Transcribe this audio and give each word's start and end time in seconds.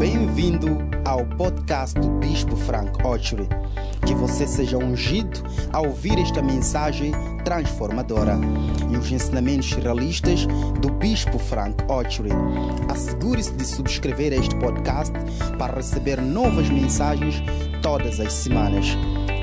Bem-vindo 0.00 0.78
ao 1.04 1.26
podcast 1.26 2.00
do 2.00 2.08
Bispo 2.12 2.56
Frank 2.56 2.90
Ochery. 3.06 3.46
Que 4.06 4.14
você 4.14 4.46
seja 4.46 4.78
ungido 4.78 5.42
ao 5.74 5.88
ouvir 5.88 6.18
esta 6.18 6.40
mensagem 6.40 7.12
transformadora 7.44 8.38
e 8.90 8.96
os 8.96 9.12
ensinamentos 9.12 9.70
realistas 9.72 10.46
do 10.80 10.90
Bispo 10.90 11.38
Frank 11.38 11.84
Ochery. 11.86 12.30
Assegure-se 12.88 13.52
de 13.52 13.66
subscrever 13.66 14.32
este 14.32 14.56
podcast 14.56 15.12
para 15.58 15.74
receber 15.74 16.18
novas 16.22 16.70
mensagens 16.70 17.34
todas 17.82 18.20
as 18.20 18.32
semanas. 18.32 18.86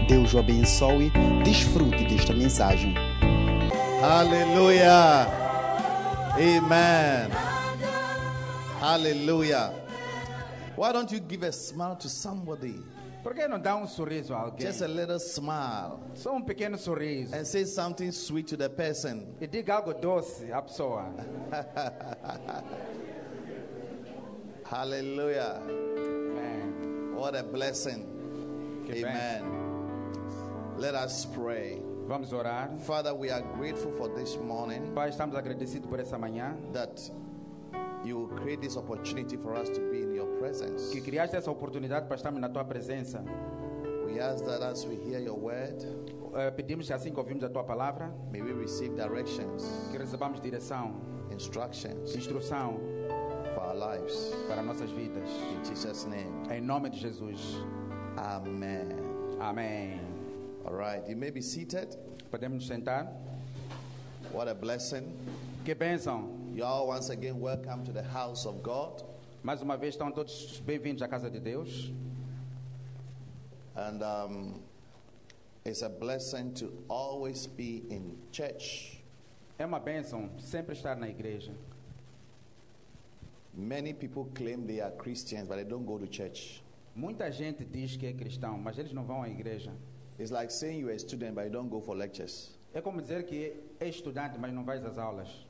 Deus 0.10 0.34
o 0.34 0.40
abençoe. 0.40 1.12
Desfrute 1.44 2.04
desta 2.06 2.34
mensagem. 2.34 2.96
Hallelujah. 4.02 5.28
Amen. 6.34 7.30
Hallelujah. 8.82 9.87
Why 10.78 10.94
don't 10.94 11.12
you 11.12 11.20
give 11.20 11.44
a 11.44 11.52
smile 11.52 11.96
to 11.98 12.08
somebody? 12.08 12.80
Por 13.24 13.34
que 13.34 13.48
não 13.48 13.60
dá 13.60 13.76
um 13.76 13.88
sorriso 13.88 14.34
a 14.34 14.38
alguém? 14.38 14.68
Just 14.68 14.82
a 14.82 14.88
little 14.88 15.20
smile. 15.20 16.00
Só 16.14 16.36
um 16.36 16.42
pequeno 16.42 16.78
sorriso. 16.78 17.36
And 17.36 17.46
say 17.46 17.66
something 17.66 18.12
sweet 18.12 18.48
to 18.50 18.58
the 18.58 18.70
person. 18.70 19.36
E 19.42 19.48
diga 19.48 19.76
algo 19.76 19.94
doce 20.00 20.52
à 20.52 20.62
pessoa. 20.62 21.12
Hallelujah. 24.66 25.62
Amém. 25.66 27.16
What 27.16 27.36
a 27.36 27.44
blessing. 27.44 28.06
Que 28.86 29.04
Amen. 29.04 29.44
Let 30.78 30.96
us 30.96 31.26
pray. 31.26 31.82
Vamos 32.08 32.32
orar. 32.32 32.70
Father, 32.82 33.14
we 33.14 33.30
are 33.30 33.42
grateful 33.58 33.92
for 33.92 34.08
this 34.10 34.38
morning 34.38 34.94
Pai, 34.96 35.10
estamos 35.10 35.36
agradecidos 35.36 35.90
por 35.90 36.00
essa 36.00 36.18
manhã. 36.18 36.56
that 36.72 36.98
you 38.08 38.28
create 38.38 38.62
this 38.62 38.78
opportunity 38.78 39.38
for 39.38 39.54
us 39.56 39.70
to 39.70 39.80
be 39.92 40.02
in 40.02 40.14
your 40.16 40.28
presence. 40.40 40.90
Que 40.92 41.02
criaste 41.02 41.36
essa 41.36 41.52
oportunidade 41.52 42.08
para 42.08 42.16
estarmos 42.16 42.40
na 42.42 42.50
tua 42.50 42.64
presença. 42.64 43.24
We 44.06 44.20
ask 44.20 44.44
that 44.46 44.64
as 44.64 44.86
we 44.86 44.96
hear 44.96 45.20
your 45.20 45.38
word, 45.38 45.86
Eh, 46.36 46.52
pedimos 46.52 46.86
que 46.88 46.94
assim 46.94 47.12
que 47.12 47.20
ouvimos 47.20 47.44
a 47.44 47.50
tua 47.50 47.64
palavra, 47.64 48.12
may 48.32 48.42
we 48.42 48.52
receive 48.54 48.94
directions, 48.96 49.64
que 49.92 49.98
recebamos 49.98 50.40
direção, 50.42 50.94
instructions 51.32 52.14
instrução 52.16 52.78
for 53.56 53.64
our 53.64 53.74
lives. 53.74 54.34
para 54.48 54.62
nossas 54.62 54.92
vidas. 54.92 55.28
In 55.56 55.64
Jesus' 55.64 56.06
name. 56.06 56.30
Em 56.52 56.62
nome 56.62 56.90
de 56.92 57.00
Jesus. 57.00 57.58
Amen. 58.18 58.90
Amém. 59.40 60.00
All 60.66 60.74
right, 60.76 61.02
you 61.10 61.16
may 61.16 61.32
be 61.32 61.42
seated. 61.42 61.96
Podemos 62.30 62.68
sentar? 62.68 63.08
What 64.32 64.48
a 64.50 64.54
blessing. 64.54 65.08
Que 65.64 65.74
bênção. 65.74 66.37
You 66.58 66.66
all 66.66 66.88
once 66.88 67.12
again 67.12 67.40
welcome 67.40 67.86
to 67.86 67.92
the 67.92 68.02
house 68.02 68.48
of 68.48 68.64
God. 68.64 69.04
Mais 69.44 69.62
uma 69.62 69.78
vez 69.78 69.94
estão 69.94 70.12
todos 70.12 70.60
bem-vindos 70.66 71.04
à 71.04 71.08
casa 71.08 71.30
de 71.30 71.40
Deus. 71.40 71.92
And 73.76 74.02
um, 74.02 74.60
it's 75.64 75.84
a 75.84 75.90
blessing 75.90 76.56
to 76.56 76.74
always 76.90 77.46
be 77.46 77.84
in 77.92 78.18
church. 78.32 79.04
É 79.60 79.68
uma 79.68 79.80
bênção 79.80 80.32
sempre 80.40 80.74
estar 80.74 80.96
na 80.96 81.08
igreja. 81.08 81.54
Many 83.54 83.94
people 83.94 84.26
claim 84.34 84.66
they 84.66 84.82
are 84.82 84.96
Christians, 84.98 85.48
but 85.48 85.58
they 85.58 85.64
don't 85.64 85.86
go 85.86 86.00
to 86.00 86.08
church. 86.08 86.64
Muita 86.96 87.32
gente 87.32 87.66
diz 87.66 87.96
que 87.98 88.08
é 88.08 88.14
cristão, 88.14 88.58
mas 88.58 88.80
eles 88.80 88.94
não 88.94 89.04
vão 89.06 89.22
à 89.22 89.30
igreja. 89.30 89.72
It's 90.18 90.32
like 90.32 90.52
saying 90.52 90.80
you're 90.80 90.96
a 90.96 90.98
student, 90.98 91.36
but 91.36 91.44
you 91.44 91.52
don't 91.52 91.70
go 91.70 91.80
for 91.80 91.96
lectures. 91.96 92.58
É 92.74 92.82
como 92.82 93.00
dizer 93.00 93.28
que 93.28 93.62
é 93.80 93.88
estudante, 93.88 94.40
mas 94.40 94.52
não 94.52 94.66
vais 94.66 94.84
às 94.84 94.98
aulas. 94.98 95.47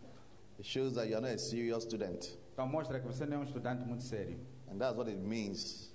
It 0.58 0.66
shows 0.66 0.95
that 0.95 1.08
you're 1.08 1.22
not 1.22 1.33
a 1.33 1.38
serious 1.38 1.83
student. 1.83 2.38
Então 2.53 2.67
mostra 2.67 3.00
que 3.00 3.05
você 3.05 3.25
não 3.25 3.38
é 3.38 3.39
um 3.41 3.44
estudante 3.44 3.86
muito 3.86 4.03
sério. 4.03 4.39
And 4.72 4.77
that's 4.77 4.95
what 4.97 5.09
it 5.09 5.19
means 5.19 5.91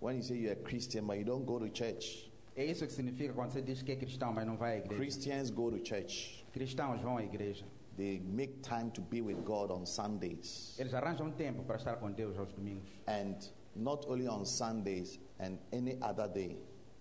when 0.00 0.16
you 0.16 0.22
say 0.22 0.36
you're 0.36 0.52
a 0.52 0.62
Christian, 0.64 1.06
but 1.06 1.18
you 1.18 1.24
don't 1.24 1.44
go 1.44 1.58
to 1.58 1.68
church. 1.68 2.30
É 2.56 2.64
isso 2.64 2.86
que 2.86 2.92
significa 2.92 3.34
quando 3.34 3.52
você 3.52 3.60
diz 3.60 3.82
que 3.82 3.92
é 3.92 3.96
cristão, 3.96 4.32
mas 4.32 4.46
não 4.46 4.56
vai 4.56 4.74
à 4.74 4.78
igreja. 4.78 4.96
Christians 4.96 5.50
go 5.50 5.70
to 5.70 5.84
church. 5.84 6.46
Cristãos 6.52 7.00
vão 7.02 7.16
à 7.18 7.24
igreja. 7.24 7.66
They 7.96 8.20
make 8.20 8.60
time 8.60 8.90
to 8.92 9.02
be 9.02 9.20
with 9.20 9.42
God 9.44 9.70
on 9.70 9.84
Sundays. 9.84 10.78
Eles 10.78 10.94
arranjam 10.94 11.30
tempo 11.32 11.64
para 11.64 11.76
estar 11.76 11.96
com 11.96 12.10
Deus 12.12 12.38
aos 12.38 12.52
domingos. 12.52 12.88
And 13.06 13.36
not 13.74 14.06
only 14.08 14.28
on 14.28 14.44
Sundays 14.44 15.18
and 15.38 15.58
any 15.72 15.98
other 16.00 16.28
day. 16.28 16.56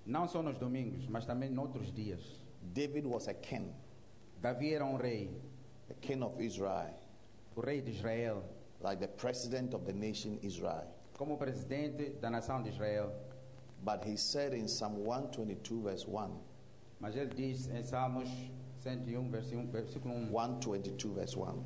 Não 0.06 0.28
só 0.28 0.42
nos 0.42 0.58
domingos, 0.58 1.08
mas 1.08 1.26
também 1.26 1.52
em 1.52 1.58
outros 1.58 1.92
dias. 1.92 2.42
David 2.62 3.08
was 3.08 3.28
a 3.28 3.34
king, 3.34 3.72
Davi 4.42 4.74
era 4.74 4.86
um 4.86 4.96
rei, 4.96 5.32
the 6.02 6.08
king 6.08 6.24
of 6.24 6.40
Israel, 6.40 6.94
o 7.56 7.62
rei 7.62 7.82
de 7.82 7.92
Israel, 7.92 8.44
like 8.82 9.00
the 9.00 9.08
president 9.08 9.74
of 9.74 9.86
the 9.86 9.94
nation 9.94 10.40
Israel. 10.42 10.88
como 11.18 11.38
presidente 11.38 12.20
da 12.22 12.30
nação 12.30 12.62
de 12.62 12.70
Israel. 12.70 13.12
But 13.84 14.04
he 14.04 14.18
said 14.18 14.54
in 14.54 14.68
Psalm 14.68 15.04
122, 15.06 15.82
verse 15.82 16.08
1, 16.08 16.32
Mas 17.00 17.16
ele 17.16 17.30
diz 17.36 17.68
em 17.68 17.84
Salmos 17.84 18.30
101, 18.82 19.18
um, 19.18 19.26
um, 19.60 19.68
versículo 19.72 20.14
um. 20.14 20.30
1, 20.30 20.32
122, 20.32 21.14
verse 21.14 21.36
1, 21.36 21.64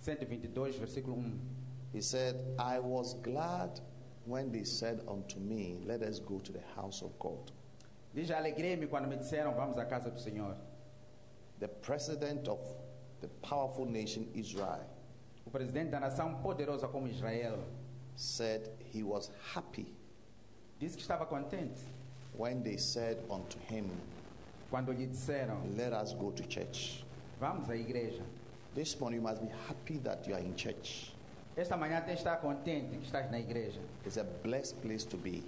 122, 0.00 0.76
versículo 0.76 1.16
1. 1.16 1.40
he 1.92 2.00
said, 2.00 2.36
I 2.58 2.78
was 2.78 3.14
glad 3.22 3.80
when 4.26 4.50
they 4.50 4.64
said 4.64 5.00
unto 5.08 5.38
me, 5.38 5.78
Let 5.84 6.02
us 6.02 6.18
go 6.20 6.38
to 6.38 6.52
the 6.52 6.62
house 6.74 7.02
of 7.02 7.18
God. 7.18 7.50
Diz: 8.14 8.30
Alegrei-me 8.30 8.86
quando 8.86 9.08
me 9.08 9.16
disseram, 9.16 9.54
vamos 9.54 9.76
à 9.76 9.88
casa 9.88 10.10
do 10.10 10.20
Senhor. 10.20 10.54
The 11.60 11.68
president 11.68 12.48
of 12.48 12.60
the 13.24 13.48
powerful 13.48 13.86
nation 13.86 14.26
Israel 14.34 14.86
O 15.46 15.50
presidente 15.50 15.90
da 15.90 16.00
nação 16.00 16.42
poderosa 16.42 16.88
como 16.88 17.08
Israel 17.08 17.58
said 18.16 18.70
he 18.92 19.02
was 19.02 19.30
happy 19.54 19.86
disse 20.78 20.96
que 20.96 21.02
estava 21.02 21.26
contente 21.26 21.80
when 22.36 22.62
they 22.62 22.76
said 22.76 23.18
unto 23.30 23.58
him, 23.70 23.90
quando 24.70 24.92
lhe 24.92 25.06
disseram: 25.06 25.60
Let 25.76 25.92
us 25.92 26.12
go 26.14 26.30
to 26.32 26.42
church. 26.48 27.04
Vamos 27.40 27.68
à 27.68 27.76
igreja. 27.76 28.22
This 28.74 28.98
morning 28.98 29.20
you 29.20 29.22
must 29.22 29.40
be 29.40 29.50
happy 29.68 29.98
that 29.98 30.26
you 30.26 30.34
are 30.34 30.42
in 30.42 30.54
church. 30.56 31.14
Esta 31.56 31.76
manhã 31.76 32.00
tem 32.00 32.16
que 32.16 32.22
estar 32.22 32.40
contente 32.40 32.96
que 32.98 33.06
estás 33.06 33.30
na 33.30 33.38
igreja. 33.38 33.80
It's 34.04 34.16
a 34.16 34.24
blessed 34.24 34.80
place 34.82 35.04
to 35.04 35.16
be. 35.16 35.44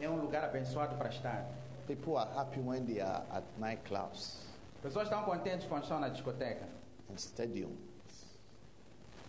É 0.00 0.08
um 0.08 0.20
lugar 0.20 0.44
abençoado 0.44 0.96
para 0.96 1.10
estar. 1.10 1.46
People 1.86 2.16
are 2.16 2.30
happy 2.34 2.60
when 2.60 2.86
they 2.86 3.00
are 3.00 3.22
at 3.30 3.44
nightclubs 3.58 4.38
Pessoas 4.82 5.04
estão 5.04 5.22
contentes 5.24 5.66
quando 5.66 5.82
estão 5.82 6.00
na 6.00 6.08
discoteca, 6.08 6.66
and 7.14 7.18
stadiums 7.20 7.76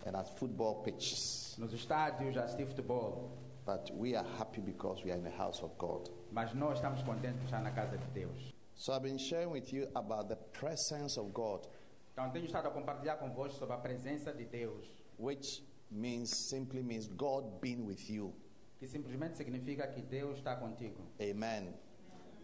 and 0.06 0.16
at 0.16 0.38
football 0.38 0.82
pitches. 0.82 1.54
nos 1.58 1.72
estádios, 1.72 2.36
a 2.36 2.44
assistir 2.44 2.66
futebol. 2.66 3.30
But 3.64 3.90
we 3.96 4.14
are 4.14 4.24
happy 4.38 4.60
because 4.60 5.02
we 5.04 5.10
are 5.10 5.16
in 5.16 5.24
the 5.24 5.30
house 5.30 5.60
of 5.62 5.76
God. 5.78 6.08
Mas 6.32 6.52
nós 6.54 6.78
estamos 6.78 7.02
contentes 7.02 7.38
por 7.40 7.46
estar 7.46 7.62
na 7.62 7.70
casa 7.70 7.96
de 7.96 8.06
Deus. 8.14 8.52
So 8.74 8.92
I've 8.92 9.02
been 9.02 9.18
sharing 9.18 9.50
with 9.50 9.72
you 9.72 9.88
about 9.96 10.28
the 10.28 10.36
presence 10.36 11.16
of 11.16 11.32
God, 11.32 11.66
Então 12.12 12.30
tenho 12.30 12.46
estado 12.46 12.66
a 12.68 12.70
compartilhar 12.70 13.18
convosco 13.18 13.58
sobre 13.58 13.74
a 13.74 13.78
presença 13.78 14.32
de 14.32 14.44
Deus, 14.44 14.86
which 15.18 15.62
means 15.90 16.30
simply 16.30 16.82
means 16.82 17.08
God 17.08 17.60
being 17.60 17.84
with 17.84 18.08
you. 18.08 18.32
que 18.78 18.86
simplesmente 18.86 19.36
significa 19.36 19.86
que 19.88 20.02
Deus 20.02 20.38
está 20.38 20.56
contigo. 20.56 21.00
Amen. 21.20 21.74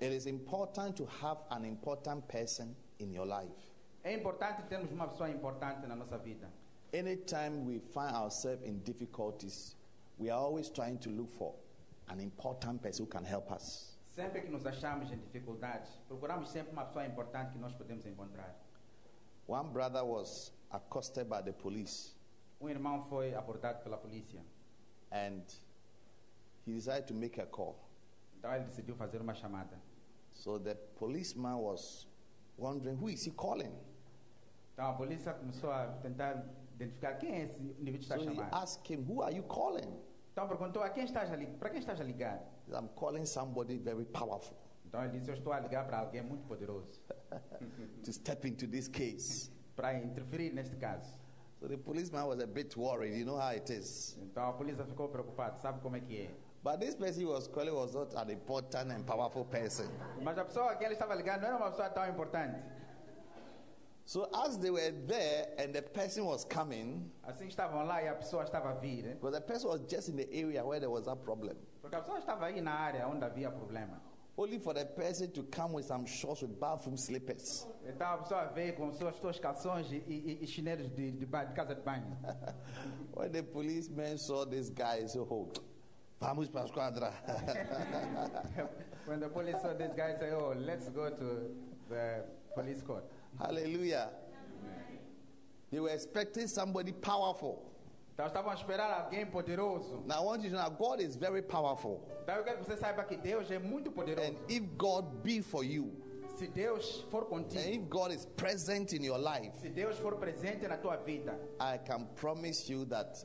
It 0.00 0.12
is 0.12 0.26
important 0.26 0.96
to 0.96 1.04
have 1.20 1.38
an 1.50 1.64
important 1.64 2.26
person 2.26 2.74
in 2.98 3.12
your 3.12 3.26
life. 3.26 3.71
É 4.04 4.12
importante 4.12 4.62
termos 4.68 4.90
uma 4.90 5.06
pessoa 5.08 5.30
importante 5.30 5.86
na 5.86 5.94
nossa 5.94 6.18
vida. 6.18 6.50
Anytime 6.92 7.64
we 7.64 7.78
find 7.78 8.14
ourselves 8.14 8.66
in 8.66 8.78
difficulties, 8.80 9.76
we 10.18 10.28
are 10.30 10.40
always 10.40 10.68
trying 10.68 10.98
to 10.98 11.10
look 11.10 11.30
for 11.30 11.54
an 12.08 12.20
important 12.20 12.82
person 12.82 13.04
who 13.04 13.10
can 13.10 13.24
help 13.24 13.50
us. 13.52 13.96
Sempre 14.10 14.42
que 14.42 14.50
nos 14.50 14.66
achamos 14.66 15.10
em 15.10 15.16
dificuldades, 15.18 15.88
procuramos 16.08 16.50
sempre 16.50 16.72
uma 16.72 16.84
pessoa 16.84 17.06
importante 17.06 17.52
que 17.52 17.58
nós 17.58 17.72
podemos 17.74 18.04
encontrar. 18.04 18.54
One 19.46 19.70
brother 19.72 20.04
was 20.04 20.52
accosted 20.70 21.28
by 21.28 21.42
the 21.42 21.52
police 21.52 22.14
Um 22.60 22.68
irmão 22.68 23.04
foi 23.08 23.34
abordado 23.34 23.82
pela 23.82 23.96
polícia. 23.96 24.40
and 25.10 25.42
he 26.66 26.72
decided 26.74 27.06
to 27.06 27.14
make 27.14 27.40
a 27.40 27.46
call. 27.46 27.76
Então 28.38 28.52
ele 28.54 28.64
decidiu 28.64 28.94
fazer 28.96 29.20
uma 29.20 29.34
chamada. 29.34 29.78
So 30.34 30.58
the 30.58 30.74
policeman 30.98 31.56
was 31.58 32.06
wondering 32.58 32.96
who 32.96 33.08
is 33.08 33.24
he 33.26 33.30
calling? 33.30 33.72
Então 34.72 34.86
a 34.90 34.92
polícia 34.94 35.32
começou 35.34 35.70
a 35.70 35.86
tentar 36.02 36.44
identificar 36.74 37.14
quem 37.14 37.32
é 37.34 37.42
esse 37.44 37.60
indivíduo 37.60 37.98
que 37.98 38.04
está 38.04 38.16
So 38.16 38.22
a 38.22 38.32
he 38.32 38.36
chamar. 38.36 38.48
asked 38.54 38.90
him, 38.92 39.04
Who 39.08 39.22
are 39.22 39.34
you 39.34 39.42
calling? 39.44 39.92
Então 40.32 40.48
perguntou 40.48 40.82
a 40.82 40.88
quem 40.90 41.04
estás 41.04 41.30
a 41.30 41.36
ligar? 41.36 41.54
Para 41.58 41.70
quem 41.70 41.78
estás 41.80 42.00
a 42.00 42.04
ligar? 42.04 42.42
I'm 42.68 42.88
calling 42.96 43.26
somebody 43.26 43.76
very 43.78 44.04
powerful 44.06 44.56
Então 44.86 45.02
ele 45.04 45.18
disse: 45.18 45.30
Eu 45.30 45.34
estou 45.34 45.52
a 45.52 45.60
ligar 45.60 45.86
para 45.86 45.98
alguém 45.98 46.22
muito 46.22 46.46
poderoso 46.46 47.00
to 48.04 48.12
step 48.12 48.46
into 48.48 48.66
this 48.66 48.88
case. 48.88 49.50
para 49.76 49.94
interferir 49.94 50.52
neste 50.52 50.76
caso. 50.76 51.20
So 51.60 51.68
the 51.68 51.76
policeman 51.76 52.26
was 52.26 52.40
a 52.40 52.46
bit 52.46 52.76
worried. 52.76 53.16
You 53.16 53.24
know 53.24 53.36
how 53.36 53.50
it 53.52 53.70
is. 53.72 54.18
Então 54.20 54.48
a 54.48 54.52
polícia 54.52 54.84
ficou 54.84 55.08
preocupada, 55.08 55.58
sabe 55.58 55.80
como 55.80 55.96
é 55.96 56.00
que 56.00 56.22
é? 56.22 56.30
But 56.64 56.78
this 56.80 56.94
person 56.94 57.20
he 57.22 57.26
was 57.26 57.48
calling 57.48 57.72
was 57.74 57.92
not 57.94 58.14
an 58.16 58.30
important 58.30 58.92
and 58.92 59.04
powerful 59.04 59.44
person. 59.44 59.86
Mas 60.22 60.38
a 60.38 60.44
pessoa 60.44 60.72
a 60.72 60.76
quem 60.76 60.86
ele 60.86 60.94
estava 60.94 61.14
ligando 61.14 61.40
não 61.42 61.48
era 61.48 61.56
uma 61.56 61.70
pessoa 61.70 61.88
tão 61.90 62.08
importante. 62.08 62.62
So 64.12 64.28
as 64.44 64.58
they 64.58 64.68
were 64.68 64.92
there 65.06 65.46
and 65.56 65.72
the 65.72 65.80
person 65.80 66.26
was 66.26 66.44
coming, 66.44 67.10
Assim 67.26 67.46
estavam 67.46 67.86
lá 67.86 68.02
e 68.02 68.08
a 68.08 68.14
pessoa 68.14 68.44
estava 68.44 68.68
a 68.68 68.74
vir, 68.74 69.14
because 69.14 69.32
the 69.32 69.40
person 69.40 69.70
was 69.70 69.80
just 69.88 70.10
in 70.10 70.16
the 70.16 70.28
area 70.30 70.62
where 70.62 70.78
there 70.78 70.90
was 70.90 71.08
a 71.08 71.16
problem. 71.16 71.56
porque 71.80 71.96
a 71.96 72.00
pessoa 72.00 72.18
estava 72.18 72.44
aí 72.44 72.60
na 72.60 72.74
área 72.74 73.08
onde 73.08 73.24
havia 73.24 73.50
problema. 73.50 74.02
Only 74.36 74.58
for 74.58 74.74
the 74.74 74.84
person 74.84 75.30
to 75.30 75.42
come 75.44 75.72
with 75.72 75.86
some 75.86 76.04
shorts 76.04 76.42
with 76.42 76.60
bathroom 76.60 76.98
slippers. 76.98 77.66
Então 77.86 78.06
a 78.06 78.18
pessoa 78.18 78.44
veio 78.52 78.74
com 78.76 78.92
suas 78.92 79.16
suas 79.16 79.38
calções 79.38 79.90
e, 79.90 80.04
e, 80.06 80.38
e 80.42 80.46
chinelos 80.46 80.90
de, 80.90 81.10
de, 81.12 81.24
de 81.24 81.54
casa 81.54 81.74
de 81.74 81.80
banho. 81.80 82.14
When 83.16 83.32
the 83.32 83.42
policemen 83.42 84.18
saw 84.18 84.44
this 84.44 84.68
guy, 84.68 84.98
they 84.98 85.08
said, 85.08 85.26
Oh, 85.30 85.48
vamos 86.20 86.50
para 86.50 86.64
a 86.64 86.66
esquadra. 86.66 87.14
when 89.06 89.20
the 89.20 89.30
police 89.30 89.58
saw 89.62 89.72
this 89.72 89.94
guy 89.94 90.14
say, 90.18 90.32
"Oh, 90.32 90.52
let's 90.54 90.90
go 90.90 91.08
to 91.08 91.50
the 91.88 92.24
police 92.54 92.82
court," 92.82 93.04
Hallelujah. 93.38 94.10
They 95.70 95.80
were 95.80 95.92
expecting 95.94 96.46
somebody 96.46 96.92
powerful. 96.92 97.72
então 98.14 98.26
estavam 98.26 98.50
a 98.50 98.54
esperar 98.54 98.90
alguém 98.90 99.24
poderoso. 99.26 100.02
Now, 100.06 100.22
I 100.22 100.24
want 100.26 100.44
you 100.44 100.50
to 100.50 100.56
know 100.56 100.70
God 100.70 101.00
is 101.00 101.16
very 101.16 101.42
powerful. 101.42 102.00
Então 102.22 102.36
eu 102.36 102.44
quero 102.44 102.58
que 102.58 102.64
você 102.64 102.76
saiba 102.76 103.04
que 103.04 103.16
Deus 103.16 103.50
é 103.50 103.58
muito 103.58 103.90
poderoso. 103.90 104.28
And 104.28 104.36
if 104.48 104.62
God 104.76 105.22
be 105.22 105.40
for 105.40 105.64
you, 105.64 105.90
Se 106.38 106.46
Deus 106.46 107.04
for 107.10 107.22
and 107.22 107.44
contigo, 107.44 107.84
if 107.84 107.88
God 107.90 108.12
is 108.12 108.26
present 108.36 108.92
in 108.92 109.02
your 109.02 109.18
life, 109.18 109.52
se 109.60 109.68
Deus 109.70 109.98
for 109.98 110.16
presente 110.16 110.68
na 110.68 110.76
tua 110.76 110.96
vida, 110.98 111.38
I 111.60 111.78
can 111.78 112.06
promise 112.16 112.68
you 112.70 112.84
that 112.86 113.24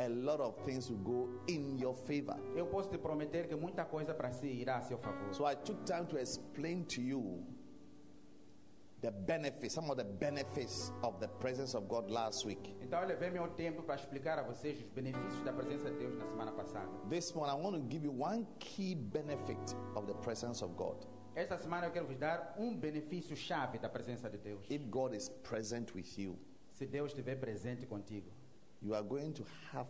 a 0.00 0.08
lot 0.08 0.40
of 0.40 0.56
things 0.64 0.90
will 0.90 0.98
go 0.98 1.28
in 1.46 1.78
your 1.78 1.94
favor. 1.94 2.36
eu 2.56 2.66
posso 2.66 2.90
te 2.90 2.98
prometer 2.98 3.46
que 3.48 3.54
muita 3.56 3.84
coisa 3.84 4.12
para 4.14 4.32
si 4.32 4.48
irá 4.48 4.76
a 4.78 4.82
seu 4.82 4.98
favor. 4.98 5.32
So 5.32 5.44
I 5.46 5.54
took 5.54 5.84
time 5.84 6.06
to 6.06 6.16
explain 6.16 6.84
to 6.86 7.00
you 7.00 7.44
the 9.04 9.10
benefits, 9.10 9.74
some 9.74 9.90
of 9.90 9.98
the 9.98 10.04
benefits 10.04 10.90
of 11.02 11.20
the 11.20 11.28
presence 11.28 11.74
of 11.74 11.86
God 11.88 12.08
last 12.10 12.46
week. 12.46 12.74
Então 12.80 13.02
eu 13.02 13.06
levei 13.08 13.30
meu 13.30 13.46
tempo 13.48 13.82
para 13.82 13.96
explicar 13.96 14.38
a 14.38 14.42
vocês 14.42 14.78
os 14.80 14.88
benefícios 14.88 15.42
da 15.44 15.52
presença 15.52 15.90
de 15.90 15.98
Deus 15.98 16.16
na 16.16 16.24
semana 16.26 16.52
passada. 16.52 16.88
This 17.10 17.34
one, 17.36 17.50
I 17.50 17.54
want 17.54 17.76
to 17.76 17.82
give 17.90 18.02
you 18.06 18.12
one 18.12 18.46
key 18.58 18.94
benefit 18.94 19.76
of 19.94 20.06
the 20.06 20.14
presence 20.22 20.64
of 20.64 20.74
God. 20.74 20.96
Esta 21.36 21.58
semana 21.58 21.86
eu 21.86 21.90
quero 21.92 22.06
vos 22.06 22.16
dar 22.16 22.54
um 22.58 22.74
benefício 22.74 23.36
chave 23.36 23.78
da 23.78 23.90
presença 23.90 24.30
de 24.30 24.38
Deus. 24.38 24.64
If 24.70 24.82
God 24.88 25.14
is 25.14 25.28
present 25.42 25.94
with 25.94 26.16
you, 26.18 26.38
Se 26.72 26.86
Deus 26.86 27.10
estiver 27.12 27.36
presente 27.38 27.86
contigo, 27.86 28.30
you 28.80 28.94
are 28.94 29.04
going 29.06 29.32
to 29.32 29.44
have 29.72 29.88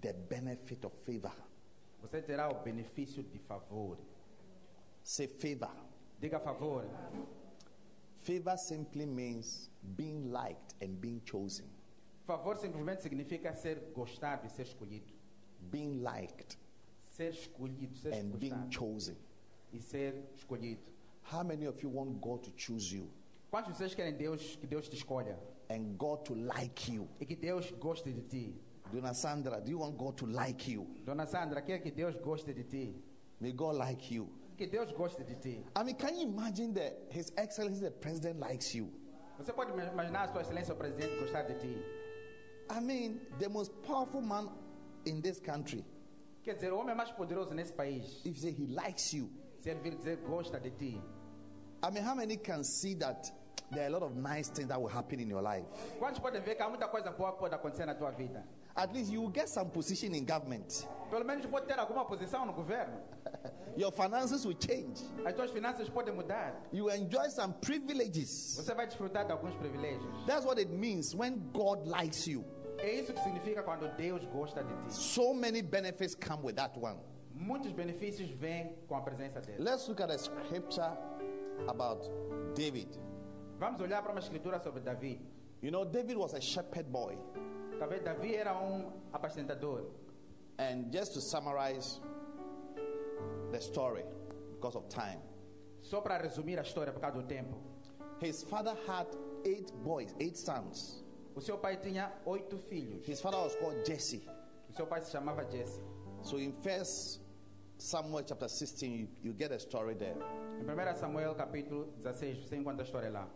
the 0.00 0.12
benefit 0.12 0.86
of 0.86 0.94
favor. 1.04 1.34
você 2.00 2.22
terá 2.22 2.48
o 2.48 2.62
benefício 2.62 3.22
de 3.24 3.38
favor. 3.40 3.98
Say 5.02 5.26
favor. 5.26 5.74
Diga 6.20 6.38
favor. 6.38 6.84
Favor 8.22 8.56
simply 8.56 9.04
means 9.06 9.68
being 9.96 10.30
liked 10.30 10.74
and 10.80 11.00
being 11.00 11.20
chosen. 11.24 11.64
Favor 12.26 12.56
simplesmente 12.56 13.02
significa 13.02 13.54
ser 13.54 13.90
gostado 13.94 14.46
e 14.46 14.50
ser 14.50 14.62
escolhido. 14.64 15.12
Being 15.70 16.02
liked 16.02 16.56
Ser 17.10 17.30
escolhido, 17.32 17.96
ser 18.00 18.12
and 18.14 18.38
being 18.38 18.68
chosen. 18.70 19.16
e 19.72 19.80
ser 19.80 20.14
escolhido. 20.36 20.80
How 21.24 21.42
many 21.42 21.66
of 21.66 21.82
you 21.82 21.88
want 21.88 22.20
God 22.20 22.42
to 22.44 22.50
choose 22.56 22.92
you 22.92 23.08
Quantos 23.50 23.72
de 23.72 23.78
vocês 23.78 23.94
querem 23.94 24.16
Deus 24.16 24.56
que 24.56 24.66
Deus 24.66 24.88
te 24.88 24.96
escolha 24.96 25.38
and 25.68 25.96
God 25.98 26.24
to 26.24 26.34
like 26.34 26.90
you? 26.92 27.08
e 27.20 27.26
que 27.26 27.36
Deus 27.36 27.70
goste 27.72 28.12
de 28.12 28.22
ti? 28.22 28.54
Dona 28.92 29.14
Sandra, 29.14 29.60
do 29.60 29.70
you 29.70 29.78
want 29.80 29.96
God 29.96 30.16
to 30.16 30.26
like 30.26 30.70
you? 30.70 30.86
Dona 31.04 31.26
Sandra, 31.26 31.60
quer 31.62 31.80
que 31.80 31.90
Deus 31.90 32.14
goste 32.16 32.52
de 32.54 32.62
ti? 32.64 32.94
May 33.40 33.52
God 33.52 33.76
like 33.76 34.10
you. 34.14 34.28
Que 34.62 34.68
Deus 34.68 34.92
goste 34.92 35.24
de 35.24 35.34
ti. 35.34 35.64
I 35.74 35.82
mean, 35.82 35.96
can 35.96 36.16
you 36.16 36.28
imagine 36.28 36.72
that 36.74 36.96
His 37.10 37.32
Excellency 37.36 37.80
the 37.80 37.90
President 37.90 38.38
likes 38.38 38.72
you? 38.72 38.92
Você 39.36 39.52
pode 39.52 39.72
imaginar 39.72 40.22
a 40.22 40.28
sua 40.28 40.42
excelência 40.42 40.72
o 40.72 40.76
presidente 40.76 41.18
gostar 41.18 41.42
de 41.42 41.54
ti? 41.54 41.76
I 42.70 42.78
mean, 42.78 43.20
the 43.40 43.48
most 43.48 43.72
powerful 43.82 44.20
man 44.20 44.50
in 45.04 45.20
this 45.20 45.40
country, 45.40 45.84
Quer 46.44 46.54
dizer, 46.54 46.72
o 46.72 46.78
homem 46.78 46.94
mais 46.94 47.10
poderoso 47.10 47.52
nesse 47.52 47.72
país, 47.72 48.20
if 48.24 48.36
you 48.36 48.40
say 48.40 48.52
he 48.52 48.66
likes 48.68 49.12
you, 49.12 49.28
se 49.58 49.70
ele 49.70 49.80
vir 49.80 49.96
dizer 49.96 50.18
gosta 50.18 50.60
de 50.60 50.70
ti, 50.70 51.00
I 51.82 51.90
mean, 51.90 52.04
how 52.04 52.14
many 52.14 52.36
can 52.36 52.62
see 52.62 52.94
that 52.94 53.32
there 53.72 53.82
are 53.82 53.88
a 53.88 53.90
lot 53.90 54.04
of 54.04 54.14
nice 54.14 54.48
things 54.48 54.68
that 54.68 54.80
will 54.80 54.86
happen 54.86 55.18
in 55.18 55.28
your 55.28 55.42
life? 55.42 55.66
quantos 55.98 56.20
podem 56.20 56.40
ver 56.40 56.54
que 56.54 56.62
há 56.62 56.68
muita 56.68 56.86
coisa 56.86 57.10
boa 57.10 57.32
que 57.32 57.40
pode 57.40 57.54
acontecer 57.56 57.84
na 57.84 57.96
tua 57.96 58.12
vida? 58.12 58.46
At 58.76 58.92
least 58.94 59.12
you 59.12 59.20
will 59.20 59.32
get 59.32 59.48
some 59.48 59.70
position 59.70 60.14
in 60.14 60.24
government. 60.24 60.86
Pelo 61.10 61.24
menos 61.24 61.44
pode 61.46 61.66
ter 61.66 61.78
alguma 61.78 62.04
posição 62.06 62.46
no 62.46 62.52
governo. 62.52 62.96
Your 63.76 63.92
finances 63.92 64.46
will 64.46 64.56
change. 64.58 65.02
As 65.26 65.34
tuas 65.34 65.50
finanças 65.50 65.88
podem 65.88 66.14
mudar. 66.14 66.54
You 66.72 66.90
enjoy 66.90 67.28
some 67.28 67.54
privileges. 67.60 68.56
Você 68.56 68.74
vai 68.74 68.86
desfrutar 68.86 69.26
de 69.26 69.32
alguns 69.32 69.54
privilégios. 69.56 70.26
That's 70.26 70.46
what 70.46 70.58
it 70.58 70.70
means 70.70 71.14
when 71.14 71.50
God 71.52 71.86
likes 71.86 72.26
you. 72.26 72.44
É 72.78 72.90
isso 73.00 73.12
que 73.12 73.20
significa 73.22 73.62
quando 73.62 73.94
Deus 73.96 74.24
gosta 74.26 74.62
de 74.64 74.74
ti. 74.74 74.92
So 74.94 75.34
many 75.34 75.62
benefits 75.62 76.14
come 76.14 76.42
with 76.42 76.54
that 76.56 76.78
one. 76.78 76.98
Muitos 77.34 77.72
benefícios 77.72 78.30
vêm 78.30 78.74
com 78.88 78.96
a 78.96 79.02
presença 79.02 79.40
dele. 79.40 79.62
Let's 79.62 79.88
look 79.88 80.00
at 80.02 80.10
a 80.10 80.18
scripture 80.18 80.96
about 81.68 82.08
David. 82.54 82.88
Vamos 83.58 83.80
olhar 83.80 84.02
para 84.02 84.12
uma 84.12 84.20
escritura 84.20 84.58
sobre 84.60 84.80
Davi. 84.80 85.20
You 85.60 85.70
know, 85.70 85.84
David 85.84 86.16
was 86.16 86.34
a 86.34 86.40
shepherd 86.40 86.90
boy. 86.90 87.16
Talvez 87.78 88.02
Davi 88.02 88.34
era 88.34 88.52
um 88.54 88.92
apacentador. 89.12 89.84
And 90.58 90.92
just 90.92 91.14
to 91.14 91.20
summarize 91.20 92.00
the 93.50 93.60
story, 93.60 94.04
because 94.54 94.76
of 94.76 94.88
time, 94.88 95.18
Só 95.82 96.00
para 96.00 96.18
resumir 96.18 96.58
a 96.58 96.62
história 96.62 96.92
por 96.92 97.00
causa 97.00 97.18
do 97.20 97.26
tempo. 97.26 97.56
his 98.20 98.44
father 98.44 98.74
had 98.86 99.06
eight 99.44 99.72
boys, 99.82 100.14
eight 100.20 100.36
sons. 100.36 101.02
O 101.34 101.40
seu 101.40 101.56
pai 101.58 101.76
tinha 101.76 102.12
oito 102.26 102.56
filhos. 102.58 103.04
His 103.06 103.20
father 103.20 103.38
was 103.38 103.56
called 103.56 103.84
Jesse. 103.84 104.22
O 104.70 104.72
seu 104.72 104.86
pai 104.86 105.00
se 105.02 105.10
chamava 105.10 105.44
Jesse. 105.50 105.80
So 106.22 106.36
in 106.36 106.52
First 106.62 107.20
Samuel 107.78 108.22
chapter 108.24 108.46
16, 108.48 108.92
you, 108.92 109.08
you 109.24 109.32
get 109.32 109.50
a 109.50 109.58
story 109.58 109.94
there. 109.94 110.14
Em 110.60 110.64
1 110.64 110.96
Samuel 110.96 111.34
capítulo 111.34 111.88
16, 112.00 112.46
você 112.48 112.56
encontra 112.56 112.82
a 112.82 112.86
história 112.86 113.10
lá. 113.10 113.26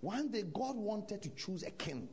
One 0.00 0.28
day, 0.28 0.42
God 0.42 0.76
wanted 0.76 1.20
to 1.22 1.30
choose 1.34 1.64
a 1.64 1.70
king. 1.72 2.08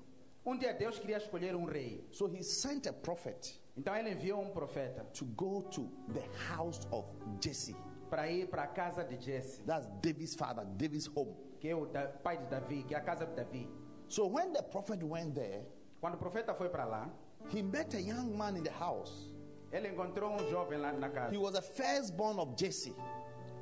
Um 0.45 0.57
dia 0.57 0.73
Deus 0.73 0.97
queria 0.99 1.17
escolher 1.17 1.55
um 1.55 1.65
rei. 1.65 2.03
So 2.11 2.27
he 2.27 2.41
sent 2.43 2.87
a 2.87 2.93
prophet 2.93 3.59
Então 3.77 3.95
ele 3.95 4.11
enviou 4.11 4.41
um 4.41 4.49
profeta 4.51 5.03
to 5.13 5.25
go 5.25 5.61
to 5.71 5.89
the 6.13 6.23
house 6.53 6.81
of 6.91 7.07
Jesse. 7.39 7.75
para 8.09 8.29
ir 8.29 8.47
para 8.49 8.63
a 8.63 8.67
casa 8.67 9.03
de 9.03 9.17
Jesse, 9.23 9.61
That's 9.63 9.87
David's 10.01 10.35
father, 10.35 10.65
David's 10.65 11.07
home. 11.15 11.33
que 11.59 11.69
é 11.69 11.75
o 11.75 11.85
da- 11.85 12.07
pai 12.09 12.37
de 12.37 12.45
Davi, 12.47 12.83
que 12.83 12.93
é 12.93 12.97
a 12.97 13.01
casa 13.01 13.25
de 13.25 13.33
Davi. 13.35 13.69
So 14.07 14.27
when 14.27 14.51
the 14.51 14.61
prophet 14.63 15.01
went 15.03 15.33
there, 15.35 15.63
Quando 16.01 16.15
o 16.15 16.17
profeta 16.17 16.53
foi 16.55 16.67
para 16.69 16.83
lá, 16.85 17.09
he 17.53 17.61
met 17.61 17.95
a 17.95 17.99
young 17.99 18.35
man 18.35 18.57
in 18.57 18.63
the 18.63 18.71
house. 18.71 19.31
ele 19.71 19.87
encontrou 19.89 20.31
um 20.33 20.49
jovem 20.49 20.79
lá 20.79 20.91
na 20.91 21.09
casa. 21.09 21.33
He 21.33 21.37
was 21.37 21.53
the 21.53 21.61
firstborn 21.61 22.37
of 22.39 22.53
Jesse. 22.57 22.93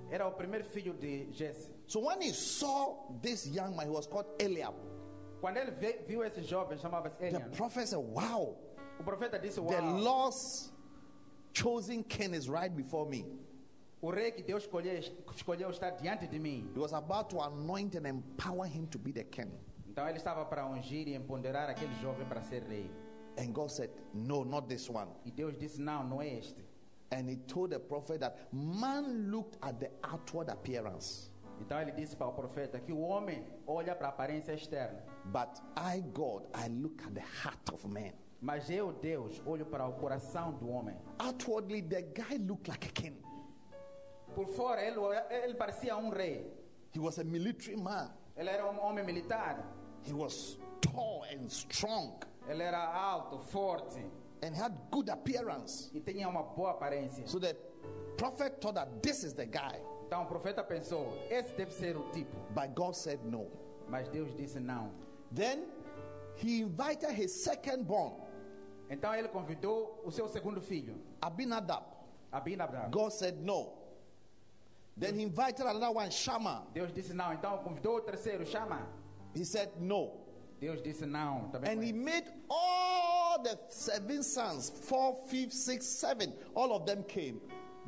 Era 0.10 0.26
o 0.28 0.32
primeiro 0.32 0.64
filho 0.66 0.94
de 0.96 1.28
Jesse. 1.32 1.70
So 1.86 2.00
when 2.00 2.20
he 2.22 2.34
saw 2.34 2.96
this 3.22 3.46
young 3.46 3.76
man, 3.76 3.86
he 3.88 3.92
was 3.94 4.08
called 4.08 4.26
Eliab. 4.40 4.74
Quando 5.42 5.58
ele 5.58 5.72
viu 6.06 6.24
esse 6.24 6.44
jovem, 6.44 6.78
chamava-se 6.78 7.16
The 7.18 7.40
prophet 7.56 7.88
said, 7.88 8.00
Wow, 8.00 8.58
o 9.00 9.04
profeta 9.04 9.40
disse: 9.40 9.56
the 9.56 9.62
Uau, 9.82 10.00
Lord's 10.02 10.72
chosen 11.54 12.04
king 12.04 12.34
is 12.36 12.48
right 12.50 12.74
before 12.76 13.10
me. 13.10 13.26
o 14.02 14.10
rei 14.12 14.32
que 14.32 14.44
Deus 14.44 14.64
escolheu, 14.64 15.00
escolheu 15.36 15.70
está 15.70 15.90
diante 15.92 16.28
de 16.28 16.40
mim. 16.40 16.70
He 16.74 16.80
was 16.80 16.94
about 16.94 17.30
to 17.30 17.42
anoint 17.42 17.96
and 17.96 18.06
empower 18.08 18.66
him 18.68 18.88
to 18.88 18.98
be 19.00 19.12
the 19.12 19.24
king. 19.24 19.52
Então 19.88 20.08
ele 20.08 20.18
estava 20.18 20.46
para 20.46 20.66
ungir 20.66 21.08
e 21.08 21.16
empoderar 21.16 21.70
aquele 21.70 21.94
jovem 22.02 22.26
para 22.28 22.42
ser 22.42 22.64
rei. 22.64 22.90
And 23.38 23.54
God 23.54 23.70
said, 23.72 23.90
No, 24.14 24.44
not 24.44 24.68
this 24.68 24.90
one. 24.90 25.10
E 25.26 25.32
Deus 25.32 25.58
disse: 25.58 25.80
Não, 25.82 26.04
não 26.04 26.22
é 26.22 26.38
este. 26.38 26.64
And 27.12 27.28
he 27.30 27.38
told 27.48 27.72
the 27.72 27.80
prophet 27.80 28.20
that 28.20 28.36
man 28.52 29.32
looked 29.32 29.58
at 29.62 29.80
the 29.80 29.90
outward 30.04 30.50
appearance, 30.52 31.32
Então 31.60 31.80
ele 31.82 31.92
disse 31.92 32.16
para 32.16 32.28
o 32.28 32.34
profeta 32.34 32.80
que 32.80 32.92
o 32.92 33.00
homem 33.00 33.46
olha 33.68 33.96
para 33.96 34.08
a 34.08 34.10
aparência 34.10 34.54
externa, 34.54 35.04
but 35.26 35.60
I, 35.78 36.02
God, 36.14 36.44
I 36.56 36.68
look 36.70 37.04
at 37.04 37.14
the 37.14 37.22
heart 37.44 37.70
of 37.74 37.88
man. 37.88 38.14
mas 38.42 38.70
eu, 38.70 38.94
Deus, 38.94 39.42
olho 39.46 39.66
para 39.66 39.86
o 39.88 39.94
coração 39.94 40.54
do 40.54 40.70
homem. 40.70 40.96
Outwardly, 41.20 41.82
the 41.82 42.02
guy 42.02 42.38
looked 42.38 42.70
like 42.70 42.88
a 42.88 42.92
king. 42.92 43.22
Por 44.34 44.46
fora, 44.48 44.82
ele, 44.82 44.98
ele 45.44 45.56
parecia 45.56 45.98
um 45.98 46.10
rei. 46.10 46.46
He 46.94 47.00
was 47.00 47.20
a 47.20 47.24
military 47.24 47.76
man. 47.76 48.10
Ele 48.38 48.50
era 48.50 48.66
um 48.72 48.80
homem 48.80 49.04
militar. 49.04 49.66
He 50.08 50.14
was 50.14 50.58
tall 50.80 51.24
and 51.26 51.48
strong 51.50 52.14
Ele 52.48 52.64
era 52.64 52.80
alto, 52.80 53.38
forte 53.40 54.00
and 54.42 54.56
had 54.56 54.72
good 54.90 55.10
appearance. 55.10 55.92
e 55.94 56.00
tinha 56.00 56.30
uma 56.30 56.44
boa 56.44 56.72
aparência. 56.72 57.28
So 57.28 57.40
the 57.40 57.54
prophet 58.18 58.62
thought 58.62 58.76
that 58.76 59.02
this 59.02 59.24
is 59.24 59.34
the 59.34 59.46
guy, 59.46 59.82
Então 60.10 60.24
o 60.24 60.26
profeta 60.26 60.64
pensou: 60.64 61.14
esse 61.30 61.54
deve 61.54 61.72
ser 61.72 61.96
o 61.96 62.02
tipo. 62.10 62.36
but 62.56 62.74
God 62.74 62.96
said 62.96 63.20
no. 63.24 63.46
Mas 63.88 64.10
Deus 64.10 64.36
disse 64.36 64.60
não. 64.60 64.92
Then 65.32 65.68
he 66.36 66.62
invited 66.62 67.12
his 67.12 67.32
second 67.44 67.84
born, 67.86 68.16
Então 68.90 69.14
ele 69.14 69.28
convidou 69.28 70.02
o 70.04 70.10
seu 70.10 70.28
segundo 70.28 70.60
filho, 70.62 71.00
Abinadab. 71.22 71.86
Abinadab. 72.32 72.90
God 72.90 73.12
said 73.12 73.36
no. 73.44 73.72
Then 74.98 75.14
he 75.14 75.22
invited 75.22 75.68
another 75.68 75.92
one, 75.96 76.10
Shammah. 76.10 76.64
Deus 76.74 76.92
disse 76.92 77.14
não. 77.14 77.32
Então 77.32 77.60
convidou 77.60 77.98
o 77.98 78.02
terceiro, 78.02 78.44
chama. 78.48 78.88
He 79.36 79.46
said 79.46 79.70
no. 79.80 80.12
Deus 80.60 80.82
disse 80.82 81.06
não. 81.06 81.50
Também 81.52 81.72
And 81.72 81.84
he 81.84 81.94
made 81.94 82.26
all 82.50 83.38
the 83.44 83.60
seven 83.70 84.24
sons, 84.24 84.72
four, 84.72 85.14
fifth, 85.28 85.54
six, 85.54 85.86
seven, 85.86 86.34
all 86.56 86.72
of 86.74 86.88
them 86.88 87.04
came. 87.04 87.40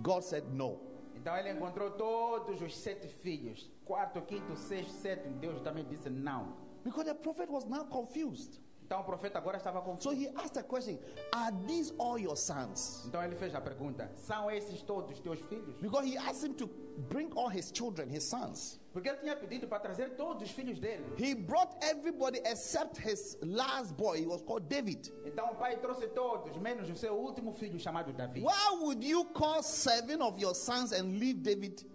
God 0.04 0.24
said 0.24 0.44
no. 0.54 0.91
Então 1.22 1.38
ele 1.38 1.52
encontrou 1.52 1.92
todos 1.92 2.60
os 2.64 2.76
sete 2.76 3.08
filhos. 3.08 3.70
Quarto, 3.86 4.20
quinto, 4.24 4.56
sexto, 4.56 4.92
sétimo. 4.92 5.38
Deus 5.38 5.62
também 5.62 5.86
disse 5.86 6.10
não. 6.10 6.56
Because 6.84 7.06
the 7.06 7.14
prophet 7.14 7.48
was 7.48 7.64
now 7.66 7.86
confused. 7.86 8.60
Então 8.84 9.02
o 9.02 9.04
profeta 9.04 9.38
agora 9.38 9.58
estava 9.58 9.80
So 9.80 9.86
confuso. 9.86 10.16
he 10.16 10.28
asked 10.36 10.54
the 10.56 10.64
question 10.64 10.98
Are 11.32 11.56
these 11.68 11.94
all 12.00 12.18
your 12.20 12.36
sons? 12.36 13.06
Então 13.06 13.24
ele 13.24 13.36
fez 13.36 13.54
a 13.54 13.62
pergunta: 13.62 14.12
São 14.16 14.50
esses 14.50 14.82
todos 14.82 15.20
teus 15.20 15.40
filhos? 15.42 15.76
Because 15.80 16.06
he 16.10 16.18
asked 16.18 16.44
him 16.44 16.56
to 16.56 16.68
bring 17.08 17.32
all 17.38 17.50
his 17.50 17.72
children, 17.72 18.10
his 18.10 18.24
sons. 18.24 18.81
Porque 18.94 19.08
ele 19.08 19.18
tinha 19.20 19.36
pedido 19.38 19.68
para 19.70 19.80
trazer 19.80 20.16
todos 20.18 20.44
os 20.44 20.52
filhos 20.52 20.78
dele. 20.80 21.06
He 21.18 21.34
brought 21.34 21.74
everybody 21.82 22.40
except 22.44 22.98
his 22.98 23.38
last 23.42 23.94
boy. 23.96 24.20
He 24.20 24.26
was 24.28 24.42
called 24.42 24.68
David. 24.68 25.10
Então 25.26 25.50
o 25.52 25.56
pai 25.56 25.78
trouxe 25.78 26.08
todos, 26.10 26.58
menos 26.58 26.90
o 26.90 26.96
seu 26.96 27.14
último 27.16 27.54
filho 27.54 27.80
chamado 27.80 28.12
Davi. 28.12 28.42
Why 28.42 28.78
would 28.82 29.02
you 29.04 29.24
call 29.34 29.64
seven 29.64 30.22
of 30.22 30.38
your 30.42 30.54
sons 30.54 30.92
and 30.92 31.18
leave 31.20 31.42
David? 31.42 31.86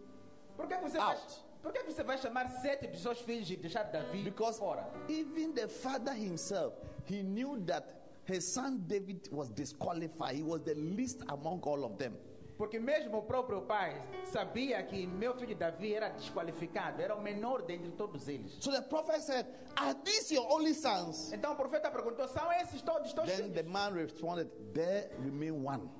Por 0.56 0.66
que 0.66 0.74
você 0.78 0.96
vai, 0.96 1.14
Out. 1.16 1.44
por 1.62 1.70
que 1.72 1.82
você 1.84 2.02
vai 2.02 2.16
chamar 2.16 2.48
sete 2.62 2.86
dos 2.86 3.02
seus 3.02 3.20
filhos 3.20 3.50
e 3.50 3.56
deixar 3.56 3.82
Davi 3.84 4.22
Because 4.22 4.58
fora? 4.58 4.88
even 5.08 5.52
the 5.52 5.68
father 5.68 6.14
himself, 6.14 6.72
he 7.04 7.22
knew 7.22 7.60
that 7.66 7.84
his 8.24 8.42
son 8.50 8.78
David 8.88 9.28
was 9.30 9.50
disqualified. 9.50 10.34
He 10.36 10.42
was 10.42 10.62
the 10.62 10.74
least 10.74 11.20
among 11.28 11.60
all 11.66 11.84
of 11.84 11.98
them. 11.98 12.14
Porque 12.56 12.78
mesmo 12.78 13.18
o 13.18 13.22
próprio 13.22 13.60
pai 13.62 14.00
sabia 14.24 14.82
que 14.82 15.06
meu 15.06 15.34
filho 15.34 15.54
Davi 15.54 15.94
era 15.94 16.08
desqualificado, 16.08 17.02
era 17.02 17.14
o 17.14 17.20
menor 17.22 17.62
dentre 17.62 17.90
todos 17.92 18.28
eles. 18.28 18.56
So 18.60 18.70
the 18.70 18.80
prophet 18.82 19.20
said, 19.22 19.46
Are 19.76 19.94
these 20.04 20.32
your 20.34 20.50
only 20.50 20.72
sons? 20.74 21.32
Então 21.32 21.52
o 21.52 21.56
profeta 21.56 21.90
perguntou: 21.90 22.26
São 22.28 22.50
esses 22.52 22.80
todos 22.82 23.12
teus 23.12 23.28
Then 23.28 23.52
the 23.52 23.62
man 23.62 23.92
responded, 23.94 24.48
There 24.72 25.10
remain 25.22 25.50
one, 25.66 25.90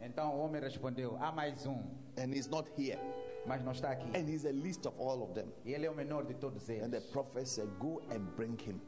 Então 0.00 0.32
o 0.36 0.40
homem 0.44 0.60
respondeu: 0.62 1.16
Há 1.20 1.32
mais 1.32 1.66
um, 1.66 1.82
and 2.16 2.32
he's 2.32 2.46
not 2.48 2.70
here. 2.78 2.98
mas 3.46 3.64
não 3.64 3.72
está 3.72 3.90
aqui. 3.90 4.06
And 4.16 4.28
he's 4.28 4.42
the 4.42 4.52
least 4.52 4.86
of 4.86 4.96
all 5.00 5.22
of 5.22 5.32
them. 5.34 5.48
E 5.64 5.72
ele 5.72 5.86
é 5.86 5.90
o 5.90 5.94
menor 5.94 6.24
de 6.24 6.34
todos 6.34 6.68
And 6.70 6.90
the 6.90 6.98
eles. 6.98 7.10
prophet 7.10 7.48
said, 7.48 7.68
Go 7.80 8.00
and 8.10 8.20
bring 8.36 8.56
him. 8.58 8.80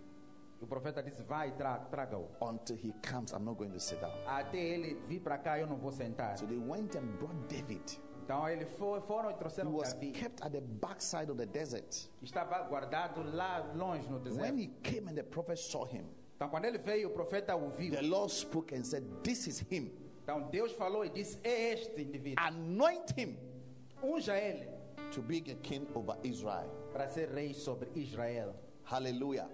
O 0.63 0.67
profeta 0.67 1.03
disse: 1.03 1.23
Vai, 1.25 1.51
tra 1.57 1.79
traga-o. 1.79 2.29
Until 2.41 2.77
he 2.77 2.93
comes, 3.11 3.33
I'm 3.33 3.45
not 3.45 3.59
going 3.59 3.71
to 3.73 3.81
sit 3.81 4.01
down. 4.01 4.13
Até 4.27 4.59
ele 4.59 4.95
vir 5.09 5.21
para 5.21 5.37
cá, 5.39 5.59
eu 5.59 5.67
não 5.67 5.77
vou 5.77 5.91
sentar. 5.93 6.39
So 6.39 6.47
they 6.47 6.59
went 6.59 6.95
and 6.97 7.07
brought 7.19 7.37
David. 7.49 8.01
Então 8.25 8.49
ele 8.49 8.65
foi, 8.65 9.01
foram 9.01 9.31
e 9.31 9.33
He 9.33 9.37
trouxeram 9.37 9.73
was 9.75 9.93
Davi. 9.93 10.13
kept 10.13 10.41
at 10.45 10.53
the 10.53 10.61
backside 10.61 11.29
of 11.31 11.37
the 11.37 11.47
desert. 11.47 12.09
Estava 12.23 12.63
guardado 12.69 13.23
lá 13.35 13.73
longe 13.75 14.09
no 14.09 14.19
When 14.19 14.23
deserto. 14.25 14.57
he 14.59 14.69
came 14.83 15.09
and 15.11 15.15
the 15.17 15.25
prophet 15.25 15.57
saw 15.59 15.85
him, 15.85 16.05
Então 16.37 16.49
quando 16.49 16.65
ele 16.67 16.79
veio, 16.79 17.09
o 17.09 17.13
profeta 17.13 17.57
o 17.57 17.69
viu. 17.71 17.91
the 17.91 18.03
Lord 18.03 18.31
spoke 18.33 18.73
and 18.73 18.85
said, 18.85 19.03
This 19.25 19.49
is 19.49 19.59
him. 19.69 19.91
Então 20.23 20.49
Deus 20.51 20.71
falou 20.73 21.05
e 21.05 21.09
disse: 21.11 21.41
É 21.43 21.73
este 21.73 22.01
indivíduo. 22.03 22.37
Anoint 22.45 23.11
him 23.19 23.37
Unja 24.01 24.37
ele 24.39 24.69
to 25.11 25.21
be 25.21 25.39
a 25.51 25.57
king 25.57 25.89
over 25.95 26.17
Israel. 26.23 26.71
para 26.93 27.09
ser 27.09 27.29
rei 27.31 27.53
sobre 27.53 27.89
Israel. 27.97 28.55
Hallelujah. 28.85 29.49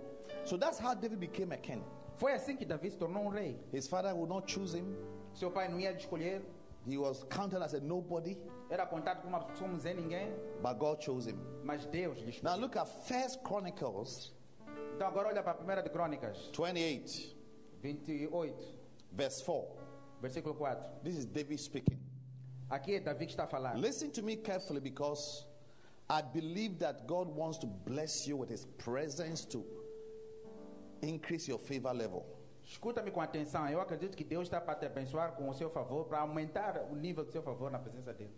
So 0.48 0.56
that's 0.56 0.78
how 0.78 0.94
David 0.94 1.20
became 1.20 1.52
a 1.52 1.58
king. 1.58 1.84
Foi 2.16 2.32
assim 2.32 2.56
que 2.56 2.64
Davi 2.64 2.90
se 2.90 2.96
tornou 2.96 3.26
um 3.26 3.28
rei. 3.28 3.58
His 3.70 3.86
father 3.86 4.14
would 4.14 4.30
not 4.30 4.46
choose 4.46 4.74
him. 4.74 4.96
Seu 5.34 5.50
pai 5.50 5.68
não 5.68 5.78
ia 5.78 5.92
escolher, 5.92 6.42
He 6.86 6.96
was 6.96 7.22
counted 7.24 7.62
as 7.62 7.74
a 7.74 7.80
nobody, 7.80 8.38
era 8.70 8.86
contado 8.86 9.20
como 9.20 9.36
uma 9.36 9.44
pessoa 9.44 9.68
Zé 9.78 9.92
ninguém, 9.92 10.32
but 10.62 10.78
God 10.78 11.02
chose 11.02 11.26
him. 11.28 11.38
mas 11.62 11.84
Deus 11.86 12.18
lhe 12.18 12.30
escolheu. 12.30 12.56
Now 12.56 12.56
look 12.56 12.78
at 12.78 12.86
First 13.06 13.40
Chronicles 13.46 14.32
Então 14.94 15.06
agora 15.06 15.28
olha 15.28 15.42
para 15.42 15.52
a 15.52 15.54
primeira 15.54 15.82
de 15.82 15.90
Crônicas, 15.90 16.50
28, 16.50 17.36
28, 17.82 18.74
verse 19.12 19.44
4. 19.44 19.76
versículo 20.22 20.54
4. 20.54 21.02
This 21.04 21.16
is 21.18 21.26
David 21.26 21.58
speaking. 21.60 21.98
Aqui 22.70 22.94
é 22.94 23.00
Davi 23.00 23.26
que 23.26 23.32
está 23.32 23.46
falar. 23.46 23.76
Listen 23.76 24.10
to 24.10 24.22
me 24.22 24.36
carefully 24.36 24.80
because 24.80 25.46
I 26.08 26.22
believe 26.22 26.78
that 26.78 27.06
God 27.06 27.28
wants 27.28 27.58
to 27.58 27.66
bless 27.66 28.26
you 28.26 28.38
with 28.38 28.48
his 28.50 28.64
presence 28.78 29.44
to 29.46 29.62
increase 31.02 31.50
your 31.50 31.60
favor 31.60 31.92
level. 31.92 32.24
Escuta-me 32.64 33.10
com 33.10 33.20
atenção. 33.20 33.68
Eu 33.68 33.80
acredito 33.80 34.16
que 34.16 34.24
Deus 34.24 34.46
está 34.46 34.60
para 34.60 34.74
te 34.74 34.86
abençoar 34.86 35.32
com 35.32 35.48
o 35.48 35.54
seu 35.54 35.70
favor, 35.70 36.04
para 36.04 36.20
aumentar 36.20 36.86
o 36.90 36.94
nível 36.94 37.24
do 37.24 37.32
seu 37.32 37.42
favor 37.42 37.70
na 37.70 37.78
presença 37.78 38.12
dele. 38.12 38.34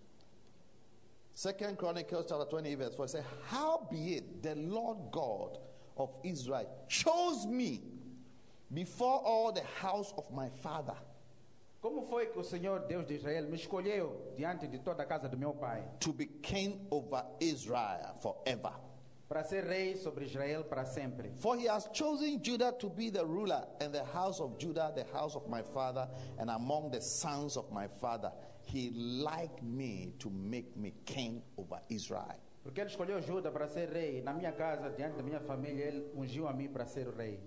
Second 1.35 1.77
Chronicles 1.77 2.27
chapter 2.29 2.63
20, 2.63 2.77
verse 2.77 2.97
4 2.97 3.09
says, 3.09 3.25
Howbeit 3.51 4.43
the 4.43 4.55
Lord 4.55 5.01
God 5.11 5.59
of 5.97 6.13
Israel 6.23 6.69
chose 6.89 7.47
me 7.47 7.83
before 8.73 9.21
all 9.25 9.53
the 9.53 9.65
house 9.81 10.13
of 10.17 10.31
my 10.33 10.49
father 10.63 10.97
Como 11.81 12.03
foi 12.03 12.27
que 12.27 12.39
o 12.39 12.45
Senhor 12.45 12.81
Deus 12.81 13.07
de 13.07 13.15
Israel 13.15 13.49
me 13.49 13.57
escolheu 13.57 14.35
diante 14.37 14.67
de 14.67 14.79
toda 14.81 15.03
a 15.03 15.07
casa 15.07 15.29
do 15.29 15.39
meu 15.39 15.55
pai 15.55 15.83
to 15.99 16.13
be 16.13 16.27
king 16.27 16.87
over 16.91 17.25
Israel 17.41 18.15
forever. 18.21 18.75
Para 19.31 19.45
ser 19.45 19.65
rei 19.65 19.95
sobre 19.95 20.25
Israel 20.25 20.65
para 20.65 20.85
sempre? 20.85 21.31
For 21.37 21.57
he 21.57 21.69
has 21.69 21.89
chosen 21.93 22.43
Judah 22.43 22.73
to 22.81 22.91
be 22.91 23.11
the 23.11 23.25
ruler, 23.25 23.65
and 23.81 23.95
the 23.95 24.05
house 24.13 24.41
of 24.41 24.59
Judah, 24.59 24.93
the 24.93 25.05
house 25.17 25.37
of 25.37 25.49
my 25.49 25.63
father, 25.63 26.09
and 26.41 26.51
among 26.51 26.91
the 26.91 27.01
sons 27.01 27.57
of 27.57 27.71
my 27.71 27.87
father, 27.87 28.33
he 28.65 28.91
liked 28.91 29.63
me 29.63 30.15
to 30.19 30.31
make 30.31 30.77
me 30.77 30.93
king 31.05 31.43
over 31.57 31.81
Israel. 31.89 32.41
Porque 32.65 32.81
ele 32.81 32.91
escolheu 32.91 33.21
Judá 33.23 33.53
para 33.53 33.69
ser 33.69 33.89
rei. 33.93 34.21
Na 34.21 34.33
minha 34.35 34.51
casa, 34.53 34.91
diante 34.91 35.17
da 35.17 35.23
minha 35.23 35.41
família, 35.41 35.87
ele 35.87 36.11
ungiu 36.17 36.49
a 36.49 36.53
mim 36.53 36.69
para 36.69 36.85
ser 36.87 37.07
o 37.07 37.13
rei. 37.17 37.39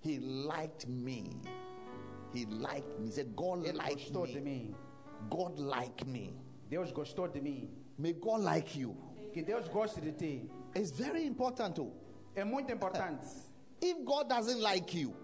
He 0.00 0.18
liked 0.18 0.88
me. 0.88 1.40
He 2.34 2.46
liked 2.46 2.98
me. 2.98 3.06
He 3.06 3.12
said, 3.12 3.34
God 3.36 3.64
Ele 3.64 3.78
liked 3.78 4.12
gostou 4.12 4.26
de 4.26 4.40
me. 4.40 4.42
mim. 4.42 4.74
God 5.30 5.58
liked 5.58 6.04
me. 6.04 6.34
Deus 6.68 6.92
gostou 6.92 7.28
de 7.28 7.40
mim. 7.40 7.70
May 7.96 8.12
God 8.12 8.40
like 8.40 8.76
you. 8.76 8.94
Que 9.32 9.42
Deus 9.42 9.68
goste 9.68 10.00
de 10.00 10.12
ti. 10.12 10.50
It's 10.74 10.90
very 10.90 11.26
important 11.26 11.74
too. 11.76 11.92
É 12.34 12.44
muito 12.44 12.70
importante. 12.72 13.26
If 13.80 14.04
God 14.04 14.28
doesn't 14.28 14.60
like 14.60 14.94
you, 14.98 15.14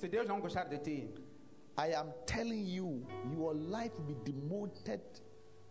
Se 0.00 0.08
Deus 0.08 0.26
não 0.26 0.40
gostar 0.40 0.64
de 0.68 0.78
ti, 0.78 1.10
I 1.76 1.94
am 1.94 2.12
telling 2.26 2.66
you, 2.66 3.04
your 3.32 3.54
life 3.54 3.92
will 3.98 4.14
be 4.14 4.32
demoted 4.32 5.00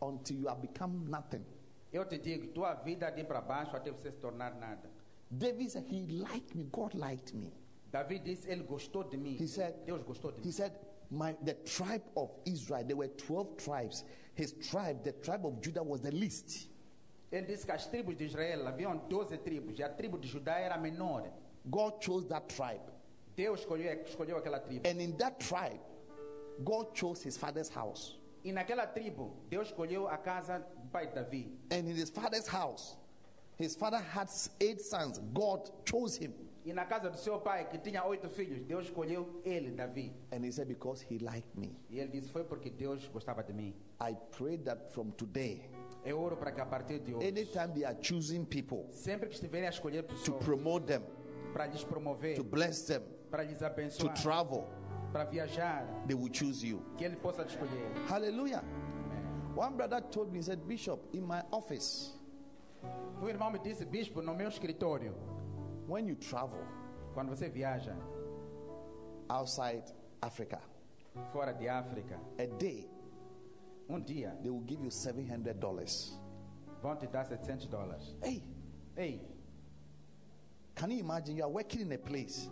until 0.01 0.37
you 0.37 0.47
have 0.47 0.61
become 0.61 1.05
nothing. 1.09 1.43
eu 1.91 2.05
te 2.05 2.17
digo, 2.19 2.47
tua 2.53 2.75
vida 2.75 3.09
de 3.11 3.23
para 3.23 3.41
baixo 3.41 3.75
até 3.75 3.91
você 3.91 4.11
se 4.11 4.17
tornar 4.19 4.55
nada. 4.59 4.89
David 5.31 5.69
said, 5.71 5.85
He 5.87 6.05
liked 6.07 6.55
me. 6.55 6.65
God 6.71 6.93
liked 6.93 7.33
me. 7.35 7.51
Davi 7.91 8.19
disse, 8.19 8.47
ele 8.47 8.63
gostou 8.63 9.03
de 9.03 9.17
mim. 9.17 9.35
He 9.39 9.47
said, 9.47 9.73
Deus 9.85 10.03
gostou 10.03 10.31
de 10.31 10.41
He 10.41 10.45
mim. 10.45 10.51
said, 10.51 10.71
my, 11.09 11.35
the 11.43 11.55
tribe 11.65 12.03
of 12.15 12.29
Israel, 12.45 12.83
there 12.85 12.95
were 12.95 13.07
12 13.07 13.57
tribes. 13.57 14.03
His 14.35 14.53
tribe, 14.53 15.03
the 15.03 15.11
tribe 15.13 15.45
of 15.45 15.59
Judah, 15.61 15.81
was 15.83 16.01
the 16.01 16.11
least. 16.11 16.69
Ele 17.31 17.45
disse 17.45 17.65
que 17.65 17.71
as 17.71 17.85
tribos 17.85 18.15
de 18.17 18.25
Israel 18.25 18.67
haviam 18.67 18.97
12 18.97 19.37
tribos 19.39 19.77
e 19.77 19.83
a 19.83 19.89
tribo 19.89 20.17
de 20.17 20.27
Judá 20.27 20.59
era 20.59 20.77
menor. 20.77 21.31
God 21.65 22.01
chose 22.01 22.27
that 22.27 22.47
tribe. 22.47 22.81
Deus 23.35 23.59
escolheu, 23.59 24.01
escolheu 24.03 24.37
aquela 24.37 24.59
tribo. 24.59 24.87
And 24.87 25.01
in 25.01 25.11
that 25.17 25.37
tribe, 25.39 25.79
God 26.63 26.93
chose 26.93 27.21
his 27.23 27.37
father's 27.37 27.69
house. 27.69 28.17
E 28.43 28.51
naquela 28.51 28.87
tribo, 28.87 29.35
Deus 29.49 29.67
escolheu 29.67 30.07
a 30.07 30.17
casa 30.17 30.59
do 30.59 30.87
pai 30.89 31.07
de 31.07 31.13
Davi. 31.13 31.51
And 31.71 31.87
in 31.89 31.95
his 31.95 32.09
father's 32.09 32.47
house, 32.47 32.97
his 33.57 33.75
father 33.75 33.99
had 33.99 34.29
eight 34.59 34.81
sons. 34.81 35.19
God 35.33 35.69
chose 35.85 36.17
him. 36.17 36.33
E 36.65 36.73
na 36.73 36.85
casa 36.85 37.09
do 37.09 37.17
seu 37.17 37.39
pai, 37.39 37.65
que 37.69 37.77
tinha 37.77 38.03
oito 38.05 38.29
filhos, 38.29 38.61
Deus 38.65 38.85
escolheu 38.85 39.41
ele, 39.45 39.71
Davi. 39.71 40.11
And 40.31 40.43
he 40.45 40.51
said, 40.51 40.67
Because 40.67 41.01
he 41.01 41.19
liked 41.19 41.57
me. 41.57 41.75
E 41.89 41.99
ele 41.99 42.09
disse, 42.09 42.29
foi 42.31 42.43
porque 42.43 42.69
Deus 42.69 43.07
gostava 43.07 43.43
de 43.43 43.53
mim. 43.53 43.73
I 43.99 44.15
pray 44.31 44.57
that 44.57 44.91
from 44.93 45.11
today, 45.11 45.69
Eu 46.05 46.19
oro 46.19 46.37
para 46.37 46.51
que 46.51 46.61
a 46.61 46.65
partir 46.65 46.99
de 46.99 47.13
hoje, 47.13 47.27
anytime 47.27 47.73
they 47.73 47.85
are 47.85 47.97
choosing 48.01 48.45
people 48.45 48.85
sempre 48.91 49.27
que 49.27 49.35
estiverem 49.35 49.67
a 49.67 49.69
escolher 49.69 50.03
to 50.03 50.13
pessoas 50.13 50.43
promote 50.45 50.85
them, 50.85 51.03
para 51.53 51.67
lhes 51.67 51.83
promover, 51.83 52.35
to 52.35 52.43
bless 52.43 52.85
them, 52.85 53.01
para 53.29 53.43
lhes 53.43 53.59
to 53.59 53.65
abençoar, 53.65 54.13
travel, 54.13 54.67
para 55.11 55.25
viajar, 55.25 55.85
they 56.07 56.15
will 56.15 56.31
choose 56.31 56.65
you. 56.65 56.81
que 56.97 57.03
ele 57.03 57.17
possa 57.17 57.43
te 57.43 57.49
escolher. 57.55 57.91
Hallelujah. 58.07 58.63
One 59.55 59.75
brother 59.75 60.01
told 60.01 60.31
me, 60.31 60.39
he 60.39 60.43
said, 60.43 60.65
Bishop, 60.67 61.01
in 61.13 61.25
my 61.27 61.43
office, 61.51 62.13
Um 63.21 63.27
irmão 63.27 63.51
me 63.51 63.59
disse, 63.59 63.83
bispo, 63.83 64.21
no 64.21 64.33
meu 64.33 64.47
escritório, 64.47 65.13
when 65.87 66.07
you 66.07 66.15
travel 66.15 66.63
quando 67.13 67.29
você 67.29 67.49
viaja 67.49 67.93
outside 69.27 69.83
Africa, 70.21 70.61
fora 71.33 71.51
de 71.51 71.67
África, 71.67 72.17
a 72.37 72.45
day 72.57 72.89
um 73.89 73.99
dia 73.99 74.37
they 74.41 74.49
will 74.51 74.63
give 74.65 74.81
you 74.83 74.89
$700. 74.89 76.19
vão 76.81 76.95
te 76.95 77.07
dar 77.07 77.25
700 77.25 77.67
dólares. 77.67 78.15
Hey, 78.23 78.43
Ei, 78.95 79.21
can 80.75 80.91
you 80.91 80.99
imagine 80.99 81.37
you 81.37 81.43
are 81.43 81.51
working 81.51 81.81
in 81.81 81.91
a 81.93 81.97
place 81.97 82.49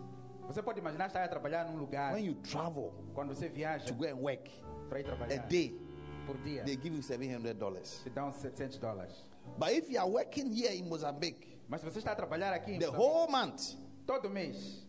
você 0.48 0.62
pode 0.62 0.80
imaginar 0.80 1.08
estar 1.08 1.22
a 1.22 1.28
trabalhar 1.28 1.66
num 1.70 1.76
lugar, 1.76 2.14
when 2.14 2.24
you 2.24 2.34
travel 2.36 2.92
quando 3.14 3.34
você 3.34 3.48
viaja 3.50 3.84
to 3.86 3.94
go 3.94 4.06
and 4.06 4.14
work 4.18 4.50
para 4.88 5.00
ir 5.00 5.02
a 5.02 5.08
trabalhar 5.08 5.46
day, 5.46 5.78
por 6.26 6.38
dia, 6.38 6.64
they 6.64 6.74
give 6.74 6.94
you 6.94 7.02
$700. 7.02 8.02
te 8.02 8.10
dão 8.10 8.32
700 8.32 8.78
dólares. 8.78 9.24
But 9.58 9.72
if 9.72 9.90
you 9.90 9.98
are 10.00 10.08
working 10.08 10.50
here 10.50 10.74
in 10.74 10.88
Mozambique, 10.88 11.58
Mas 11.68 11.82
se 11.82 11.90
você 11.90 11.98
está 11.98 12.12
a 12.12 12.16
trabalhar 12.16 12.54
aqui, 12.54 12.72
em 12.72 12.78
the 12.78 12.86
Moçambique, 12.86 12.98
whole 12.98 13.30
month 13.30 13.76
Todo 14.06 14.30
mês 14.30 14.86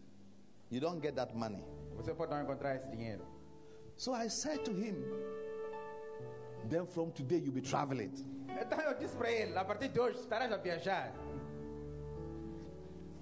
You 0.72 0.80
don't 0.80 1.02
get 1.02 1.16
that 1.16 1.36
money. 1.36 1.64
você 1.98 2.14
pode 2.14 2.32
não 2.32 2.42
encontrar 2.42 2.76
esse 2.76 2.88
dinheiro. 2.88 3.26
So 3.98 4.14
I 4.14 4.30
said 4.30 4.64
to 4.64 4.72
him, 4.72 4.96
Then 6.70 6.86
from 6.86 7.12
today 7.12 7.38
you'll 7.38 7.54
be 7.54 7.62
traveling. 7.62 8.12
Então 8.62 8.80
eu 8.82 8.94
disse 8.98 9.16
para 9.16 9.32
ele: 9.32 9.58
a 9.58 9.66
partir 9.66 9.90
de 9.90 10.00
hoje 10.00 10.20
estarás 10.20 10.52
a 10.52 10.58
viajar. 10.58 11.14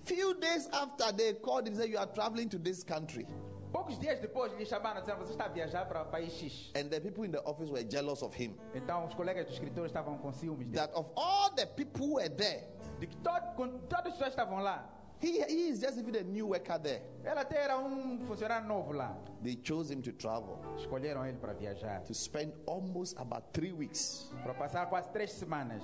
Few 0.03 0.33
days 0.35 0.69
after 0.71 1.11
they 1.13 1.33
called 1.33 1.67
and 1.67 1.75
said, 1.75 1.89
You 1.89 1.97
are 1.97 2.07
traveling 2.07 2.49
to 2.49 2.59
this 2.59 2.83
country. 2.83 3.25
Poucos 3.73 3.99
dias 3.99 4.19
depois 4.19 4.51
lhe 4.57 4.65
chamaram 4.65 5.01
disseram: 5.01 5.19
Você 5.19 5.31
está 5.33 5.45
a 5.45 5.49
viajar 5.49 5.85
para 5.85 6.03
o 6.03 6.05
país 6.05 6.31
X. 6.33 6.71
And 6.75 6.89
the 6.89 6.99
people 6.99 7.25
in 7.25 7.31
the 7.31 7.41
office 7.45 7.69
were 7.69 7.83
jealous 7.83 8.21
of 8.23 8.33
him. 8.35 8.55
Então 8.73 9.05
os 9.05 9.13
colegas 9.13 9.45
dos 9.45 9.55
escritores 9.55 9.91
estavam 9.91 10.17
com 10.17 10.31
ciúmes 10.31 10.67
dele. 10.67 10.87
That 10.87 10.93
of 10.93 11.09
all 11.15 11.51
the 11.55 11.65
people 11.65 12.05
who 12.05 12.15
were 12.15 12.29
there, 12.29 12.67
De 12.99 13.07
que 13.07 13.17
todo, 13.17 13.79
todas 13.87 14.07
as 14.07 14.13
pessoas 14.13 14.29
estavam 14.29 14.59
lá, 14.59 14.89
he, 15.19 15.41
he 15.43 15.69
is 15.69 15.79
just 15.79 15.97
even 15.97 16.15
a 16.15 16.23
new 16.23 16.47
worker 16.49 16.77
there. 16.79 17.01
ela 17.23 17.41
até 17.41 17.57
era 17.63 17.77
um 17.79 18.19
funcionário 18.27 18.67
novo 18.67 18.91
lá. 18.93 19.15
They 19.43 19.55
chose 19.63 19.91
him 19.91 20.01
to 20.01 20.11
travel, 20.13 20.59
Escolheram 20.77 21.25
ele 21.25 21.37
para 21.37 21.53
viajar. 21.53 22.01
to 22.03 22.13
spend 22.13 22.53
almost 22.65 23.15
about 23.17 23.51
three 23.53 23.71
weeks. 23.71 24.29
Para 24.43 24.53
passar 24.53 24.85
quase 24.87 25.09
três 25.11 25.31
semanas. 25.31 25.81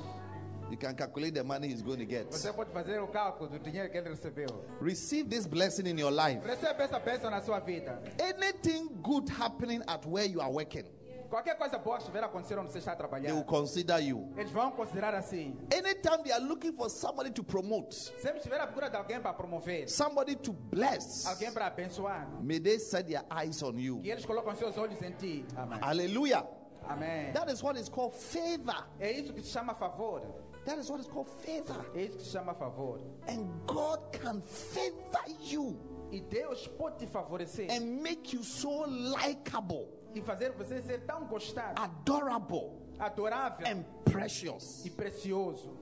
You 0.71 0.77
can 0.77 0.95
calculate 0.95 1.33
the 1.35 1.43
money 1.43 1.67
he's 1.67 1.81
going 1.83 1.99
to 1.99 2.05
get. 2.05 2.31
Você 2.31 2.51
pode 2.51 2.71
fazer 2.71 2.99
o 2.99 3.07
cálculo 3.07 3.49
do 3.49 3.59
dinheiro 3.59 3.89
que 3.91 3.97
ele 3.97 4.09
recebeu. 4.09 4.47
Receive 4.81 5.29
this 5.29 5.45
blessing 5.45 5.87
in 5.87 5.99
your 5.99 6.11
life. 6.11 6.39
Recebe 6.45 6.81
essa 6.83 6.99
bênção 6.99 7.29
na 7.29 7.41
sua 7.41 7.59
vida. 7.59 8.01
Anything 8.19 8.87
good 9.01 9.29
happening 9.29 9.81
at 9.87 10.03
where 10.07 10.25
you 10.25 10.41
are 10.41 10.51
working, 10.51 10.85
Qualquer 11.33 11.57
coisa 11.57 11.79
boa 11.79 11.97
que 11.97 12.03
estiver 12.03 12.23
acontecendo 12.23 12.61
onde 12.61 12.71
você 12.71 12.77
está 12.77 12.95
they 12.95 13.31
will 13.31 13.43
consider 13.43 13.97
you. 13.99 14.31
eles 14.37 14.51
vão 14.51 14.69
considerar 14.69 15.15
assim. 15.15 15.57
Anytime 15.73 16.21
they 16.21 16.31
are 16.31 16.39
looking 16.39 16.71
for 16.73 16.91
somebody 16.91 17.31
to 17.31 17.43
promote, 17.43 17.95
Sempre 18.21 18.37
estiver 18.37 18.59
à 18.61 18.67
procura 18.67 18.87
de 18.87 18.97
alguém 18.97 19.19
para 19.19 19.33
promover, 19.33 19.89
somebody 19.89 20.35
to 20.35 20.53
bless, 20.53 21.25
alguém 21.25 21.51
para 21.51 21.65
abençoar, 21.65 22.29
may 22.39 22.59
they 22.59 22.77
set 22.77 23.07
their 23.07 23.23
eyes 23.31 23.63
on 23.63 23.79
you. 23.79 23.99
e 24.03 24.11
eles 24.11 24.23
colocam 24.27 24.55
seus 24.55 24.77
olhos 24.77 25.01
em 25.01 25.11
ti. 25.13 25.43
Amém. 25.57 25.79
Hallelujah. 25.79 26.45
Amém. 26.87 27.33
That 27.33 27.51
is 27.51 27.63
what 27.63 27.79
is 27.79 27.89
called 27.89 28.13
favor. 28.13 28.87
É 28.99 29.11
isso 29.11 29.33
que 29.33 29.41
se 29.41 29.49
chama 29.49 29.73
favor. 29.73 30.21
That 30.65 30.79
is 30.79 30.87
what 30.87 31.01
is 31.01 31.07
called 31.07 31.31
favor. 31.31 31.83
É 31.95 32.03
isso 32.03 32.17
que 32.17 32.25
se 32.25 32.29
chama 32.29 32.53
favor. 32.53 32.99
And 33.27 33.47
God 33.65 34.01
can 34.11 34.39
favor 34.39 35.25
you 35.41 35.79
E 36.13 36.21
Deus 36.21 36.67
pode 36.67 36.99
te 36.99 37.07
favorecer 37.07 37.71
and 37.71 38.03
make 38.03 38.35
you 38.35 38.43
so 38.43 38.85
likable, 38.85 39.87
e 40.15 40.21
fazer 40.21 40.51
você 40.51 40.81
ser 40.81 41.05
tão 41.05 41.25
gostado, 41.25 41.81
adorable, 41.81 42.71
adorável 42.99 43.65
and 43.67 43.83
precious. 44.05 44.85
e 44.85 44.89
precioso. 44.89 45.77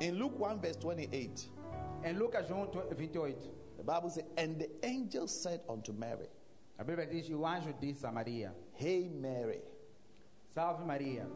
In 0.00 0.12
Luke 0.12 0.36
1, 0.40 0.58
verse 0.58 0.78
28, 0.78 1.50
Em 2.04 2.12
Lucas 2.12 2.50
1, 2.50 2.94
28, 2.94 3.50
the 3.76 3.82
Bible 3.82 4.10
says, 4.10 4.24
And 4.36 4.58
the 4.58 4.70
angel 4.82 5.26
said 5.26 5.62
unto 5.68 5.92
Mary, 5.92 6.28
a 6.78 6.84
Bíblia 6.84 7.06
diz: 7.06 7.28
E 7.28 7.34
o 7.34 7.46
anjo 7.46 7.72
disse 7.80 8.04
a 8.06 8.12
Maria: 8.12 8.54
Hey, 8.74 9.08
Mary, 9.08 9.62
Salve 10.54 10.84
Maria, 10.84 11.26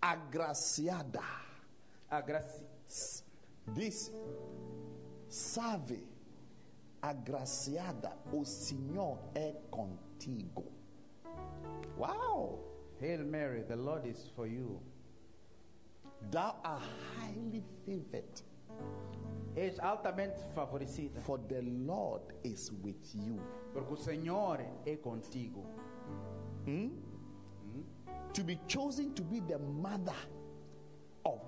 agraciada. 0.00 1.20
a 2.10 2.20
graça. 2.20 2.62
This 3.74 4.10
salve, 5.28 6.02
agraciada, 7.02 8.16
o 8.32 8.44
Senhor 8.44 9.18
é 9.34 9.52
contigo. 9.70 10.64
Wow! 11.98 12.60
Hail 13.00 13.24
Mary, 13.26 13.64
the 13.64 13.74
Lord 13.76 14.06
is 14.08 14.28
for 14.36 14.46
you. 14.46 14.80
Thou 16.30 16.54
art 16.62 16.82
highly 17.18 17.64
favored, 17.84 18.42
És 19.56 19.78
altamente 19.80 20.40
favorecida, 20.54 21.20
for 21.20 21.38
the 21.48 21.60
Lord 21.60 22.22
is 22.44 22.70
with 22.82 23.14
you. 23.14 23.38
porque 23.72 23.92
o 23.92 23.96
Senhor 23.96 24.60
é 24.86 24.96
contigo. 24.96 25.64
Hmm? 26.64 26.90
Hmm? 27.72 27.82
To 28.34 28.44
be 28.44 28.58
chosen 28.68 29.12
to 29.14 29.22
be 29.24 29.40
the 29.40 29.58
mother 29.58 30.14
of 31.24 31.40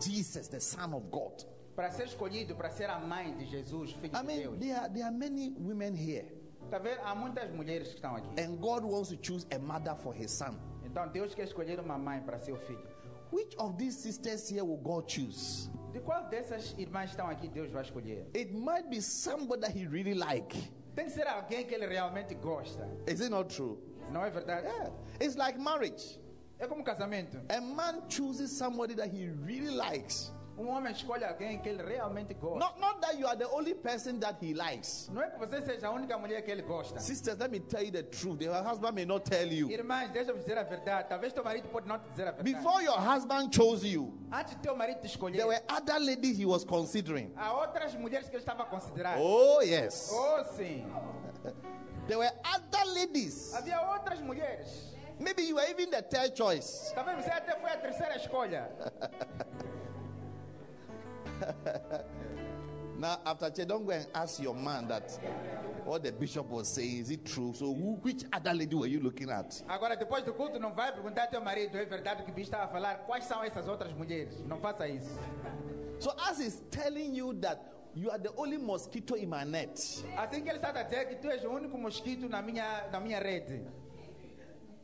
Jesus, 0.00 0.48
the 0.48 0.60
Son 0.60 0.94
of 0.94 1.04
God. 1.10 1.44
Para 1.74 1.90
ser 1.90 2.04
escolhido 2.06 2.54
para 2.54 2.70
ser 2.70 2.90
a 2.90 2.98
mãe 2.98 3.34
de 3.36 3.46
Jesus, 3.46 3.92
filho 3.92 4.14
I 4.14 4.20
de 4.20 4.26
mean, 4.26 4.40
Deus. 4.42 4.58
there 4.58 4.74
are, 4.76 4.88
there 4.92 5.04
are 5.04 5.14
many 5.16 5.54
women 5.58 5.94
here, 5.94 6.26
Tá 6.70 6.78
vendo? 6.78 7.00
Há 7.04 7.14
muitas 7.14 7.50
mulheres 7.50 7.88
que 7.88 7.94
estão 7.96 8.14
aqui. 8.16 8.28
and 8.40 8.56
God 8.60 8.84
wants 8.84 9.08
to 9.10 9.16
choose 9.20 9.46
a 9.50 9.58
mother 9.58 9.94
for 9.96 10.14
his 10.14 10.30
son. 10.30 10.58
Então 10.84 11.08
Deus 11.10 11.34
quer 11.34 11.44
escolher 11.44 11.80
uma 11.80 11.96
mãe 11.98 12.20
para 12.22 12.38
seu 12.38 12.56
filho. 12.56 12.86
Which 13.32 13.56
of 13.58 13.76
these 13.78 13.96
sisters 13.98 14.48
here 14.50 14.62
will 14.62 14.76
God 14.82 15.08
choose? 15.08 15.70
De 15.92 16.00
qual 16.00 16.28
dessas 16.28 16.74
irmãs 16.78 17.10
estão 17.10 17.28
aqui 17.30 17.48
Deus 17.48 17.70
vai 17.70 17.82
escolher? 17.82 18.26
It 18.34 18.52
might 18.54 18.88
be 18.90 19.00
somebody 19.00 19.62
that 19.62 19.72
he 19.74 19.86
really 19.86 20.14
like. 20.14 20.54
Tem 20.94 21.06
que 21.06 21.12
ser 21.12 21.26
alguém 21.26 21.64
que 21.66 21.74
ele 21.74 21.86
realmente 21.86 22.34
gosta. 22.34 22.86
Is 23.06 23.20
it 23.22 23.30
not 23.30 23.48
true? 23.54 23.78
Não 24.10 24.22
é 24.22 24.28
verdade? 24.30 24.66
Yeah. 24.66 24.90
It's 25.22 25.36
like 25.36 25.58
marriage. 25.58 26.20
É 26.58 26.66
como 26.66 26.84
casamento. 26.84 27.38
A 27.48 27.60
man 27.62 28.02
chooses 28.10 28.50
somebody 28.52 28.94
that 28.94 29.08
he 29.08 29.28
really 29.46 29.74
likes. 29.74 30.30
Um 30.56 30.68
homem 30.68 30.92
escolhe 30.92 31.24
alguém 31.24 31.58
que 31.58 31.68
ele 31.68 31.82
realmente 31.82 32.34
gosta. 32.34 32.58
Not, 32.58 32.78
not 32.78 33.00
that 33.00 33.18
you 33.18 33.26
are 33.26 33.36
the 33.36 33.46
only 33.48 33.74
person 33.74 34.18
that 34.20 34.36
he 34.44 34.52
likes. 34.54 35.08
Não 35.12 35.22
é 35.22 35.30
que 35.30 35.38
você 35.38 35.62
seja 35.62 35.88
a 35.88 35.90
única 35.90 36.16
mulher 36.18 36.42
que 36.42 36.50
ele 36.50 36.62
gosta. 36.62 37.00
Sisters, 37.00 37.38
let 37.38 37.50
me 37.50 37.58
tell 37.58 37.82
you 37.82 37.90
the 37.90 38.02
truth. 38.02 38.40
Your 38.42 38.54
husband 38.62 38.92
may 38.94 39.04
not 39.06 39.24
tell 39.24 39.50
you. 39.50 39.70
Irmãs, 39.70 40.10
deixa 40.12 40.30
eu 40.30 40.38
dizer 40.38 40.58
a 40.58 40.62
verdade. 40.62 41.08
Talvez 41.08 41.32
teu 41.32 41.42
marido 41.42 41.68
pode 41.68 41.88
não 41.88 41.98
te 41.98 42.08
dizer 42.10 42.28
a 42.28 42.32
verdade. 42.32 42.52
Before 42.54 42.82
your 42.82 42.98
husband 42.98 43.50
chose 43.50 43.86
you, 43.86 44.12
Antes 44.30 44.54
teu 44.56 44.76
marido 44.76 45.00
te 45.00 45.06
escolher, 45.06 45.36
there 45.36 45.48
were 45.48 45.62
other 45.68 45.98
ladies 45.98 46.38
he 46.38 46.44
was 46.44 46.64
considering. 46.64 47.32
há 47.36 47.52
outras 47.54 47.94
mulheres 47.94 48.28
que 48.28 48.36
ele 48.36 48.42
estava 48.42 48.64
a 48.64 48.66
considerar. 48.66 49.18
Oh, 49.18 49.62
yes. 49.62 50.10
Oh, 50.12 50.44
sim. 50.56 50.84
There 52.08 52.18
were 52.18 52.32
other 52.44 52.84
ladies. 52.94 53.54
Havia 53.54 53.80
outras 53.80 54.20
mulheres. 54.20 54.92
Maybe 55.20 55.42
you 55.44 55.54
were 55.54 55.66
even 55.70 55.88
the 55.90 56.02
third 56.02 56.34
choice. 56.36 56.92
Talvez 56.94 57.24
você 57.24 57.30
até 57.30 57.54
foi 57.60 57.70
a 57.70 57.76
terceira 57.76 58.16
escolha. 58.16 58.68
Now, 63.02 63.18
after 63.26 63.50
church, 63.50 63.66
don't 63.66 63.84
go 63.84 63.90
and 63.90 64.06
ask 64.14 64.40
your 64.40 64.54
man 64.54 64.86
that 64.86 65.10
what 65.84 66.04
the 66.04 66.12
bishop 66.12 66.48
was 66.48 66.68
saying 66.68 66.98
is 66.98 67.10
it 67.10 67.24
true. 67.24 67.52
So, 67.52 67.74
who, 67.74 67.98
which 68.00 68.22
other 68.32 68.54
lady 68.54 68.76
were 68.76 68.86
you 68.86 69.00
looking 69.00 69.28
at? 69.28 69.60
Agora, 69.68 69.96
depois 69.96 70.24
do 70.24 70.32
culto, 70.32 70.60
não 70.60 70.72
vai 70.72 70.92
perguntar 70.92 71.22
ao 71.22 71.30
teu 71.30 71.40
marido, 71.40 71.76
é 71.76 71.84
verdade 71.84 72.22
o 72.22 72.24
que 72.24 72.30
o 72.30 72.34
bicho 72.34 72.46
estava 72.46 72.64
a 72.64 72.68
falar? 72.68 72.98
Quais 73.06 73.24
são 73.24 73.42
essas 73.42 73.66
outras 73.66 73.92
mulheres? 73.92 74.40
Não 74.46 74.60
faça 74.60 74.86
isso. 74.86 75.10
So, 75.98 76.12
as 76.28 76.38
he's 76.38 76.62
telling 76.70 77.16
you 77.16 77.34
that 77.40 77.60
you 77.94 78.08
are 78.10 78.20
the 78.20 78.30
only 78.36 78.56
mosquito 78.56 79.16
in 79.16 79.26
my 79.26 79.44
net, 79.44 79.72
Assim 80.16 80.42
que 80.42 80.48
ele 80.48 80.58
está 80.58 80.68
a 80.68 80.82
dizer 80.84 81.08
que 81.08 81.16
tu 81.16 81.28
és 81.28 81.42
o 81.44 81.50
único 81.50 81.76
mosquito 81.76 82.28
na 82.28 82.40
minha, 82.40 82.88
na 82.92 83.00
minha 83.00 83.18
rede. 83.18 83.62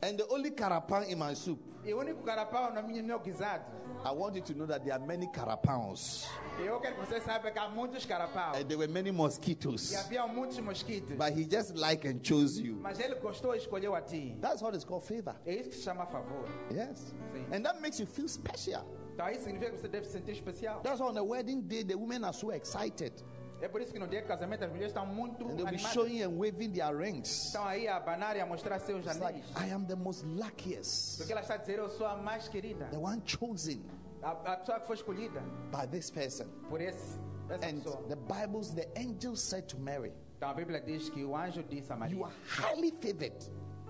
And 0.01 0.17
the 0.17 0.25
only 0.29 0.51
carapan 0.51 1.03
in 1.09 1.17
my 1.19 1.33
soup, 1.33 1.59
E 1.85 1.93
o 1.93 1.97
único 1.99 2.23
carapau 2.25 2.73
na 2.73 2.81
minha, 2.81 3.01
meu 3.01 3.19
guisado. 3.19 3.63
I 4.03 4.11
want 4.11 4.35
you 4.35 4.41
to 4.41 4.53
know 4.53 4.65
that 4.65 4.83
there 4.83 4.93
are 4.93 4.99
many 5.05 5.27
carapans 5.27 6.27
eu 6.59 6.79
quero 6.79 6.95
que 6.95 7.05
você 7.05 7.21
saiba 7.21 7.51
que 7.51 7.57
há 7.59 7.69
muitos 7.69 8.05
carapaus. 8.05 8.57
and 8.57 8.67
there 8.67 8.77
were 8.77 8.87
many 8.91 9.11
mosquitoes, 9.11 9.91
E 9.91 9.95
havia 9.95 10.27
muitos 10.27 10.59
mosquitos. 10.59 11.17
but 11.17 11.33
he 11.33 11.45
just 11.45 11.75
liked 11.75 12.05
and 12.05 12.21
chose 12.21 12.59
you. 12.59 12.75
Mas 12.81 12.99
ele 12.99 13.15
gostou 13.15 13.53
e 13.55 13.57
escolheu 13.59 13.95
a 13.95 14.01
ti. 14.01 14.35
That's 14.41 14.61
what 14.61 14.75
is 14.75 14.83
called 14.83 15.03
favor. 15.05 15.35
É 15.45 15.53
isso 15.53 15.69
que 15.69 15.75
se 15.75 15.83
chama 15.83 16.05
favor. 16.05 16.45
Yes. 16.71 17.13
Sim. 17.33 17.45
And 17.53 17.63
that 17.63 17.81
makes 17.81 17.99
you 17.99 18.05
feel 18.05 18.27
special. 18.27 18.85
Então 19.13 19.29
isso 19.29 19.43
significa 19.43 19.71
que 19.71 19.77
você 19.81 19.87
deve 19.87 20.05
se 20.05 20.11
sentir 20.13 20.31
especial. 20.31 20.81
That's 20.81 20.99
why 21.01 21.07
on 21.07 21.13
the 21.13 21.23
wedding 21.23 21.61
day, 21.61 21.83
the 21.83 21.95
women 21.95 22.23
are 22.25 22.33
so 22.33 22.51
excited. 22.51 23.13
É 23.61 23.67
por 23.67 23.81
isso 23.81 23.91
que 23.91 23.99
no 23.99 24.07
dia 24.07 24.21
do 24.21 24.27
casamento 24.27 24.63
as 24.63 24.69
mulheres 24.69 24.91
estão 24.91 25.05
muito 25.05 25.43
And 25.43 25.55
they'll 25.55 25.65
be 25.65 25.75
animadas. 25.75 25.91
showing 25.93 26.23
and 26.23 26.37
waving 26.37 26.71
their 26.71 26.95
rings. 26.95 27.45
Estão 27.47 27.65
aí 27.65 27.87
a 27.87 27.97
abanar 27.97 28.35
e 28.35 28.39
a 28.41 28.45
mostrar 28.45 28.79
seus 28.79 29.05
It's 29.05 29.19
like, 29.19 29.41
anéis. 29.55 29.69
I 29.69 29.73
am 29.73 29.85
the 29.85 29.95
most 29.95 30.25
luckiest, 30.25 31.17
Porque 31.17 31.31
ela 31.31 31.41
está 31.41 31.55
a 31.55 31.57
dizer, 31.57 31.79
eu 31.79 31.89
sou 31.89 32.07
a 32.07 32.15
mais 32.15 32.47
querida. 32.47 32.85
the 32.91 32.97
one 32.97 33.21
chosen 33.25 33.81
A, 34.21 34.31
a 34.31 34.57
pessoa 34.57 34.79
que 34.79 34.87
foi 34.87 34.95
escolhida 34.95 35.41
by 35.71 35.85
this 35.87 36.09
person. 36.09 36.45
por 36.69 36.79
esse, 36.81 37.19
essa 37.49 37.65
And 37.65 37.81
pessoa. 37.81 38.03
the 38.07 38.15
Bible, 38.15 38.61
the 38.75 38.87
angel 38.97 39.35
said 39.35 39.67
to 39.67 39.77
Mary, 39.77 40.13
Então 40.37 40.49
a 40.49 40.53
Bíblia 40.53 40.79
diz 40.81 41.09
que 41.09 41.23
o 41.25 41.35
anjo 41.35 41.61
disse 41.63 41.91
a 41.91 41.95
You 41.95 41.99
Maria, 41.99 42.25
are 42.25 42.33
highly 42.47 42.91
favored. 43.01 43.35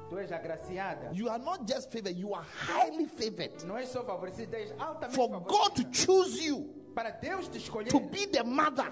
tu 0.10 0.18
és 0.18 0.32
agraciada. 0.32 1.12
You 1.14 1.30
are 1.30 1.38
not 1.38 1.68
just 1.72 1.92
favored, 1.92 2.18
you 2.18 2.34
are 2.34 2.44
highly 2.68 3.06
favored. 3.06 3.64
Não 3.68 3.78
és 3.78 3.88
só 3.90 4.04
favorecida, 4.04 4.58
és 4.58 4.72
altamente 4.80 5.16
For 5.16 5.28
God 5.30 5.76
to 5.76 5.84
favorecida. 5.84 5.94
choose 5.94 6.44
you 6.44 6.74
Para 6.96 7.12
Deus 7.12 7.48
te 7.48 7.60
escolher, 7.60 7.90
to 7.92 8.00
be 8.00 8.26
the 8.26 8.44
mother 8.44 8.92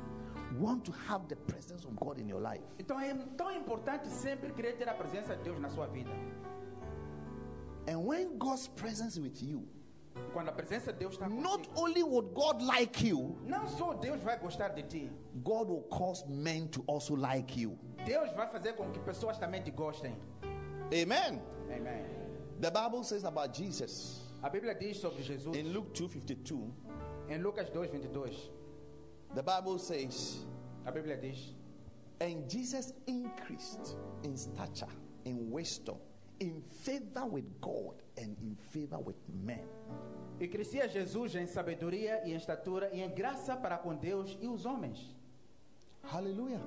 want 0.59 0.83
to 0.85 0.91
have 1.07 1.27
the 1.27 1.35
presence 1.35 1.85
of 1.85 1.95
God 1.95 2.19
in 2.19 2.27
your 2.27 2.41
life. 2.41 2.63
Então 2.79 2.99
é 2.99 3.13
tão 3.37 3.51
importante 3.51 4.07
sempre 4.09 4.51
querer 4.53 4.77
ter 4.77 4.89
a 4.89 4.93
presença 4.93 5.35
de 5.35 5.43
Deus 5.43 5.59
na 5.59 5.69
sua 5.69 5.87
vida. 5.87 6.11
And 7.87 8.05
when 8.05 8.37
God's 8.37 8.67
presence 8.67 9.19
with 9.19 9.41
you, 9.41 9.67
quando 10.33 10.49
a 10.49 10.51
presença 10.51 10.91
de 10.93 10.99
Deus 10.99 11.13
está 11.13 11.27
not 11.27 11.67
only 11.75 12.03
would 12.03 12.33
God 12.33 12.61
like 12.61 13.05
you, 13.07 13.37
não 13.45 13.67
só 13.67 13.93
Deus 13.93 14.21
vai 14.21 14.37
gostar 14.37 14.69
de 14.69 14.83
ti, 14.83 15.11
God 15.43 15.69
will 15.69 15.83
cause 15.89 16.25
men 16.27 16.67
to 16.67 16.83
also 16.87 17.15
like 17.15 17.59
you. 17.59 17.77
Deus 18.05 18.31
vai 18.33 18.47
fazer 18.47 18.73
com 18.73 18.91
que 18.91 18.99
pessoas 18.99 19.37
também 19.37 19.61
te 19.63 19.71
gostem. 19.71 20.15
Amen. 20.91 21.41
Amém. 21.73 22.05
The 22.59 22.69
Bible 22.69 23.03
says 23.03 23.23
about 23.23 23.57
Jesus 23.57 24.21
A 24.43 24.49
Bíblia 24.49 24.75
diz 24.75 24.97
sobre 24.97 25.23
Jesus 25.23 25.55
in 25.55 25.71
Luke 25.71 25.91
2:52. 25.93 26.71
em 27.29 27.37
Lucas 27.39 27.69
2:22. 27.69 28.51
The 29.33 29.43
Bible 29.43 29.79
says, 29.79 30.45
A 30.85 30.91
Bíblia 30.91 31.19
diz: 31.21 31.53
and 32.21 32.47
Jesus 32.47 32.93
increased 33.07 33.95
in 34.23 34.37
stature, 34.37 34.85
in 35.25 35.49
wisdom, 35.49 35.97
in 36.39 36.61
favor 36.83 37.25
with 37.25 37.59
God, 37.59 37.95
and 38.15 38.37
in 38.41 38.55
favor 38.69 38.99
with 38.99 39.15
men. 39.43 39.65
E 40.39 40.47
crescia 40.47 40.87
Jesus 40.87 41.35
em 41.35 41.47
sabedoria 41.47 42.21
e 42.25 42.31
em 42.31 42.35
estatura 42.35 42.89
e 42.93 43.01
em 43.01 43.09
graça 43.13 43.55
para 43.55 43.77
com 43.77 43.95
Deus 43.95 44.37
e 44.39 44.47
os 44.47 44.65
homens. 44.65 45.15
Hallelujah. 46.03 46.61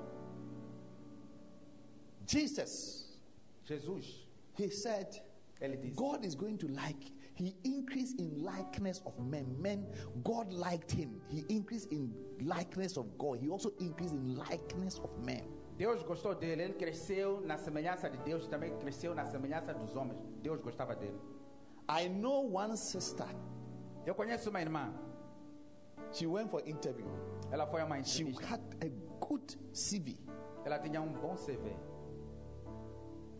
Jesus, 2.27 3.17
Jesus, 3.63 4.27
he 4.57 4.69
said, 4.69 5.21
ele 5.61 5.77
disse: 5.77 5.95
God 5.95 6.25
is 6.25 6.35
going 6.35 6.57
to 6.57 6.67
like. 6.67 7.13
He 7.37 7.53
increased 7.65 8.19
in 8.19 8.43
likeness 8.43 9.01
of 9.05 9.19
men. 9.19 9.45
Men, 9.59 9.85
God 10.23 10.53
liked 10.53 10.91
him. 10.91 11.21
He 11.29 11.45
increased 11.49 11.91
in 11.91 12.13
likeness 12.41 12.95
of 12.97 13.17
God. 13.17 13.39
He 13.41 13.49
also 13.49 13.71
increased 13.79 14.13
in 14.13 14.35
likeness 14.37 14.99
of 14.99 15.09
men. 15.25 15.43
Deus 15.77 16.01
gostou 16.03 16.33
dele, 16.35 16.63
ele 16.63 16.73
cresceu 16.75 17.41
na 17.41 17.57
semelhança 17.57 18.09
de 18.09 18.17
Deus 18.19 18.45
e 18.45 18.49
também 18.49 18.71
cresceu 18.79 19.13
na 19.13 19.25
semelhança 19.25 19.73
dos 19.73 19.93
homens. 19.95 20.17
Deus 20.41 20.61
gostava 20.61 20.95
dele. 20.95 21.19
I 21.89 22.07
know 22.07 22.49
one 22.55 22.77
sister. 22.77 23.27
Eu 24.05 24.15
conheço 24.15 24.49
uma 24.49 24.61
irmã, 24.61 24.93
She 26.13 26.25
went 26.27 26.49
for 26.49 26.61
interview. 26.65 27.07
ela 27.51 27.67
foi 27.67 27.81
a 27.81 27.85
uma 27.85 28.01
She 28.03 28.21
entrevista. 28.23 28.53
had 28.55 28.61
a 28.81 28.89
good 29.25 29.57
CV. 29.73 30.17
Ela 30.63 30.79
tinha 30.79 31.01
um 31.01 31.11
bom 31.11 31.35
CV, 31.35 31.75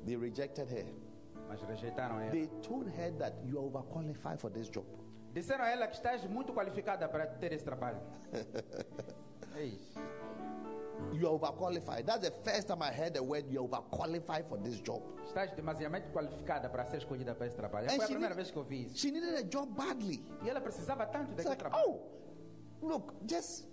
They 0.05 0.17
rejected 0.17 0.69
her. 0.69 0.85
Mas 1.47 1.61
rejeitaram 1.61 2.19
ela. 2.19 2.31
They 2.31 2.47
told 2.61 2.87
her 2.89 3.11
that 3.19 3.35
you 3.45 3.57
are 3.59 3.65
overqualified 3.67 4.37
for 4.39 4.49
this 4.51 4.69
job. 4.69 4.85
Disseram 5.33 5.63
a 5.65 5.69
ela 5.69 5.87
que 5.87 5.95
estás 5.95 6.23
muito 6.29 6.53
qualificada 6.53 7.07
para 7.09 7.25
ter 7.27 7.51
esse 7.53 7.63
trabalho. 7.63 7.99
É 9.55 9.63
isso. 9.63 9.99
You 11.13 11.27
are 11.27 11.35
overqualified. 11.35 12.05
That's 12.05 12.27
the 12.29 12.31
first 12.43 12.67
time 12.67 12.81
I 12.81 12.91
heard 12.91 13.13
the 13.13 13.23
word 13.23 13.45
you 13.49 13.59
are 13.61 13.67
overqualified 13.69 14.47
for 14.49 14.57
this 14.57 14.81
job. 14.81 15.01
Estás 15.25 15.51
demasiadamente 15.55 16.09
qualificada 16.11 16.69
para 16.69 16.85
ser 16.85 16.97
escolhida 16.97 17.33
para 17.35 17.47
esse 17.47 17.55
trabalho. 17.55 17.85
And 17.89 17.95
Foi 17.95 18.03
a 18.03 18.07
she 18.07 18.13
primeira 18.13 18.35
need- 18.35 18.43
vez 18.43 18.51
que 18.51 18.57
eu 18.57 18.63
vi 18.63 18.85
isso. 18.85 18.97
She 18.97 19.11
needed 19.11 19.33
a 19.35 19.43
job 19.43 19.71
badly. 19.75 20.21
E 20.43 20.49
ela 20.49 20.59
precisava 20.59 21.05
tanto 21.05 21.31
It's 21.31 21.37
daquele 21.45 21.49
like, 21.49 21.61
trabalho. 21.63 21.89
oh, 22.81 22.85
look, 22.85 23.13
just 23.25 23.65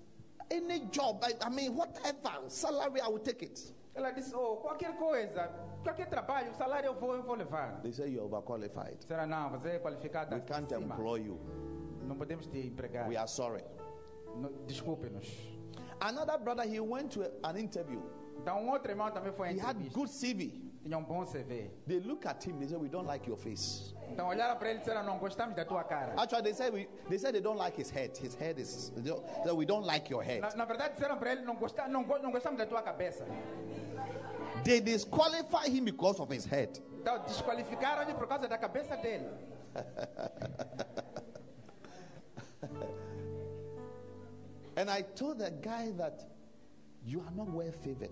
any 0.52 0.80
job. 0.90 1.20
I, 1.24 1.34
I 1.44 1.50
mean, 1.50 1.74
whatever 1.74 2.48
salary, 2.48 3.00
I 3.00 3.08
will 3.08 3.18
take 3.20 3.44
it. 3.44 3.72
Ela 3.94 4.10
disse, 4.10 4.34
oh, 4.34 4.56
qualquer 4.56 4.96
coisa, 4.96 5.48
qualquer 5.82 6.08
trabalho, 6.08 6.54
salário 6.54 6.86
eu 6.88 6.94
vou, 6.94 7.14
eu 7.14 7.22
vou 7.22 7.34
levar. 7.34 7.80
They 7.82 7.92
say 7.92 8.08
you 8.14 8.24
overqualified. 8.24 8.96
Disseram, 8.98 9.26
não, 9.26 9.50
você 9.50 9.70
é 9.72 9.78
qualificada 9.78 10.34
We 10.36 10.40
can't 10.42 10.72
acima. 10.74 10.94
employ 10.94 11.20
you. 11.26 11.38
Não 12.02 12.16
podemos 12.16 12.46
te 12.46 12.58
empregar. 12.66 13.06
We 13.08 13.16
are 13.16 13.28
sorry. 13.28 13.62
No- 14.34 14.50
Desculpe-nos. 14.66 15.28
Another 16.00 16.38
brother, 16.38 16.64
he 16.66 16.80
went 16.80 17.10
to 17.12 17.22
an 17.44 17.58
interview. 17.58 18.02
Então, 18.38 18.60
um 18.62 18.70
outro 18.70 18.90
irmão 18.90 19.10
também 19.10 19.32
foi 19.32 19.52
He 19.54 19.60
had 19.60 19.76
good 19.92 20.10
CV. 20.10 20.71
Tinha 20.82 21.00
bom 21.00 21.24
CV. 21.24 21.70
They 21.86 22.00
look 22.00 22.26
at 22.26 22.42
him. 22.44 22.58
They 22.58 22.68
say, 22.68 22.76
"We 22.76 22.88
don't 22.88 23.06
like 23.06 23.28
your 23.28 23.38
face." 23.38 23.94
Então, 24.10 24.28
olharam 24.28 24.56
para 24.58 24.70
ele 24.70 24.80
disseram, 24.80 25.02
não 25.04 25.18
gostamos 25.18 25.54
da 25.56 25.64
tua 25.64 25.82
cara. 25.84 26.14
Actually, 26.20 26.42
they 26.42 26.52
said 26.52 26.72
we, 26.74 26.86
they 27.08 27.18
said 27.18 27.32
they 27.32 27.40
don't 27.40 27.56
like 27.56 27.74
his 27.80 27.90
head. 27.90 28.16
His 28.18 28.34
head 28.34 28.58
is. 28.60 28.90
They 28.96 29.10
that 29.44 29.54
we 29.56 29.64
don't 29.64 29.86
like 29.86 30.10
your 30.10 30.22
head. 30.22 30.40
Na, 30.42 30.54
na 30.54 30.64
verdade, 30.66 30.94
disseram 30.94 31.16
para 31.16 31.32
ele, 31.32 31.42
não, 31.42 31.56
gosta, 31.56 31.88
não, 31.88 32.04
go- 32.04 32.18
da 32.18 32.66
tua 32.66 32.82
cabeça. 32.82 33.24
They 34.64 34.80
disqualify 34.80 35.68
him 35.68 35.84
because 35.84 36.20
of 36.20 36.30
his 36.34 36.44
head. 36.44 36.82
Então, 37.00 37.22
desqualificaram 37.24 38.02
ele 38.02 38.14
por 38.14 38.26
causa 38.28 38.46
da 38.48 38.58
cabeça 38.58 38.96
dele. 38.96 39.26
And 44.76 44.90
I 44.90 45.02
told 45.02 45.38
the 45.38 45.50
guy 45.50 45.92
that 45.98 46.24
you 47.04 47.20
are 47.20 47.30
not 47.34 47.48
well 47.50 47.72
favored. 47.82 48.10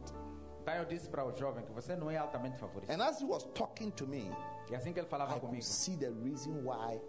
Então, 0.71 0.83
eu 0.83 0.85
disse 0.89 1.09
para 1.09 1.25
o 1.25 1.37
jovem 1.37 1.65
que 1.65 1.73
você 1.73 1.97
não 1.97 2.11
é 2.11 2.17
altamente 2.17 2.57
favorecido. 2.59 2.93
And 3.01 3.05
as 3.05 3.21
he 3.21 3.25
was 3.25 3.45
talking 3.55 3.91
to 3.93 4.07
me, 4.07 4.31
E 4.71 4.75
assim 4.75 4.93
que 4.93 5.01
ele 5.01 5.09
falava 5.09 5.33
I 5.33 5.35
could 5.41 5.47
comigo, 5.47 5.65
see 5.65 5.97
the 5.97 6.11
reason 6.11 6.63
why 6.65 7.01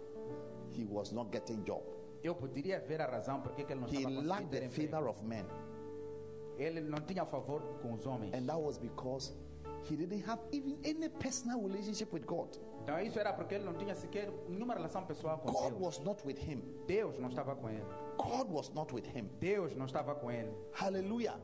he 0.76 0.84
was 0.84 1.12
not 1.12 1.30
getting 1.32 1.62
job. 1.64 1.82
eu 2.24 2.34
poderia 2.34 2.80
ver 2.80 3.00
a 3.00 3.06
razão 3.06 3.40
por 3.40 3.52
que 3.52 3.62
ele 3.62 3.74
não 3.76 3.88
He 3.88 3.96
estava 3.98 4.20
lacked 4.26 4.48
the 4.50 4.64
emprego. 4.64 4.90
favor 4.90 5.08
of 5.08 5.24
men, 5.24 5.44
Ele 6.58 6.80
não 6.80 6.98
tinha 7.00 7.24
favor 7.24 7.60
com 7.80 7.94
os 7.94 8.06
homens. 8.06 8.32
and 8.34 8.46
that 8.46 8.60
was 8.60 8.78
because 8.78 9.32
he 9.88 9.96
didn't 9.96 10.22
have 10.28 10.40
even 10.52 10.78
any 10.84 11.08
personal 11.08 11.60
relationship 11.60 12.12
with 12.12 12.24
God. 12.26 12.48
Então 12.82 13.00
isso 13.00 13.18
era 13.18 13.32
porque 13.32 13.54
ele 13.54 13.64
não 13.64 13.74
tinha 13.74 13.94
sequer 13.94 14.30
nenhuma 14.48 14.74
relação 14.74 15.04
pessoal 15.06 15.38
com 15.38 15.50
God 15.52 15.72
Deus. 15.72 15.80
was 15.80 15.98
not 16.00 16.26
with 16.26 16.36
him. 16.38 16.62
Deus 16.86 17.18
não 17.18 17.28
estava 17.28 17.54
com 17.56 17.68
ele. 17.70 17.84
God 18.18 18.50
was 18.50 18.70
not 18.70 18.92
with 18.94 19.04
him. 19.14 19.28
Deus 19.40 19.74
não 19.76 19.86
estava 19.86 20.14
com 20.14 20.30
ele. 20.30 20.52
Hallelujah. 20.72 21.38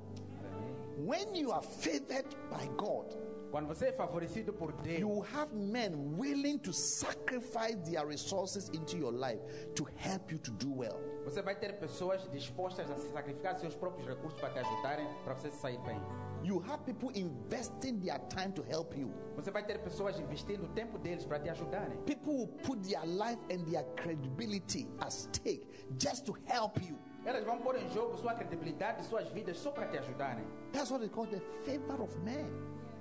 When 0.99 1.35
you 1.35 1.53
are 1.53 1.63
favored 1.63 2.27
by 2.51 2.69
God, 2.77 3.15
Quando 3.51 3.67
você 3.67 3.87
é 3.87 3.93
favorecido 3.93 4.53
por 4.53 4.73
Deus, 4.83 4.99
you 5.01 5.23
have 5.35 5.55
men 5.55 6.19
willing 6.19 6.59
to 6.59 6.71
sacrifice 6.71 7.77
their 7.91 8.07
resources 8.07 8.69
into 8.75 8.99
your 8.99 9.11
life 9.13 9.41
to 9.75 9.87
help 9.97 10.31
you 10.31 10.39
to 10.41 10.51
do 10.53 10.71
well. 10.71 10.99
você 11.25 11.41
vai 11.41 11.55
ter 11.55 11.73
pessoas 11.79 12.29
dispostas 12.31 12.91
a 12.91 12.97
sacrificar 13.13 13.57
seus 13.57 13.75
próprios 13.75 14.07
recursos 14.07 14.39
para 14.39 14.51
te 14.51 14.59
ajudarem, 14.59 15.07
para 15.25 15.35
você 15.35 15.51
sair 15.51 15.79
bem. 15.79 15.99
You 16.43 16.63
have 16.69 16.85
people 16.85 17.11
investing 17.19 18.01
their 18.01 18.19
time 18.29 18.53
to 18.53 18.63
help 18.69 18.95
you. 18.95 19.11
Você 19.37 19.51
vai 19.51 19.65
ter 19.65 19.79
pessoas 19.79 20.19
investindo 20.21 20.65
o 20.65 20.69
tempo 20.69 20.99
deles 20.99 21.25
para 21.25 21.39
te 21.41 21.49
ajudarem. 21.49 21.97
People 22.05 22.35
will 22.35 22.49
put 22.65 22.83
their 22.83 23.05
life 23.07 23.41
and 23.51 23.65
their 23.71 23.85
credibility 23.97 24.87
at 25.01 25.13
stake 25.13 25.67
just 25.99 26.27
to 26.27 26.37
help 26.47 26.79
you. 26.83 26.99
Elas 27.29 27.45
vão 27.45 27.59
pôr 27.59 27.77
em 27.77 27.87
jogo 27.91 28.17
sua 28.17 28.33
credibilidade, 28.33 29.05
suas 29.05 29.29
vidas 29.29 29.59
só 29.59 29.71
para 29.71 29.87
te 29.87 29.99
ajudarem. 29.99 30.47
That's 30.73 30.91
what 30.91 31.01
they 31.01 31.11
call 31.11 31.27
the 31.27 31.43
favor 31.63 32.01
of 32.01 32.19
men. 32.21 32.47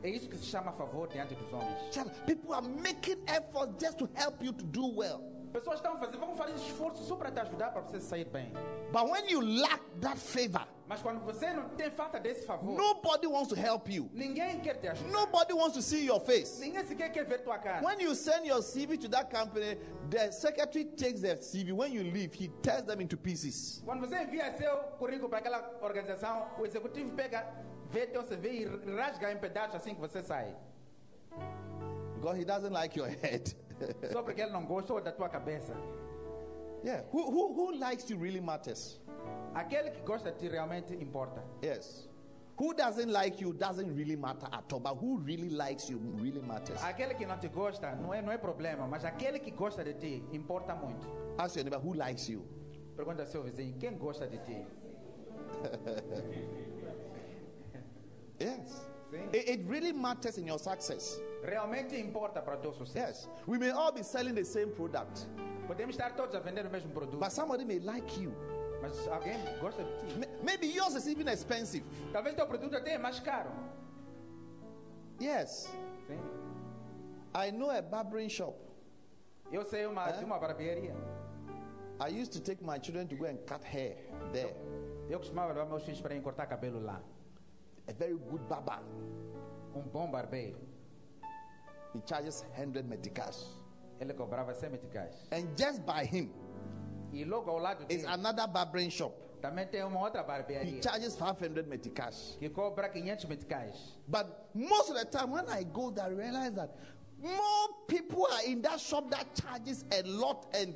É 0.04 0.10
isso 0.10 0.28
que 0.28 0.36
se 0.36 0.48
chama 0.48 0.74
favor 0.74 1.08
diante 1.08 1.34
dos 1.34 1.50
homens. 1.54 1.80
People 2.26 2.54
are 2.54 2.68
making 2.68 3.24
efforts 3.28 3.82
just 3.82 3.98
to 4.00 4.10
help 4.16 4.44
you 4.44 4.52
to 4.52 4.66
do 4.66 4.86
well. 4.94 5.37
Pessoas 5.58 5.78
estão 5.80 5.98
fazendo, 5.98 6.20
vão 6.20 6.36
fazer 6.36 6.54
esforço 6.54 7.04
só 7.04 7.16
para 7.16 7.32
te 7.32 7.40
ajudar 7.40 7.72
para 7.72 7.82
você 7.82 8.00
sair 8.00 8.26
bem. 8.26 8.54
But 8.92 9.10
when 9.10 9.28
you 9.28 9.42
lack 9.42 9.82
that 10.02 10.18
favor, 10.20 10.68
Mas 10.88 11.02
quando 11.02 11.20
você 11.26 11.52
não 11.52 11.68
tem 11.70 11.90
falta 11.90 12.20
desse 12.20 12.46
favor, 12.46 12.78
nobody 12.78 13.26
wants 13.26 13.50
to 13.50 13.56
help 13.56 13.90
you. 13.90 14.08
ninguém 14.14 14.60
quer 14.60 14.76
te 14.76 14.88
ajudar. 14.88 15.10
Nobody 15.12 15.54
wants 15.54 15.74
to 15.74 15.82
see 15.82 16.06
your 16.06 16.20
face. 16.20 16.60
Ninguém 16.62 16.86
sequer 16.86 17.12
quer 17.12 17.26
ver 17.26 17.40
tua 17.44 17.58
cara. 17.58 17.84
When 17.84 18.00
you 18.00 18.14
send 18.14 18.46
your 18.46 18.62
CV 18.62 19.00
to 19.00 19.10
that 19.10 19.32
company, 19.36 19.80
the 20.12 20.32
secretary 20.32 20.86
takes 20.86 21.22
the 21.22 21.36
CV. 21.38 21.72
When 21.74 21.92
you 21.92 22.04
leave, 22.04 22.36
he 22.36 22.50
tears 22.62 22.84
them 22.84 23.02
into 23.02 23.18
pieces. 23.18 23.82
Quando 23.84 24.02
você 24.08 24.22
envia 24.24 24.56
seu 24.58 24.78
currículo 25.00 25.28
para 25.28 25.40
aquela 25.40 25.80
organização, 25.82 26.50
o 26.60 26.66
executivo 26.68 27.12
pega, 27.14 27.48
vê 27.90 28.06
teu 28.06 28.24
CV 28.24 28.62
e 28.62 28.96
rasga 28.96 29.32
em 29.32 29.38
pedaços 29.38 29.76
assim 29.76 29.96
que 29.96 30.00
você 30.02 30.22
sai. 30.22 30.56
Because 32.20 32.38
he 32.40 32.46
doesn't 32.46 32.72
like 32.74 32.96
your 32.98 33.08
head. 33.22 33.56
Só 34.12 34.22
porque 34.24 34.42
ele 34.42 34.52
não 34.52 34.66
gostou 34.66 35.02
da 35.02 35.12
tua 35.12 35.30
cabeça. 35.30 35.74
yeah. 36.84 37.04
Who, 37.12 37.24
who, 37.32 37.54
who 37.54 37.72
likes 37.78 38.10
you 38.10 38.18
really 38.18 38.42
matters. 38.42 39.00
Aquele 39.54 39.92
que 39.92 40.02
gosta 40.02 40.32
de 40.32 40.38
ti 40.40 40.48
realmente 40.50 40.94
importa. 40.96 41.44
Yes. 41.64 42.08
Who 42.60 42.74
doesn't 42.74 43.12
like 43.12 43.40
you 43.40 43.54
doesn't 43.54 43.96
really 43.96 44.16
matter 44.16 44.48
at 44.52 44.72
all. 44.74 44.80
But 44.80 44.96
who 44.98 45.20
really 45.20 45.50
likes 45.50 45.90
you 45.90 46.00
really 46.20 46.42
matters. 46.42 46.82
Aquele 46.84 47.14
que 47.14 47.26
não 47.26 47.38
te 47.38 47.48
gosta 47.48 47.96
não 47.96 48.14
é, 48.14 48.22
não 48.22 48.32
é 48.32 48.38
problema, 48.38 48.88
mas 48.88 49.06
aquele 49.06 49.40
que 49.40 49.52
gosta 49.52 49.84
de 49.84 49.94
ti 49.94 50.24
importa 50.32 50.74
muito. 50.74 51.08
Ask 51.38 51.56
your 51.56 51.66
neighbor 51.66 51.80
who 51.80 51.94
likes 51.94 52.28
you. 52.30 52.44
Pergunta 52.96 53.22
ao 53.22 53.28
seu 53.28 53.44
vizinho, 53.44 53.78
quem 53.78 53.96
gosta 53.96 54.28
de 54.28 54.40
ti? 54.40 54.66
Yes. 58.40 58.88
Sim. 59.10 59.30
It, 59.34 59.50
it 59.50 59.70
really 59.70 59.94
matters 59.94 60.38
in 60.38 60.46
your 60.48 60.60
success. 60.60 61.20
Realmente 61.44 61.98
importa 62.00 62.42
para 62.42 62.56
o 62.58 62.62
teu 62.62 62.74
sucesso. 62.74 63.28
Yes. 63.30 63.48
We 63.48 63.58
may 63.58 63.72
all 63.72 63.92
be 63.92 64.04
selling 64.04 64.34
the 64.36 64.44
same 64.46 64.72
product, 64.72 65.28
Podemos 65.68 65.96
estar 65.96 66.16
todos 66.16 66.34
a 66.36 66.40
vender 66.40 66.66
o 66.66 66.70
mesmo 66.70 66.92
produto, 66.94 67.18
but 67.20 67.32
somebody 67.32 67.66
may 67.66 67.80
like 67.80 68.20
you. 68.20 68.34
mas 68.82 69.08
alguém 69.08 69.38
gosta 69.60 69.84
de 69.84 69.92
ti. 70.08 70.18
May- 70.20 70.30
Maybe 70.44 70.68
yours 70.68 70.96
is 70.96 71.08
even 71.08 71.28
expensive. 71.28 71.84
Talvez 72.14 72.36
teu 72.36 72.46
produto 72.48 72.76
até 72.76 72.94
é 72.94 72.98
mais 72.98 73.20
caro. 73.20 73.50
Yes. 75.20 75.68
Sim. 76.08 76.20
I 77.34 77.52
know 77.52 77.70
a 77.70 77.82
barbering 77.82 78.30
shop. 78.30 78.56
Eu 79.52 79.64
sei 79.66 79.86
uma, 79.86 80.12
de 80.12 80.24
uma 80.26 80.38
barbearia. 80.40 80.96
I 82.00 82.10
used 82.10 82.32
to 82.34 82.40
take 82.40 82.64
my 82.64 82.78
children 82.80 83.08
to 83.08 83.16
go 83.16 83.26
and 83.26 83.38
cut 83.48 83.64
hair 83.64 83.98
there. 84.32 84.54
Eu 85.10 85.18
costumava 85.20 85.54
levar 85.54 85.66
meus 85.66 85.84
filhos 85.84 86.02
para 86.02 86.14
ir 86.16 86.22
cortar 86.22 86.46
cabelo 86.46 86.80
lá. 86.84 87.02
A 87.88 87.94
very 87.94 88.14
good 88.30 88.48
barber. 88.50 88.80
Um 89.76 89.84
bom 89.94 90.12
barbeiro. 90.12 90.58
He 91.94 92.02
charges 92.06 92.44
100 92.56 92.86
meticais. 92.88 93.46
Ele 94.00 94.14
cobrava 94.14 94.54
100 94.54 94.70
meticais. 94.72 95.14
And 95.32 95.56
just 95.58 95.86
by 95.86 96.06
him 96.06 96.30
E 97.14 97.24
logo 97.24 97.50
ao 97.50 97.58
lado 97.60 97.86
is 97.90 98.04
another 98.04 98.48
barbering 98.48 98.90
shop. 98.90 99.14
também 99.42 99.66
tem 99.70 99.84
uma 99.84 100.00
outra 100.02 100.24
He 100.64 100.82
charges 100.82 101.16
500 101.16 101.66
meticais. 101.68 102.38
que 102.40 102.50
cobra 102.50 102.90
500 102.90 103.26
meticais. 103.26 103.98
But 104.08 104.28
most 104.54 104.90
of 104.90 104.96
the 104.98 105.06
time, 105.06 105.32
when 105.32 105.48
I 105.48 105.64
go 105.64 105.92
there, 105.92 106.06
I 106.06 106.10
realize 106.10 106.54
that 106.56 106.76
more 107.22 107.70
people 107.88 108.28
are 108.32 108.44
in 108.46 108.62
that 108.64 108.80
shop 108.80 109.10
that 109.12 109.34
charges 109.36 109.86
a 109.92 110.02
lot 110.04 110.48
and 110.54 110.76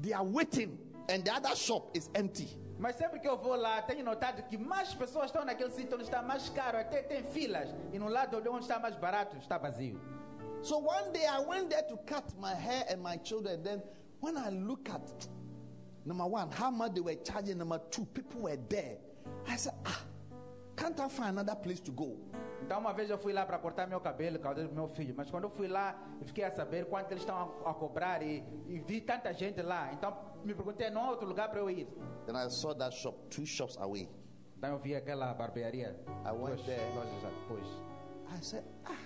they 0.00 0.12
are 0.12 0.24
waiting, 0.24 0.78
and 1.08 1.24
the 1.24 1.32
other 1.32 1.54
shop 1.54 1.90
is 1.94 2.08
empty. 2.14 2.48
Mas 2.78 2.96
sempre 2.96 3.18
que 3.20 3.28
eu 3.28 3.36
vou 3.38 3.56
lá, 3.56 3.80
tenho 3.82 4.04
notado 4.04 4.42
que 4.42 4.58
mais 4.58 4.92
pessoas 4.94 5.26
estão 5.26 5.44
naquele 5.44 5.70
sítio 5.70 5.94
onde 5.94 6.04
está 6.04 6.20
mais 6.22 6.48
caro, 6.50 6.78
até 6.78 7.02
tem 7.02 7.22
filas. 7.22 7.74
E 7.92 7.98
no 7.98 8.08
lado 8.08 8.36
onde 8.50 8.64
está 8.64 8.78
mais 8.78 8.94
barato, 8.96 9.36
está 9.38 9.56
vazio. 9.56 9.98
So 10.62 10.78
one 10.78 11.12
day 11.12 11.26
I 11.26 11.40
went 11.40 11.70
there 11.70 11.82
to 11.84 11.96
cut 11.98 12.24
my 12.38 12.54
hair 12.54 12.84
and 12.90 13.02
my 13.02 13.18
children. 13.18 13.62
Then 13.62 13.82
when 14.20 14.36
I 14.36 14.50
look 14.50 14.90
at 14.90 15.28
number 16.04 16.26
one, 16.26 16.50
how 16.50 16.70
much 16.70 16.94
they 16.94 17.00
were 17.00 17.14
charging, 17.16 17.58
number 17.58 17.80
two, 17.90 18.04
people 18.06 18.42
were 18.42 18.58
there. 18.68 18.98
I 19.48 19.56
said, 19.56 19.74
ah, 19.84 20.02
can't 20.76 21.00
I 21.00 21.08
find 21.08 21.30
another 21.30 21.56
place 21.56 21.80
to 21.82 21.92
go? 21.92 22.16
Então 22.62 22.78
uma 22.78 22.92
vez 22.92 23.08
eu 23.10 23.18
fui 23.18 23.32
lá 23.32 23.46
para 23.46 23.58
cortar 23.58 23.86
meu 23.86 24.00
cabelo, 24.00 24.38
cabelo 24.38 24.68
do 24.68 24.74
meu 24.74 24.88
filho. 24.88 25.14
Mas 25.16 25.30
quando 25.30 25.44
eu 25.44 25.50
fui 25.50 25.68
lá, 25.68 25.96
eu 26.20 26.26
fiquei 26.26 26.44
a 26.44 26.50
saber 26.50 26.86
quanto 26.86 27.12
eles 27.12 27.22
estão 27.22 27.36
a, 27.64 27.70
a 27.70 27.74
cobrar 27.74 28.22
e, 28.22 28.44
e 28.66 28.78
vi 28.80 29.00
tanta 29.00 29.32
gente 29.32 29.62
lá. 29.62 29.92
Então 29.92 30.12
me 30.44 30.54
perguntei, 30.54 30.90
não 30.90 31.02
há 31.02 31.10
outro 31.10 31.26
lugar 31.26 31.48
para 31.48 31.60
eu 31.60 31.70
ir. 31.70 31.86
Then 32.26 32.36
I 32.36 32.50
saw 32.50 32.74
that 32.74 32.94
shop 32.94 33.16
two 33.30 33.46
shops 33.46 33.76
away. 33.78 34.08
Então 34.58 34.70
eu 34.70 34.78
vi 34.78 34.94
aquela 34.94 35.32
barbearia. 35.34 35.96
I 36.24 36.32
went 36.32 36.56
duas 36.56 36.66
there. 36.66 36.94
lojas 36.94 37.22
depois. 37.22 37.66
I 38.28 38.42
said, 38.42 38.64
ah, 38.84 38.96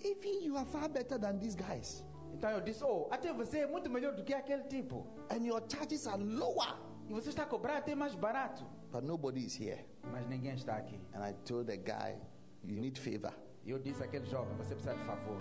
even 0.00 0.44
you 0.44 0.56
are 0.56 0.66
far 0.66 0.88
better 0.88 1.18
than 1.18 1.38
these 1.38 1.56
guys. 1.56 2.04
Então 2.34 2.50
eu 2.50 2.60
disse, 2.60 2.84
oh, 2.84 3.08
até 3.10 3.32
você 3.32 3.60
é 3.60 3.66
muito 3.66 3.88
melhor 3.88 4.14
do 4.14 4.24
que 4.24 4.34
aquele 4.34 4.64
tipo. 4.64 5.06
And 5.30 5.44
your 5.44 5.62
charges 5.68 6.06
are 6.06 6.22
lower. 6.22 6.76
E 7.08 7.14
você 7.14 7.30
está 7.30 7.44
a 7.44 7.46
cobrar 7.46 7.78
até 7.78 7.94
mais 7.94 8.14
barato. 8.14 8.66
But 8.90 9.04
nobody 9.04 9.46
is 9.46 9.58
here. 9.58 9.93
Mas 10.12 10.26
ninguém 10.28 10.54
está 10.54 10.76
aqui. 10.76 11.00
And 11.14 11.22
I 11.28 11.34
told 11.44 11.66
the 11.66 11.76
guy, 11.76 12.16
you 12.62 12.76
need 12.76 12.98
favor. 12.98 13.32
E 13.64 13.70
eu 13.70 13.78
disse 13.78 14.02
àquele 14.02 14.26
jovem, 14.26 14.54
você 14.56 14.74
precisa 14.74 14.94
de 14.94 15.04
favor. 15.04 15.38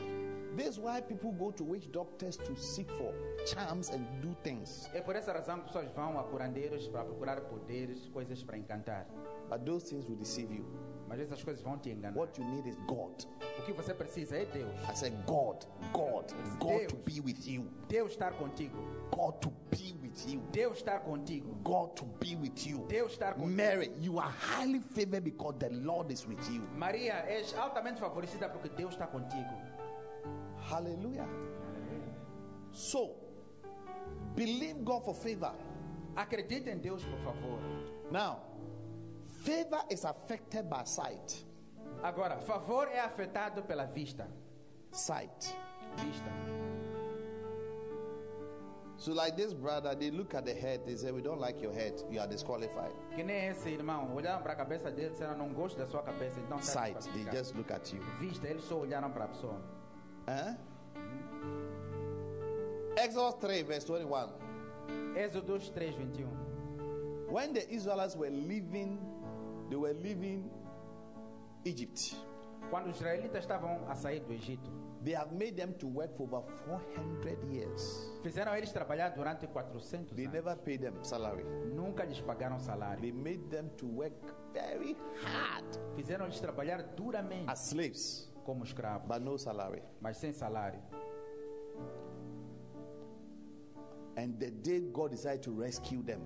This 0.56 0.68
is 0.68 0.78
why 0.78 1.02
people 1.02 1.32
go 1.32 1.52
to 1.52 1.64
witch 1.66 1.90
doctors 1.90 2.38
to 2.38 2.56
seek 2.56 2.90
for 2.92 3.14
charms 3.46 3.90
and 3.90 4.04
do 4.22 4.34
things. 4.44 4.90
É 4.94 5.02
por 5.02 5.16
essa 5.16 5.34
razão 5.34 5.60
que 5.60 5.66
pessoas 5.66 5.92
vão 5.92 6.18
a 6.20 6.24
curandeiros 6.24 6.88
para 6.88 7.04
procurar 7.04 7.42
poderes, 7.42 8.08
coisas 8.10 8.44
para 8.44 8.58
encantar. 8.58 9.08
But 9.50 9.66
those 9.66 9.86
things 9.90 10.08
will 10.08 10.16
deceive 10.16 10.54
you. 10.56 10.66
Mas 11.08 11.20
essas 11.20 11.44
coisas 11.44 11.62
vão 11.62 11.78
te 11.78 11.90
enganar. 11.90 12.18
What 12.18 12.40
you 12.40 12.48
need 12.48 12.70
is 12.70 12.78
God. 12.88 13.26
O 13.60 13.66
que 13.66 13.74
você 13.74 13.94
precisa 13.94 14.38
é 14.38 14.46
Deus. 14.46 14.74
I 14.90 14.96
said, 14.96 15.14
God, 15.26 15.66
God, 15.92 16.32
God 16.60 16.88
to 16.88 16.96
Deus. 16.96 17.04
be 17.04 17.20
with 17.20 17.46
you. 17.46 17.68
Deus 17.90 18.12
estar 18.14 18.34
contigo. 18.34 18.78
God 19.12 19.34
to 19.42 19.52
be 19.70 19.94
with 20.14 20.32
you. 20.32 20.42
Deus 20.52 20.78
estar 20.78 21.04
contigo. 21.04 21.56
God 21.64 21.96
to 21.96 22.06
be 22.20 22.36
with 22.36 22.66
you. 22.66 22.86
Deus 22.88 23.14
estar 23.14 23.36
contigo. 23.36 23.56
Mary, 23.56 23.90
you 24.00 24.20
are 24.20 24.30
highly 24.30 24.80
favored 24.80 25.24
because 25.24 25.56
the 25.60 25.70
Lord 25.70 26.12
is 26.12 26.26
with 26.28 26.50
you. 26.52 26.62
Maria, 26.78 27.26
és 27.28 27.54
altamente 27.54 28.00
favorecida 28.00 28.50
porque 28.52 28.70
Deus 28.70 28.94
está 28.96 29.08
contigo. 29.08 29.54
Hallelujah. 30.70 31.28
So, 32.72 33.16
believe 34.36 34.84
God 34.84 35.04
for 35.04 35.16
favor. 35.16 35.54
Acredite 36.16 36.70
em 36.70 36.80
Deus, 36.80 37.04
por 37.04 37.20
favor. 37.20 37.60
Now, 38.12 38.40
favor 39.44 39.84
is 39.90 40.06
affected 40.06 40.70
by 40.70 40.84
sight. 40.86 41.46
Agora, 42.04 42.38
favor 42.40 42.88
é 42.88 43.00
afetado 43.00 43.64
pela 43.64 43.86
vista. 43.86 44.28
Sight. 44.92 45.56
Vista. 45.98 46.73
So, 49.04 49.12
like 49.12 49.36
this 49.36 49.54
brother, 49.54 49.94
they 49.96 50.12
look 50.12 50.34
at 50.34 50.46
the 50.46 50.54
head, 50.54 50.86
they 50.86 50.96
say, 50.96 51.12
We 51.12 51.22
don't 51.22 51.42
like 51.42 51.62
your 51.62 51.74
head, 51.74 52.02
you 52.10 52.22
are 52.22 52.28
disqualified. 52.28 52.94
Que 53.14 53.22
nem 53.22 53.50
esse 53.50 53.70
irmão. 53.70 54.16
Olharam 54.16 54.42
para 54.42 54.54
a 54.54 54.56
cabeça 54.56 54.90
dele 54.90 55.10
disseram, 55.10 55.38
não 55.38 55.54
gosto 55.54 55.78
da 55.78 55.86
sua 55.86 56.02
cabeça. 56.02 56.40
Então 56.40 56.58
Sight, 56.62 57.10
they 57.12 57.26
just 57.38 57.54
look 57.54 57.70
at 57.74 57.92
you. 57.92 58.02
Vista, 58.22 58.48
eles 58.48 58.64
só 58.64 58.80
olharam 58.80 59.12
para 59.12 59.26
a 59.26 59.28
pessoa. 59.28 59.62
Huh? 60.26 60.56
Exodus 62.96 63.34
3, 63.42 63.68
verse 63.68 63.86
21. 63.86 65.18
Êxodos 65.18 65.70
3, 65.72 65.96
21. 65.96 66.30
When 67.30 67.52
the 67.52 67.66
Israelites 67.74 68.16
were 68.16 68.30
leaving, 68.30 69.00
they 69.70 69.76
were 69.76 69.94
leaving 70.02 70.50
Egypt. 71.66 72.16
Quando 72.70 72.90
os 72.90 72.96
israelitas 72.96 73.44
estavam 73.44 73.82
a 73.90 73.96
sair 73.96 74.22
do 74.22 74.32
Egito, 74.32 74.72
They 75.04 75.14
have 75.16 75.34
made 75.34 75.58
them 75.58 75.74
to 75.80 75.88
work 75.88 76.16
for 76.16 76.24
over 76.24 76.44
400 76.66 77.38
years. 77.52 78.10
fizeram 78.24 78.56
eles 78.56 78.72
trabalhar 78.72 79.10
durante 79.14 79.48
400 79.48 80.16
They 80.16 80.26
anos. 80.28 80.34
never 80.34 80.56
paid 80.56 80.80
them 80.82 81.04
salary. 81.04 81.44
Nunca 81.76 82.06
lhes 82.06 82.22
pagaram 82.22 82.58
salário. 82.60 83.02
They 83.02 83.12
made 83.12 83.50
them 83.50 83.70
to 83.78 83.86
work 83.86 84.14
very 84.54 84.96
hard 85.26 85.66
Fizeram 85.96 86.26
eles 86.26 86.40
trabalhar 86.40 86.82
duramente 86.96 87.50
as 87.52 87.60
slaves, 87.70 88.32
como 88.46 88.64
escravos, 88.64 89.06
but 89.08 89.20
no 89.22 89.38
salary. 89.38 89.82
mas 90.00 90.18
sem 90.18 90.32
salário. 90.32 90.80
And 94.16 94.40
the 94.40 94.52
day 94.52 94.80
God 94.94 95.12
decided 95.12 95.42
to 95.44 95.52
rescue 95.52 96.04
them, 96.04 96.22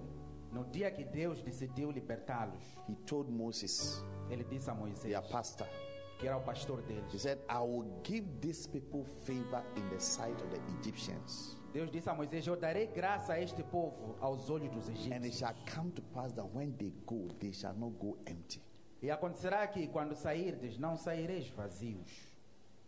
No 0.52 0.64
dia 0.66 0.92
que 0.92 1.04
Deus 1.06 1.42
decidiu 1.42 1.92
libertá-los, 1.92 2.62
He 2.88 2.96
told 3.06 3.30
Moses, 3.30 4.04
ele 4.30 4.44
disse 4.44 4.70
a 4.70 4.74
Moisés, 4.74 5.02
their 5.12 5.22
pastor, 5.22 5.68
que 6.18 6.28
era 6.28 6.38
o 6.38 6.42
pastor 6.42 6.80
He 6.88 6.94
deles, 6.94 7.20
said, 7.22 7.40
I 7.50 7.60
will 7.60 7.86
give 8.04 8.26
these 8.42 8.68
people 8.68 9.06
favor 9.26 9.64
in 9.76 9.88
the 9.90 10.00
sight 10.00 10.36
of 10.42 10.50
the 10.50 10.60
Egyptians. 10.80 11.56
Deus 11.74 11.92
disse 11.92 12.08
a 12.10 12.14
Moisés: 12.16 12.48
Eu 12.48 12.56
darei 12.56 12.88
graça 12.88 13.34
a 13.34 13.40
este 13.42 13.62
povo 13.64 14.16
aos 14.20 14.50
olhos 14.50 14.72
dos 14.74 14.88
And 14.88 14.94
it 15.26 15.34
egípcios. 15.34 15.40
shall 15.40 15.56
come 15.66 15.92
to 15.92 16.02
pass 16.14 16.32
that 16.34 16.46
when 16.54 16.76
they 16.78 16.92
go, 17.06 17.28
they 17.40 17.52
shall 17.52 17.76
not 17.76 17.92
go 18.00 18.18
empty. 18.26 18.62
E 19.02 19.12
acontecerá 19.12 19.68
que 19.68 19.88
quando 19.88 20.16
sairdes, 20.16 20.78
não 20.80 20.96
saireis 20.98 21.50
vazios. 21.50 22.10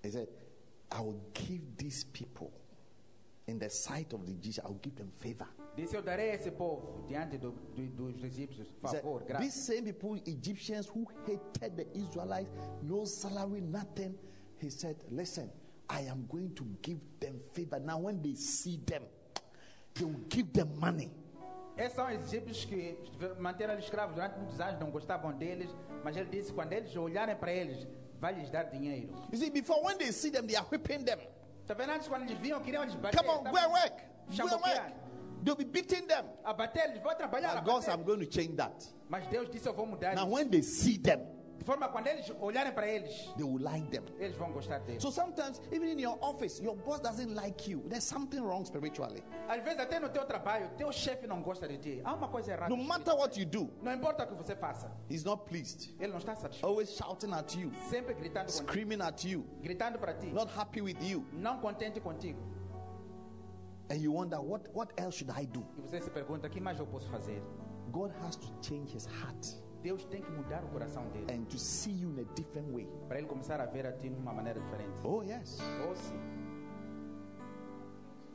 He 0.03 0.09
said, 0.09 0.27
I 0.91 1.01
will 1.01 1.21
give 1.33 1.61
these 1.77 2.03
people 2.03 2.51
in 3.47 3.59
the 3.59 3.69
sight 3.69 4.11
of 4.13 4.25
the 4.25 4.31
Egyptians, 4.31 4.59
I 4.65 4.69
will 4.69 4.79
give 4.81 4.95
them 4.95 5.11
favor. 5.19 5.47
Disse: 5.75 5.95
Eu 5.95 6.01
darei 6.01 6.31
esse 6.31 6.51
povo 6.51 7.05
diante 7.07 7.37
do- 7.37 7.51
do- 7.51 8.11
dos 8.11 8.23
egípcios 8.23 8.67
favor, 8.81 9.19
These 9.21 9.27
graça. 9.27 9.51
same 9.51 9.93
people, 9.93 10.21
Egyptians 10.25 10.87
who 10.89 11.05
hated 11.25 11.75
the 11.75 11.87
Israelites, 11.97 12.51
no 12.81 13.05
salary, 13.05 13.61
nothing. 13.61 14.17
He 14.61 14.69
said, 14.69 14.97
Listen, 15.09 15.49
I 15.89 16.01
am 16.09 16.25
going 16.27 16.49
to 16.55 16.65
give 16.81 16.99
them 17.19 17.39
favor. 17.53 17.79
Now, 17.79 17.99
when 17.99 18.21
they 18.21 18.35
see 18.35 18.77
them, 18.85 19.03
they 19.93 20.03
will 20.05 20.19
give 20.29 20.51
them 20.51 20.69
money. 20.79 21.11
Esses 21.77 21.93
são 21.95 22.07
os 22.07 22.33
egípcios 22.33 22.65
que 22.65 22.97
manteram 23.39 23.79
escravos 23.79 24.13
durante 24.15 24.37
muitos 24.37 24.59
anos, 24.59 24.79
não 24.81 24.91
gostavam 24.91 25.31
deles, 25.37 25.69
mas 26.03 26.17
ele 26.17 26.29
disse: 26.29 26.51
quando 26.51 26.73
eles 26.73 26.93
olharem 26.97 27.37
para 27.37 27.53
eles, 27.53 27.87
vai 28.19 28.33
lhes 28.33 28.49
dar 28.51 28.63
dinheiro. 28.63 29.13
You 29.31 29.37
see, 29.37 29.49
before 29.49 29.81
when 29.85 29.97
they 29.97 30.11
see 30.11 30.29
them, 30.29 30.45
they 30.45 30.57
are 30.57 30.67
whipping 30.69 31.05
them. 31.05 31.19
Está 31.61 31.73
vendo? 31.73 31.91
Antes, 31.93 32.09
quando 32.09 32.23
eles 32.23 32.37
viam, 32.39 32.59
queriam 32.61 32.83
eles 32.83 32.95
bater. 32.95 33.15
Come 33.17 33.29
on, 33.29 33.43
go 33.49 33.55
and 33.57 33.71
work. 33.71 34.03
Go 34.35 34.43
and 34.47 34.61
work. 34.61 34.93
They'll 35.43 35.55
be 35.55 35.65
beating 35.65 36.07
them. 36.07 36.25
A 36.43 36.53
bater, 36.53 36.89
eles 36.89 37.01
vão 37.01 37.15
trabalhar. 37.15 37.51
a 37.57 37.61
But 37.61 37.65
God 37.65 37.83
said. 37.83 37.93
I'm 37.93 38.03
going 38.03 38.19
to 38.19 38.25
change 38.25 38.55
that. 38.57 38.85
Mas 39.09 39.27
Deus 39.27 39.49
disse: 39.49 39.67
Eu 39.67 39.73
vou 39.73 39.85
mudar 39.85 40.15
Now, 40.15 40.27
when 40.27 40.49
they 40.49 40.61
see 40.61 40.97
them, 40.97 41.19
De 41.59 41.65
forma 41.65 41.89
quando 41.89 42.07
eles 42.07 42.31
olharem 42.39 42.71
para 42.71 42.87
eles, 42.87 43.11
they 43.35 43.43
will 43.43 43.61
like 43.61 43.89
them. 43.91 44.05
eles 44.17 44.37
vão 44.37 44.49
gostar 44.53 44.79
deles. 44.79 45.01
So 45.01 45.11
sometimes, 45.11 45.59
even 45.73 45.89
in 45.89 45.99
your 45.99 46.17
office, 46.21 46.57
your 46.61 46.73
boss 46.73 47.01
doesn't 47.01 47.35
like 47.35 47.69
you. 47.69 47.81
There's 47.89 48.05
something 48.05 48.39
wrong 48.41 48.63
spiritually. 48.65 49.21
Às 49.49 49.61
vezes, 49.61 49.77
até 49.81 49.99
no 49.99 50.07
teu 50.09 50.23
trabalho, 50.25 50.69
teu 50.77 50.89
chefe 50.93 51.27
não 51.27 51.41
gosta 51.41 51.67
de 51.67 51.77
ti. 51.77 52.01
Há 52.05 52.13
uma 52.13 52.29
coisa 52.29 52.53
errada. 52.53 52.73
No 52.73 52.81
matter 52.81 53.13
what 53.13 53.37
you 53.37 53.45
do, 53.45 53.69
Não 53.81 53.93
importa 53.93 54.23
o 54.23 54.27
que 54.27 54.35
você 54.35 54.55
faça, 54.55 54.89
he's 55.09 55.25
not 55.25 55.43
pleased. 55.49 55.93
ele 55.99 56.11
não 56.13 56.19
está 56.19 56.33
satisfeito. 56.33 56.65
Always 56.65 56.91
shouting 56.95 57.33
at 57.33 57.53
you, 57.55 57.71
Sempre 57.89 58.13
gritando 58.13 58.45
contigo, 58.51 58.69
screaming 58.71 59.01
at 59.01 59.25
you, 59.25 59.45
gritando 59.61 59.99
para 59.99 60.13
ti, 60.13 60.27
not 60.27 60.49
happy 60.57 60.81
with 60.81 60.97
you. 61.01 61.25
não 61.33 61.59
contente 61.59 61.99
contigo. 61.99 62.39
And 63.89 64.01
you 64.01 64.11
wonder, 64.11 64.39
what, 64.39 64.69
what 64.73 64.93
else 64.97 65.17
should 65.17 65.31
I 65.31 65.45
do? 65.45 65.65
E 65.77 65.81
você 65.81 65.99
se 66.01 66.09
pergunta: 66.09 66.47
que 66.49 66.59
mais 66.61 66.79
eu 66.79 66.85
posso 66.85 67.09
fazer? 67.09 67.41
God 67.91 68.11
has 68.23 68.35
to 68.35 68.47
change 68.61 68.95
his 68.95 69.05
heart 69.07 69.55
Deus 69.81 70.03
tem 70.05 70.21
que 70.21 70.29
mudar 70.31 70.63
o 70.63 70.67
coração 70.67 71.07
dele 71.09 71.31
and 71.31 71.45
to 71.45 71.57
see 71.57 71.91
you 71.91 72.09
in 72.11 72.19
a 72.19 72.23
different 72.35 72.69
way. 72.71 72.87
para 73.07 73.17
ele 73.17 73.27
começar 73.27 73.61
a 73.61 73.65
ver 73.65 73.85
a 73.85 73.93
ti 73.93 74.09
de 74.09 74.15
uma 74.19 74.33
maneira 74.33 74.59
diferente. 74.59 74.91
Oh, 75.05 75.23
yes. 75.23 75.57
Ou 75.87 75.95
sim. 75.95 76.19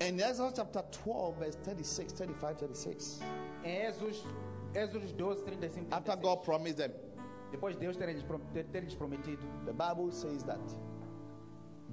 In 0.00 0.18
Exodus 0.20 0.54
chapter 0.56 0.82
12, 1.04 1.38
verse 1.38 1.58
36, 1.58 2.12
35, 2.12 2.54
36, 2.58 3.20
Em 3.62 3.86
Êxodos, 3.86 4.24
Êxodos 4.74 5.12
12, 5.12 5.44
35, 5.44 5.94
after 5.94 6.16
God 6.16 6.42
promised 6.42 6.78
them, 6.78 6.92
depois 7.50 7.76
Deus 7.76 7.96
ter 7.96 8.06
lhes, 8.06 8.22
prom- 8.22 8.40
ter, 8.52 8.64
ter 8.64 8.80
lhes 8.80 8.94
prometido, 8.94 9.42
the 9.66 9.72
Bible 9.72 10.10
says 10.10 10.42
that 10.44 10.58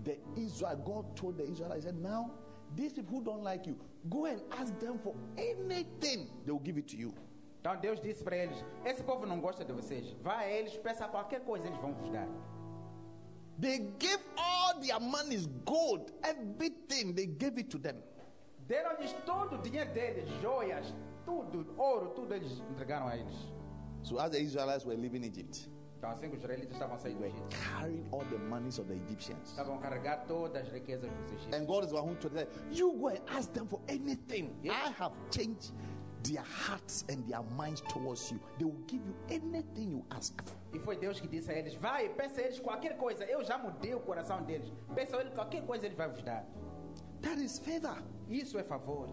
the 0.03 0.17
Israel, 0.35 0.77
God 0.77 1.15
told 1.15 1.37
the 1.37 1.43
Israelites, 1.43 1.83
said, 1.83 1.95
now 2.01 2.31
these 2.75 2.93
people 2.93 3.17
who 3.17 3.23
don't 3.23 3.43
like 3.43 3.67
you, 3.67 3.77
go 4.09 4.25
and 4.25 4.41
ask 4.51 4.77
them 4.79 4.99
for 4.99 5.15
anything, 5.37 6.27
they 6.45 6.51
will 6.51 6.59
give 6.59 6.77
it 6.77 6.87
to 6.87 6.97
you. 6.97 7.13
Então 7.59 7.79
Deus 7.79 7.99
disse 8.01 8.23
para 8.23 8.37
eles: 8.37 8.63
Esse 8.83 9.03
povo 9.03 9.25
não 9.25 9.39
gosta 9.39 9.63
de 9.63 9.71
vocês. 9.71 10.15
Vá 10.23 10.39
a 10.39 10.49
eles, 10.49 10.75
peça 10.77 11.07
qualquer 11.07 11.41
coisa, 11.41 11.67
eles 11.67 11.79
vão 11.79 11.93
vos 11.93 12.09
dar. 12.09 12.27
They 13.59 13.79
gave 13.99 14.23
all 14.37 14.79
their 14.81 14.99
monies, 14.99 15.45
gold, 15.65 16.11
everything, 16.23 17.13
they 17.13 17.27
gave 17.27 17.59
it 17.59 17.69
to 17.69 17.77
them. 17.77 18.01
Deram-lhes 18.67 19.13
todo 19.25 19.55
o 19.55 19.57
dinheiro 19.61 19.93
deles, 19.93 20.27
joias, 20.41 20.93
tudo, 21.25 21.67
ouro, 21.77 22.09
tudo 22.15 22.33
eles 22.33 22.59
entregaram 22.71 23.07
a 23.07 23.17
eles. 23.17 23.35
So 24.01 24.17
as 24.17 24.31
the 24.31 24.39
Israelites 24.39 24.85
were 24.85 24.95
leaving 24.95 25.23
Egypt, 25.23 25.69
Então 26.01 26.09
assim 26.09 26.29
os 26.29 26.39
israelitas 26.39 26.73
estavam 26.73 26.97
saindo 26.97 27.19
do 27.19 27.25
Egito, 27.25 27.43
carrying 27.77 28.03
all 28.11 28.25
the 28.25 28.37
monies 28.49 28.79
of 28.79 28.87
the 28.87 28.95
Egyptians. 28.95 29.51
estavam 29.51 29.77
carregar 29.77 30.25
todas 30.25 30.63
as 30.63 30.73
riquezas 30.73 31.07
dos 31.11 31.31
egípcios. 31.31 31.53
And 31.53 31.65
God 31.67 31.83
is 31.83 31.91
who 31.91 32.15
told 32.15 32.33
them, 32.33 32.47
You 32.71 32.91
go 32.93 33.09
and 33.09 33.21
ask 33.29 33.53
them 33.53 33.67
for 33.67 33.79
anything. 33.87 34.49
I 34.65 34.91
have 34.97 35.13
changed 35.29 35.73
their 36.23 36.41
hearts 36.41 37.05
and 37.07 37.23
their 37.27 37.43
minds 37.55 37.81
towards 37.81 38.31
you. 38.31 38.39
They 38.57 38.65
will 38.65 38.83
give 38.87 39.03
you 39.05 39.13
anything 39.29 39.91
you 39.91 40.03
ask. 40.09 40.33
E 40.73 40.79
foi 40.79 40.97
Deus 40.97 41.19
que 41.19 41.27
disse 41.27 41.51
a 41.51 41.53
eles: 41.53 41.75
Vai, 41.75 42.09
peça 42.09 42.41
a 42.41 42.45
eles 42.45 42.59
qualquer 42.59 42.97
coisa. 42.97 43.23
Eu 43.25 43.43
já 43.43 43.59
mudei 43.59 43.93
o 43.93 43.99
coração 43.99 44.41
deles. 44.41 44.73
Peça 44.95 45.17
a 45.17 45.21
eles 45.21 45.35
qualquer 45.35 45.63
coisa, 45.67 45.85
ele 45.85 45.93
vai 45.93 46.09
vos 46.09 46.23
dar. 46.23 46.43
That 47.21 47.39
is 47.39 47.59
favor. 47.59 48.01
Isso 48.27 48.57
é 48.57 48.63
favor. 48.63 49.07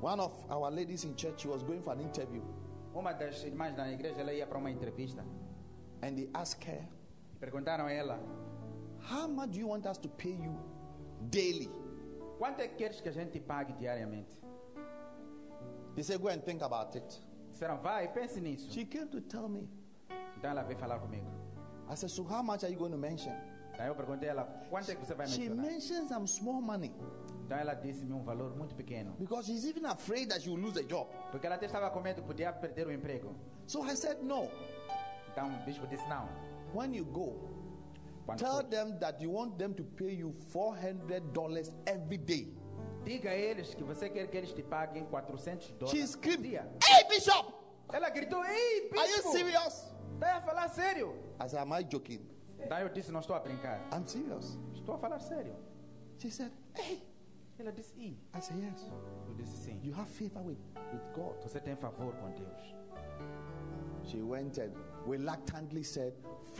One 0.00 0.20
of 0.20 0.32
our 0.48 0.70
ladies 0.70 1.02
in 1.02 1.16
church 1.16 1.48
was 1.48 1.64
going 1.64 1.82
for 1.82 1.94
an 1.94 2.02
interview, 2.02 2.44
Uma 2.94 3.12
das 3.12 3.42
irmãs 3.42 3.74
da 3.74 3.90
igreja 3.90 4.20
ela 4.20 4.32
ia 4.32 4.46
para 4.46 4.58
uma 4.58 4.70
entrevista. 4.70 5.24
And 6.02 6.16
they 6.16 6.28
asked 6.34 6.64
her, 6.64 6.80
Perguntaram 7.40 7.86
a 7.86 7.92
ela: 7.92 8.18
How 9.10 9.28
much 9.28 9.50
do 9.52 9.58
you 9.60 9.68
want 9.68 9.86
us 9.86 9.98
to 9.98 10.08
pay 10.08 10.30
you 10.32 10.56
daily? 11.30 11.70
Quanto 12.38 12.60
é 12.60 12.68
que 12.68 12.76
queres 12.76 13.00
que 13.00 13.08
a 13.08 13.12
gente 13.12 13.32
te 13.32 13.40
pague 13.40 13.72
diariamente? 13.74 14.36
They 15.94 16.02
said, 16.04 16.20
Go 16.20 16.28
and 16.28 16.42
think 16.44 16.62
about 16.62 16.94
it. 16.96 17.20
Disseram: 17.52 17.78
Vai, 17.82 18.08
pense 18.12 18.40
nisso. 18.40 18.70
She 18.72 18.84
came 18.84 19.08
to 19.08 19.20
tell 19.20 19.48
me. 19.48 19.68
Então 20.36 20.50
ela 20.50 20.62
veio 20.62 20.78
falar 20.78 20.98
comigo. 21.00 21.26
I 21.90 21.94
said, 21.96 22.10
So 22.10 22.22
how 22.24 22.42
much 22.42 22.62
are 22.64 22.70
you 22.72 22.78
going 22.78 22.92
to 22.92 22.98
mention? 22.98 23.32
Então 23.74 23.86
eu 23.86 23.94
perguntei 23.94 24.28
a 24.28 24.32
ela: 24.32 24.44
Quanto 24.70 24.90
é 24.90 24.94
que 24.94 25.04
você 25.04 25.14
vai 25.14 25.26
She 25.26 25.48
mencionar? 25.48 25.64
mentioned 25.72 26.08
some 26.08 26.26
small 26.28 26.60
money 26.60 26.92
Então 27.46 27.56
ela 27.56 27.74
disse-me 27.74 28.12
um 28.12 28.22
valor 28.22 28.54
muito 28.56 28.74
pequeno. 28.74 29.14
because 29.18 29.46
she's 29.46 29.64
even 29.64 29.86
afraid 29.86 30.28
that 30.28 30.42
she 30.42 30.50
will 30.50 30.58
lose 30.60 30.78
a 30.78 30.82
job. 30.82 31.08
Porque 31.30 31.46
ela 31.46 31.56
até 31.56 31.66
estava 31.66 31.90
com 31.90 32.00
medo 32.00 32.20
que 32.20 32.26
podia 32.26 32.52
perder 32.52 32.86
o 32.86 32.92
emprego. 32.92 33.34
So 33.66 33.82
I 33.84 33.94
said, 33.96 34.22
No. 34.22 34.48
O 35.44 35.64
bispo 35.64 35.86
disse: 35.86 36.06
Não. 36.08 36.28
When 36.74 36.94
you 36.94 37.04
go, 37.04 37.34
Tell 38.36 38.62
them 38.62 38.98
that 39.00 39.22
you 39.22 39.30
want 39.30 39.58
them 39.58 39.72
to 39.74 39.84
pay 39.84 40.12
you 40.14 40.34
$400 40.52 41.74
every 41.86 42.18
day. 42.18 42.54
diga 43.04 43.30
a 43.30 43.34
eles 43.34 43.74
que 43.74 43.82
você 43.82 44.10
quer 44.10 44.26
que 44.28 44.36
eles 44.36 44.52
te 44.52 44.62
paguem 44.62 45.06
400 45.06 45.66
She 45.66 45.72
dólares 45.72 46.00
por 46.00 46.18
screamed, 46.18 46.42
dia. 46.42 46.68
Hey, 46.84 47.08
Bishop! 47.08 47.54
Ela 47.90 48.10
gritou: 48.10 48.44
Ei, 48.44 48.90
Are 48.96 49.10
you 49.10 49.22
serious? 49.32 49.94
Está 50.14 50.36
a 50.36 50.40
falar 50.42 50.64
ah, 50.64 50.68
sério? 50.68 51.14
I 51.40 51.48
said, 51.48 51.60
Am 51.60 51.72
I 51.72 51.84
joking? 51.84 52.20
Daí 52.68 52.82
eu 52.82 52.88
disse: 52.90 53.10
Não 53.10 53.20
estou 53.20 53.34
a 53.34 53.40
brincar. 53.40 53.80
I'm 53.92 54.06
serious. 54.06 54.58
Estou 54.74 54.96
a 54.96 54.98
falar 54.98 55.20
sério. 55.20 55.54
She 56.18 56.30
said, 56.30 56.52
Hey. 56.74 57.02
Ela 57.58 57.72
disse: 57.72 57.94
Ih. 57.96 58.18
I 58.34 58.40
said, 58.40 58.58
Yes. 58.62 58.90
Eu 59.26 59.34
disse: 59.34 59.56
Sim. 59.56 59.80
You 59.82 59.94
have 59.94 60.10
favor 60.10 60.42
with, 60.44 60.58
with 60.92 61.02
God. 61.14 61.40
Você 61.42 61.60
tem 61.60 61.76
favor 61.76 62.12
com 62.16 62.30
Deus. 62.32 62.74
She 64.04 64.22
went 64.22 64.58
and 64.58 64.72
reluctantly 65.08 65.82
said, 65.84 66.12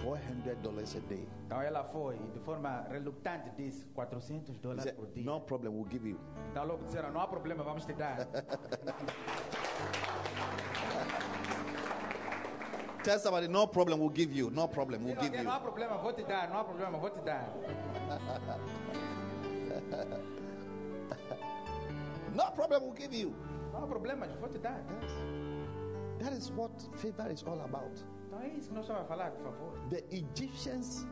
$400 0.03 0.97
a 0.97 1.01
day. 1.09 1.29
Então 1.47 1.61
ela 1.61 1.85
foi 1.85 2.17
e 2.17 2.31
de 2.31 2.39
forma 2.41 2.87
relutante 2.89 3.51
disse 3.57 3.85
400 3.95 4.55
He 4.55 4.59
dólares 4.59 4.93
por 4.93 5.07
dia. 5.09 5.25
No 5.25 5.41
problem, 5.41 5.73
we'll 5.75 5.89
give 5.91 6.09
you. 6.09 6.19
Então 6.51 6.65
logo 6.67 6.85
disseram: 6.85 7.11
Não 7.13 7.21
há 7.21 7.27
problema, 7.27 7.63
vamos 7.65 7.85
te 7.85 7.93
dar. 7.93 8.27
Tell 13.03 13.19
somebody, 13.19 13.49
No 13.49 13.67
problem, 13.69 13.99
we'll 14.01 14.11
give 14.15 14.33
you. 14.37 14.51
No 14.51 14.69
problem, 14.69 15.03
we'll 15.05 15.17
give 15.17 15.35
you. 15.37 15.45
não 15.45 15.53
há 15.53 15.61
problema, 15.61 15.97
vou 15.99 16.13
te 16.13 16.23
dar. 16.25 16.49
Não 16.49 16.59
há 16.59 16.65
problema, 16.65 16.99
vou 16.99 17.11
te 17.11 17.21
dar. 17.21 17.49
No 22.35 22.53
problem, 22.53 22.81
we'll 22.83 22.95
give 22.97 23.15
you. 23.15 23.35
Não 23.73 23.85
há 23.85 23.87
problema, 23.87 24.27
vou 24.27 24.49
te 24.49 24.59
dar. 24.59 24.83
That 26.19 26.33
is 26.37 26.51
what 26.51 26.73
favor 26.97 27.31
is 27.31 27.45
all 27.45 27.61
about. 27.61 28.05
Então 28.29 28.41
é 28.43 28.49
isso 28.49 28.69
que 28.69 28.75
nós 28.75 28.85
estamos 28.85 29.03
a 29.03 29.05
falar, 29.07 29.31
por 29.33 29.45
favor. 29.45 29.73
The 29.89 30.05
Egyptians 30.11 31.07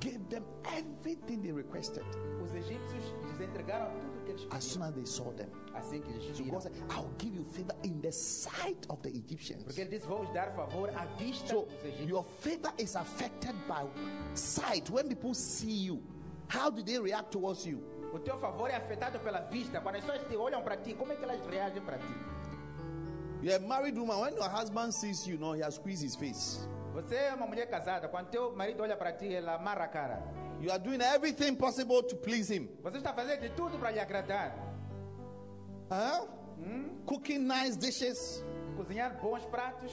gave 0.00 0.18
them 0.28 0.44
everything 0.76 1.40
they 1.40 1.50
requested 1.52 2.04
Os 2.44 2.52
egípcios 2.52 3.02
lhes 3.26 3.40
entregaram 3.40 3.90
tudo 4.00 4.24
que 4.24 4.30
eles 4.32 4.46
as 4.50 4.64
soon 4.64 4.82
pediram. 4.82 4.88
as 4.88 4.94
they 4.94 5.06
saw 5.06 5.32
them. 5.32 5.48
Assim 5.74 6.00
que 6.02 6.10
eles 6.10 6.24
So 6.36 6.42
viram. 6.42 6.50
God 6.50 6.62
said, 6.62 6.72
I'll 6.90 7.10
give 7.18 7.34
you 7.36 7.44
favor 7.44 7.74
in 7.84 8.00
the 8.00 8.10
sight 8.12 8.86
of 8.90 9.00
the 9.02 9.08
Egyptians. 9.10 9.62
Porque 9.64 9.80
ele 9.80 9.90
disse: 9.90 10.06
Vou 10.06 10.24
dar 10.32 10.52
favor 10.54 10.90
à 10.96 11.04
vista 11.16 11.46
So 11.54 11.62
dos 11.66 11.84
egípcios. 11.84 12.08
your 12.08 12.24
favor 12.24 12.72
is 12.78 12.96
affected 12.96 13.54
by 13.68 13.86
sight. 14.34 14.90
When 14.90 15.08
people 15.08 15.34
see 15.34 15.86
you, 15.86 16.02
how 16.48 16.70
do 16.70 16.82
they 16.82 16.98
react 16.98 17.30
towards 17.30 17.64
you? 17.66 17.80
O 18.12 18.18
teu 18.18 18.36
favor 18.38 18.68
é 18.70 18.76
afetado 18.76 19.18
pela 19.20 19.40
vista. 19.42 19.80
Quando 19.80 19.96
as 19.96 20.04
pessoas 20.04 20.26
te 20.28 20.36
olham 20.36 20.62
para 20.62 20.76
ti, 20.78 20.94
como 20.94 21.12
é 21.12 21.16
que 21.16 21.22
elas 21.24 21.40
reagem 21.46 21.82
para 21.82 21.98
ti? 21.98 22.14
You're 23.42 23.56
a 23.56 23.60
married 23.60 23.96
woman. 23.96 24.18
When 24.20 24.34
your 24.34 24.48
husband 24.48 24.92
sees 24.94 25.26
you, 25.26 25.34
you 25.34 25.40
know, 25.40 25.52
he 25.52 25.60
has 25.62 25.76
squeezed 25.76 26.02
his 26.02 26.16
face. 26.16 26.66
Você 26.94 27.14
é 27.14 27.34
uma 27.34 27.46
mulher 27.46 27.66
casada. 27.68 28.08
Quando 28.08 28.28
teu 28.30 28.54
marido 28.56 28.82
olha 28.82 28.96
para 28.96 29.12
ti, 29.12 29.26
ele 29.26 29.48
amarra 29.48 29.84
a 29.84 29.88
cara. 29.88 30.22
You 30.60 30.72
are 30.72 30.78
doing 30.82 31.00
everything 31.00 31.54
possible 31.54 32.02
to 32.02 32.16
please 32.16 32.50
him. 32.52 32.68
Você 32.82 32.98
está 32.98 33.12
fazendo 33.12 33.40
de 33.42 33.50
tudo 33.50 33.78
para 33.78 33.92
lhe 33.92 34.00
agradar. 34.00 34.54
Huh? 35.90 36.26
Cooking 37.06 37.38
nice 37.46 37.76
dishes, 37.76 38.44
Cozinhar 38.76 39.16
bons 39.22 39.44
pratos, 39.46 39.92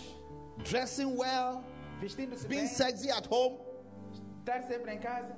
dressing 0.64 1.16
well, 1.16 1.64
vestindo-se 2.02 2.48
being 2.48 2.66
bem, 2.66 2.68
sexy 2.68 3.10
at 3.12 3.28
home, 3.32 3.60
estar 4.40 4.64
sempre 4.64 4.92
em 4.94 5.00
casa, 5.00 5.38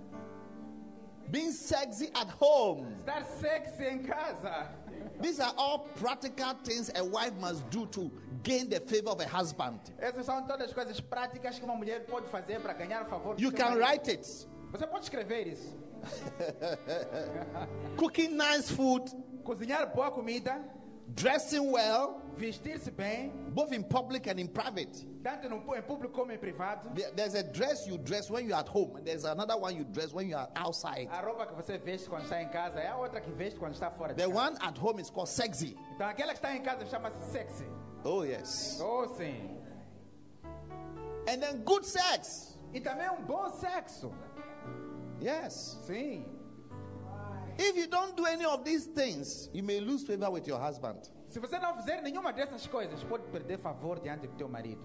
being 1.30 1.52
sexy 1.52 2.10
at 2.16 2.30
home. 2.40 2.88
estar 3.00 3.24
sexy 3.26 3.84
em 3.84 4.00
casa. 4.02 4.70
These 5.22 5.40
are 5.40 5.54
all 5.58 5.80
practical 6.00 6.54
things 6.64 6.92
a 6.96 7.04
wife 7.04 7.34
must 7.40 7.68
do 7.70 7.86
to 7.88 8.12
gain 8.44 8.70
the 8.70 8.80
favor 8.80 9.10
of 9.12 9.20
a 9.22 9.28
husband. 9.28 9.80
Essas 10.00 10.26
são 10.26 10.46
todas 10.48 10.68
as 10.68 10.74
coisas 10.74 11.00
práticas 11.02 11.58
que 11.58 11.66
uma 11.66 11.76
mulher 11.76 12.06
pode 12.06 12.28
fazer 12.30 12.60
para 12.62 12.74
ganhar 12.74 13.02
o 13.04 13.06
favor 13.06 13.36
do 13.36 13.42
You 13.42 13.50
seu 13.50 13.58
can 13.58 13.70
marido. 13.72 13.82
write 13.82 14.12
it. 14.12 14.48
Você 14.72 14.86
pode 14.88 15.04
escrever 15.06 15.48
isso. 15.48 15.76
Cooking 17.98 18.36
nice 18.36 18.72
food, 18.72 19.04
Cozinhar 19.44 19.94
boa 19.94 20.12
comida, 20.12 20.62
dressing 21.16 21.72
well, 21.72 22.22
vestir-se 22.38 22.92
bem, 22.92 23.32
both 23.54 23.74
in 23.74 23.84
public 23.84 24.28
and 24.28 24.40
in 24.40 24.48
private. 24.48 25.06
tanto 25.24 25.50
no, 25.50 25.58
em 25.76 25.82
público 25.82 26.14
como 26.14 26.32
em 26.32 26.38
privado. 26.38 26.90
There's 27.16 27.36
a 27.36 27.44
dress 27.44 27.88
you 27.88 27.98
dress 27.98 28.30
when 28.30 28.46
you're 28.46 28.58
at 28.58 28.68
home, 28.68 28.96
and 28.98 29.06
there's 29.06 29.26
another 29.26 29.58
one 29.58 29.76
you 29.76 29.84
dress 29.84 30.14
when 30.14 30.30
you 30.30 30.38
are 30.38 30.50
outside. 30.56 31.10
A 31.12 31.22
roupa 31.22 31.48
que 31.48 31.56
você 31.56 31.78
veste 31.78 32.08
quando 32.08 32.24
está 32.24 32.42
em 32.42 32.50
casa 32.50 32.80
é 32.80 32.88
a 32.88 32.98
outra 32.98 33.20
que 33.20 33.32
veste 33.32 33.60
quando 33.60 33.74
está 33.74 33.92
fora 33.92 34.14
The 34.14 34.28
one 34.28 34.56
at 34.62 34.78
home 34.78 35.02
is 35.02 35.10
called 35.10 35.30
sexy. 35.30 35.76
Então 35.96 36.08
aquela 36.08 36.34
que 36.34 36.40
está 36.40 36.56
em 36.56 36.62
casa 36.62 36.86
chama-se 36.86 37.32
sexy. 37.32 37.66
Oh, 38.04 38.24
yes. 38.24 38.80
Oh, 38.82 39.08
sim. 39.18 39.58
And 41.28 41.42
then 41.42 41.62
good 41.66 41.86
sex. 41.86 42.58
E 42.74 42.80
também 42.80 43.10
um 43.10 43.26
bom 43.26 43.50
sexo. 43.50 44.14
Yes. 45.22 45.78
Sim. 45.86 46.26
If 47.58 47.76
you 47.76 47.88
don't 47.88 48.16
do 48.16 48.26
any 48.26 48.46
of 48.46 48.64
these 48.64 48.86
things, 48.86 49.50
you 49.52 49.64
may 49.64 49.80
lose 49.80 50.04
favor 50.04 50.30
with 50.30 50.48
your 50.48 50.60
husband. 50.60 51.10
Se 51.30 51.40
você 51.40 51.60
não 51.60 51.76
fizer 51.76 52.02
nenhuma 52.02 52.32
dessas 52.32 52.66
coisas, 52.68 53.04
pode 53.04 53.24
perder 53.28 53.60
favor 53.60 54.00
diante 54.00 54.28
do 54.28 54.36
teu 54.36 54.48
marido. 54.48 54.82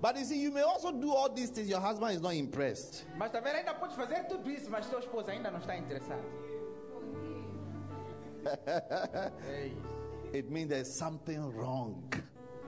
But 0.00 0.16
you 0.18 0.24
see, 0.24 0.42
you 0.42 0.52
may 0.52 0.62
also 0.62 0.92
do 0.92 1.12
all 1.12 1.30
these 1.30 1.50
things, 1.50 1.68
your 1.68 1.80
husband 1.80 2.12
is 2.12 2.20
not 2.20 2.34
impressed. 2.36 3.06
Mas 3.16 3.30
também 3.32 3.54
ainda 3.54 3.74
pode 3.74 3.94
fazer 3.96 4.24
tudo 4.28 4.50
isso, 4.50 4.70
mas 4.70 4.86
teu 4.86 4.98
esposo 4.98 5.30
ainda 5.30 5.50
não 5.50 5.58
está 5.58 5.76
interessado. 5.76 6.22
É 9.48 9.66
isso. 9.68 9.94
It 10.34 10.50
means 10.50 10.68
there's 10.68 10.88
something 10.88 11.38
wrong. 11.38 12.02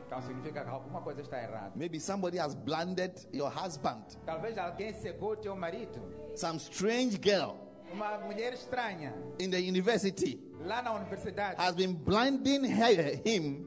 Então 0.07 0.23
significa 0.23 0.63
que 0.63 0.71
alguma 0.71 1.03
coisa 1.03 1.21
está 1.21 1.43
errada. 1.43 1.73
Maybe 1.75 2.01
somebody 2.01 2.39
has 2.39 2.55
blinded 2.55 3.13
your 3.33 3.51
husband. 3.51 4.05
Talvez 4.25 4.57
alguém 4.57 4.95
cegou 4.95 5.37
teu 5.37 5.55
marido. 5.57 6.01
Some 6.37 6.59
strange 6.59 7.19
girl 7.21 7.66
Uma 7.93 8.19
mulher 8.19 8.53
estranha 8.53 9.15
in 9.39 9.51
the 9.51 9.59
university 9.59 10.39
lá 10.65 10.83
na 10.83 10.93
universidade 10.95 11.57
has 11.59 11.75
been 11.75 11.95
blinding 11.95 12.65
her, 12.65 13.21
him 13.25 13.65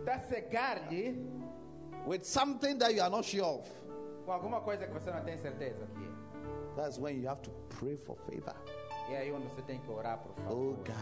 está 0.00 0.14
a 0.14 0.20
cegar-lhe 0.20 1.16
with 2.06 2.24
something 2.24 2.78
that 2.78 2.92
you 2.94 3.02
are 3.02 3.10
not 3.10 3.24
sure 3.24 3.42
of. 3.44 3.68
com 4.24 4.32
alguma 4.32 4.60
coisa 4.60 4.86
que 4.86 4.92
você 4.92 5.10
não 5.10 5.22
tem 5.22 5.36
certeza 5.38 5.86
que. 5.94 6.14
That's 6.76 6.98
when 6.98 7.20
you 7.20 7.28
have 7.28 7.40
to 7.42 7.50
pray 7.68 7.96
for 7.96 8.16
favor. 8.26 8.54
É 9.10 9.18
aí 9.18 9.32
onde 9.32 9.46
você 9.48 9.62
tem 9.62 9.78
que 9.80 9.90
orar 9.90 10.18
por 10.18 10.30
Oh 10.30 10.42
favor. 10.42 10.76
God, 10.76 10.94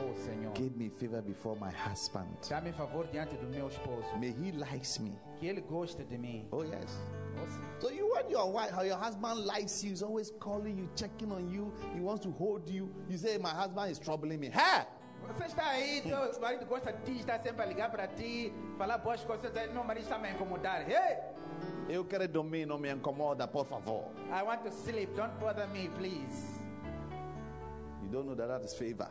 Oh 0.00 0.14
Senhor, 0.14 0.54
give 0.56 0.76
me 0.78 0.88
favor 0.88 1.20
before 1.22 1.58
my 1.58 1.70
husband. 1.72 2.28
dá-me 2.48 2.72
favor 2.72 3.06
diante 3.08 3.36
do 3.36 3.46
meu 3.48 3.66
esposo. 3.68 4.06
May 4.18 4.30
he 4.30 4.52
likes 4.52 4.98
me. 5.00 5.18
Que 5.40 5.48
ele 5.48 5.60
goste 5.60 6.04
de 6.04 6.16
mim. 6.16 6.46
Oh 6.52 6.62
yes. 6.62 6.96
Oh. 7.36 7.80
So 7.80 7.90
you 7.90 8.08
when 8.08 8.30
your 8.30 8.50
wife, 8.52 8.70
how 8.70 8.82
your 8.82 8.96
husband 8.96 9.44
likes 9.46 9.82
you, 9.82 9.90
he's 9.90 10.02
always 10.02 10.30
calling 10.38 10.78
you, 10.78 10.88
checking 10.94 11.32
on 11.32 11.50
you, 11.50 11.72
he 11.94 12.00
wants 12.00 12.22
to 12.22 12.30
hold 12.30 12.68
you. 12.68 12.88
You 13.08 13.18
say, 13.18 13.38
My 13.38 13.50
husband 13.50 13.90
is 13.90 13.98
troubling 13.98 14.38
me. 14.40 14.50
Hey! 14.50 14.84
Você 15.26 15.44
está 15.46 15.66
aí, 15.70 16.00
teu 16.00 16.40
marido 16.40 16.64
gosta 16.66 16.92
de 16.92 17.02
ti, 17.04 17.18
está 17.20 17.38
sempre 17.40 17.62
a 17.62 17.66
ligar 17.66 17.90
para 17.90 18.06
ti, 18.06 18.52
falar 18.78 18.98
boas 18.98 19.22
coisas, 19.24 19.52
meu 19.74 19.84
marido 19.84 20.04
está 20.04 20.16
me 20.16 20.30
incomodar. 20.30 20.88
Hey, 20.88 21.18
Eu 21.88 22.04
quero 22.04 22.26
dormir, 22.28 22.64
não 22.66 22.78
me 22.78 22.90
incomoda, 22.90 23.46
por 23.46 23.66
favor. 23.66 24.04
I 24.30 24.42
want 24.42 24.62
to 24.62 24.70
sleep, 24.70 25.14
don't 25.16 25.32
bother 25.40 25.66
me, 25.68 25.88
please. 25.98 26.58
You 28.08 28.14
don't 28.14 28.26
know 28.26 28.34
that 28.34 28.48
that 28.48 28.64
is 28.64 28.74
favor. 28.74 29.10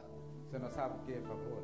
Você 0.50 0.58
não 0.58 0.72
sabe 0.72 0.96
o 0.96 1.06
que 1.06 1.14
é 1.14 1.22
favor. 1.22 1.62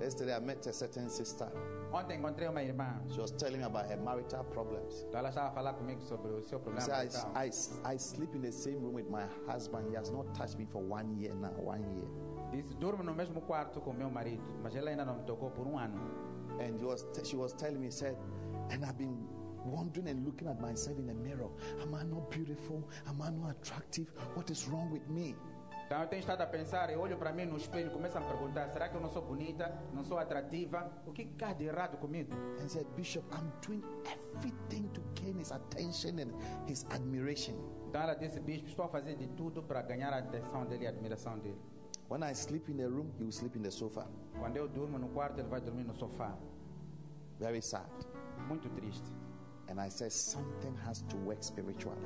Yesterday 0.00 0.34
I 0.34 0.40
met 0.40 0.66
a 0.68 0.72
certain 0.72 1.08
sister. 1.08 1.46
Ontem 1.92 2.18
encontrei 2.18 2.48
uma 2.48 2.60
irmã, 2.62 3.00
She 3.10 3.20
was 3.20 3.30
telling 3.30 3.58
me 3.58 3.64
about 3.64 3.86
her 3.88 3.96
marital 3.96 4.42
problems. 4.46 5.06
ela 5.12 5.28
estava 5.28 5.48
a 5.48 5.52
falar 5.52 5.74
comigo 5.74 6.00
sobre 6.02 6.32
o 6.32 6.42
seu 6.42 6.58
problema. 6.58 6.84
marital. 6.88 7.30
I, 7.36 7.46
I, 7.46 7.94
I 7.94 7.98
sleep 7.98 8.34
in 8.34 8.40
the 8.42 8.50
same 8.50 8.78
room 8.80 8.94
with 8.94 9.08
my 9.08 9.24
husband. 9.46 9.88
He 9.88 9.96
has 9.96 10.10
not 10.10 10.26
touched 10.34 10.58
me 10.58 10.66
for 10.66 10.82
one 10.82 11.14
year 11.16 11.32
now. 11.36 11.52
One 11.62 11.84
year. 11.94 12.08
Disse, 12.50 12.74
durmo 12.74 13.04
no 13.04 13.14
mesmo 13.14 13.40
quarto 13.42 13.80
com 13.80 13.92
meu 13.92 14.10
marido, 14.10 14.42
mas 14.62 14.74
ele 14.74 14.88
ainda 14.90 15.04
não 15.04 15.14
me 15.18 15.22
tocou 15.22 15.50
por 15.52 15.66
um 15.68 15.78
ano. 15.78 16.00
And 16.58 16.76
he 16.80 16.84
was 16.84 17.06
she 17.22 17.36
was 17.36 17.52
telling 17.52 17.78
me, 17.80 17.90
said, 17.92 18.16
and 18.70 18.84
I've 18.84 18.98
been 18.98 19.28
wondering 19.64 20.08
and 20.08 20.24
looking 20.24 20.48
at 20.48 20.60
myself 20.60 20.98
in 20.98 21.06
the 21.06 21.14
mirror. 21.14 21.48
Am 21.80 21.94
I 21.94 22.02
not 22.02 22.30
beautiful? 22.30 22.82
Am 23.06 23.22
I 23.22 23.30
not 23.30 23.50
attractive? 23.60 24.08
What 24.34 24.50
is 24.50 24.66
wrong 24.68 24.90
with 24.90 25.08
me? 25.08 25.36
Então 25.86 26.00
eu 26.00 26.08
tenho 26.08 26.20
estado 26.20 26.40
a 26.40 26.46
pensar, 26.46 26.90
eu 26.90 26.98
olho 27.00 27.16
para 27.18 27.30
mim 27.32 27.44
no 27.44 27.56
espelho 27.56 27.88
e 27.88 27.90
começo 27.90 28.16
a 28.16 28.20
me 28.20 28.26
perguntar, 28.26 28.68
será 28.70 28.88
que 28.88 28.94
eu 28.94 29.00
não 29.00 29.10
sou 29.10 29.22
bonita, 29.22 29.70
não 29.92 30.02
sou 30.02 30.18
atrativa? 30.18 30.90
O 31.06 31.12
que 31.12 31.28
há 31.42 31.52
de 31.52 31.64
errado 31.64 31.98
comigo? 31.98 32.32
And 32.60 32.68
said, 32.68 32.86
Bishop, 32.96 33.26
I'm 33.34 33.52
doing 33.66 33.84
everything 34.06 34.88
to 34.94 35.02
gain 35.14 35.38
his 35.38 35.52
attention 35.52 36.18
and 36.18 36.32
his 36.66 36.86
admiration. 36.90 37.54
Então 37.88 38.00
ela 38.00 38.14
disse, 38.14 38.40
bispo, 38.40 38.66
estou 38.66 38.86
a 38.86 38.88
fazer 38.88 39.16
de 39.16 39.28
tudo 39.28 39.62
para 39.62 39.82
ganhar 39.82 40.12
a 40.12 40.18
atenção 40.18 40.64
dele 40.64 40.84
e 40.84 40.86
a 40.86 40.90
admiração 40.90 41.38
dele. 41.38 41.60
When 42.08 42.22
I 42.22 42.34
sleep 42.34 42.70
in 42.70 42.76
the 42.76 42.86
room, 42.86 43.10
he 43.18 43.22
will 43.22 43.32
sleep 43.32 43.56
in 43.58 43.62
the 43.62 43.70
sofa. 43.70 44.06
Quando 44.38 44.56
eu 44.56 44.68
durmo 44.68 44.98
no 44.98 45.08
quarto, 45.08 45.38
ele 45.38 45.48
vai 45.48 45.60
dormir 45.60 45.84
no 45.84 45.94
sofá. 45.94 46.36
Very 47.38 47.62
sad. 47.62 47.88
Muito 48.48 48.68
triste. 48.70 49.12
And 49.68 49.80
I 49.80 49.90
said, 49.90 50.10
something 50.10 50.74
has 50.86 51.02
to 51.02 51.16
work 51.18 51.42
spiritually. 51.44 51.98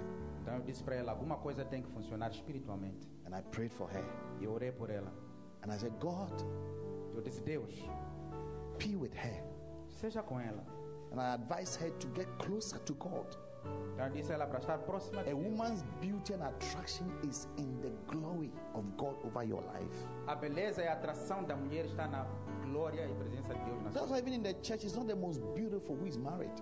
Então 0.43 0.55
eu 0.55 0.63
disse 0.63 0.83
para 0.83 0.95
ela, 0.95 1.13
alguma 1.13 1.37
coisa 1.37 1.65
tem 1.65 1.83
que 1.83 1.91
funcionar 1.91 2.31
espiritualmente. 2.31 3.09
And 3.29 3.37
I 3.37 3.43
prayed 3.43 3.71
for 3.71 3.87
her. 3.91 4.05
Eu 4.41 4.53
orei 4.53 4.73
por 4.73 4.89
ela. 4.89 5.13
And 5.63 5.71
I 5.71 5.77
said, 5.77 5.93
God, 6.01 6.33
Eu 7.15 7.21
disse, 7.21 7.43
Deus, 7.43 7.85
be 8.79 8.97
with 8.97 9.13
her. 9.13 9.43
seja 10.01 10.23
com 10.23 10.41
ela. 10.41 10.65
And 11.13 11.21
I 11.21 11.35
advised 11.35 11.79
her 11.81 11.91
to 11.91 12.09
get 12.15 12.27
closer 12.39 12.79
to 12.79 12.95
God. 12.95 13.27
Então 13.93 14.11
disse 14.11 14.33
a 14.33 14.37
ela 14.37 14.47
para 14.47 14.61
estar 14.61 14.79
próxima 14.79 15.23
de 15.25 15.31
A 15.33 15.37
woman's 15.37 15.83
beauty 16.01 16.33
and 16.33 16.43
attraction 16.43 17.07
is 17.23 17.47
in 17.59 17.79
the 17.83 17.91
glory 18.07 18.51
of 18.73 18.85
God 18.97 19.17
over 19.27 19.43
your 19.43 19.63
life. 19.75 20.07
A 20.27 20.35
beleza 20.35 20.83
e 20.83 20.89
a 20.89 20.95
atração 20.95 21.45
da 21.45 21.55
mulher 21.55 21.85
está 21.85 22.09
na 22.09 22.25
glória 22.63 23.07
e 23.07 23.15
presença 23.15 23.53
de 23.53 23.61
Deus 23.65 23.83
na 23.83 23.91
sua 23.91 24.01
That's 24.01 24.11
why 24.11 24.19
even 24.21 24.35
in 24.37 24.43
the 24.43 24.55
church, 24.63 24.87
it's 24.87 24.97
not 24.97 25.07
the 25.07 25.15
most 25.15 25.43
beautiful 25.55 25.97
who 25.97 26.07
is 26.07 26.17
married. 26.17 26.53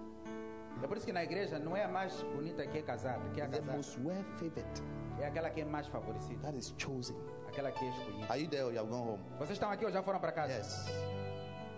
É 0.82 0.86
por 0.86 0.96
isso 0.96 1.06
que 1.06 1.12
na 1.12 1.24
igreja 1.24 1.58
não 1.58 1.76
é 1.76 1.84
a 1.84 1.88
mais 1.88 2.22
bonita 2.22 2.66
que 2.66 2.78
é 2.78 2.82
casada, 2.82 3.28
que 3.30 3.40
é 3.40 3.44
a 3.44 3.48
the 3.48 3.58
casada. 3.58 3.76
most 3.76 3.98
well 4.00 4.24
favored 4.36 4.82
É 5.18 5.26
aquela 5.26 5.48
que 5.50 5.60
é 5.62 5.64
mais 5.64 5.86
favorecida, 5.86 6.40
that 6.42 6.56
is 6.58 6.74
chosen. 6.78 7.16
aquela 7.48 7.72
que 7.72 7.84
é 7.84 7.88
escolhida. 7.88 8.26
Are 8.32 8.40
you 8.42 8.48
there 8.48 8.64
or 8.64 8.72
you 8.72 8.78
have 8.80 8.88
gone 8.90 9.08
home? 9.10 9.22
Vocês 9.38 9.52
estão 9.52 9.70
aqui 9.70 9.84
ou 9.84 9.90
já 9.90 10.02
foram 10.02 10.20
para 10.20 10.32
casa? 10.32 10.52
Yes. 10.52 10.86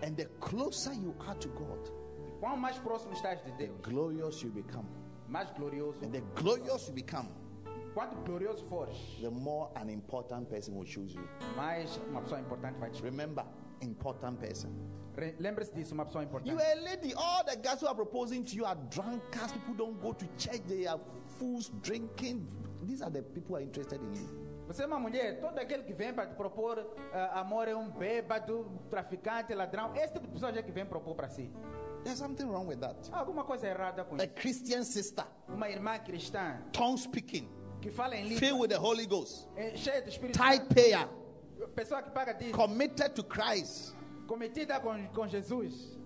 And 0.03 0.13
the 0.15 0.25
closer 0.39 0.93
you 0.93 1.15
are 1.27 1.37
to 1.39 1.49
God, 1.49 1.87
E 2.17 2.39
quão 2.39 2.57
mais 2.57 2.77
próximo 2.79 3.13
estás 3.13 3.41
de 3.43 3.51
the 3.51 3.67
Deus, 3.67 3.79
glorious 3.81 4.41
you 4.41 4.49
become. 4.51 4.85
mais 5.27 5.49
glorioso. 5.51 5.97
And 6.03 6.09
the 6.11 6.21
glorious 6.35 6.87
you 6.87 6.93
become, 6.93 7.29
Quanto 7.93 8.15
glorioso 8.23 8.63
fores, 8.67 8.97
the 9.21 9.29
more 9.29 9.69
an 9.75 9.89
important 9.89 10.47
person 10.49 10.75
will 10.75 10.85
choose 10.85 11.15
you. 11.15 11.27
mais 11.55 11.97
uma 12.09 12.21
pessoa 12.21 12.39
importante 12.41 12.77
vai 12.79 12.89
te 12.89 12.95
escolher. 12.95 13.11
Remember, 13.11 13.45
important 13.81 14.37
person. 14.39 14.69
Re- 15.15 15.35
Lembre-se 15.39 15.73
disso, 15.73 15.93
uma 15.93 16.05
pessoa 16.05 16.23
You 16.45 16.57
are 16.57 16.71
a 16.71 16.75
lady. 16.81 17.13
All 17.13 17.43
the 17.45 17.55
guys 17.55 17.81
who 17.81 17.87
are 17.87 17.95
proposing 17.95 18.43
to 18.43 18.55
you 18.55 18.65
are 18.65 18.77
drunkards. 18.89 19.51
People 19.53 19.75
don't 19.75 19.99
go 20.01 20.13
to 20.13 20.25
church. 20.37 20.61
They 20.67 20.87
are 20.87 20.99
fools 21.37 21.69
drinking. 21.81 22.47
These 22.83 23.01
are 23.01 23.11
the 23.11 23.21
people 23.21 23.49
who 23.49 23.55
are 23.57 23.63
interested 23.63 23.99
in 24.01 24.13
you. 24.15 24.49
Você 24.67 24.83
é 24.83 24.85
uma 24.85 24.99
mulher, 24.99 25.39
todo 25.41 25.57
aquele 25.57 25.81
que 25.81 25.93
vem 25.93 26.13
para 26.13 26.27
te 26.27 26.35
propor 26.35 26.85
ah, 27.11 27.39
amor 27.39 27.67
é 27.67 27.75
um 27.75 27.89
bêbado, 27.89 28.69
traficante, 28.87 29.51
ladrão. 29.55 29.95
Esse 29.95 30.13
tipo 30.13 30.27
de 30.27 30.33
pessoa 30.33 30.51
é 30.51 30.61
que 30.61 30.71
vem 30.71 30.85
propor 30.85 31.15
para 31.15 31.27
si. 31.27 31.51
There's 32.03 32.19
something 32.19 32.45
wrong 32.45 32.67
with 32.67 32.77
that. 32.77 32.95
Alguma 33.11 33.43
coisa 33.43 33.67
errada 33.67 34.03
com 34.05 34.15
A 34.15 34.25
isso. 34.25 34.33
Christian 34.35 34.83
sister, 34.83 35.25
Uma 35.47 35.67
irmã 35.69 35.97
cristã 35.97 36.61
tongue 36.71 36.99
speaking, 36.99 37.49
que 37.81 37.89
fala 37.89 38.15
em 38.15 38.25
língua, 38.25 38.39
filled 38.39 38.61
with 38.61 38.67
the 38.69 38.77
Holy 38.77 39.07
Ghost, 39.07 39.49
é 39.55 39.75
cheia 39.75 40.03
do 40.03 40.09
Espírito 40.09 40.37
tithe 40.39 40.71
payer, 40.71 41.09
pessoa 41.75 42.03
que 42.03 42.11
paga 42.11 42.33
dízimo, 42.33 42.55
committed 42.55 43.09
to 43.15 43.23
Christ. 43.23 43.95
Cometida 44.29 44.79
com, 44.79 45.07
com 45.07 45.27
Jesus. 45.27 45.97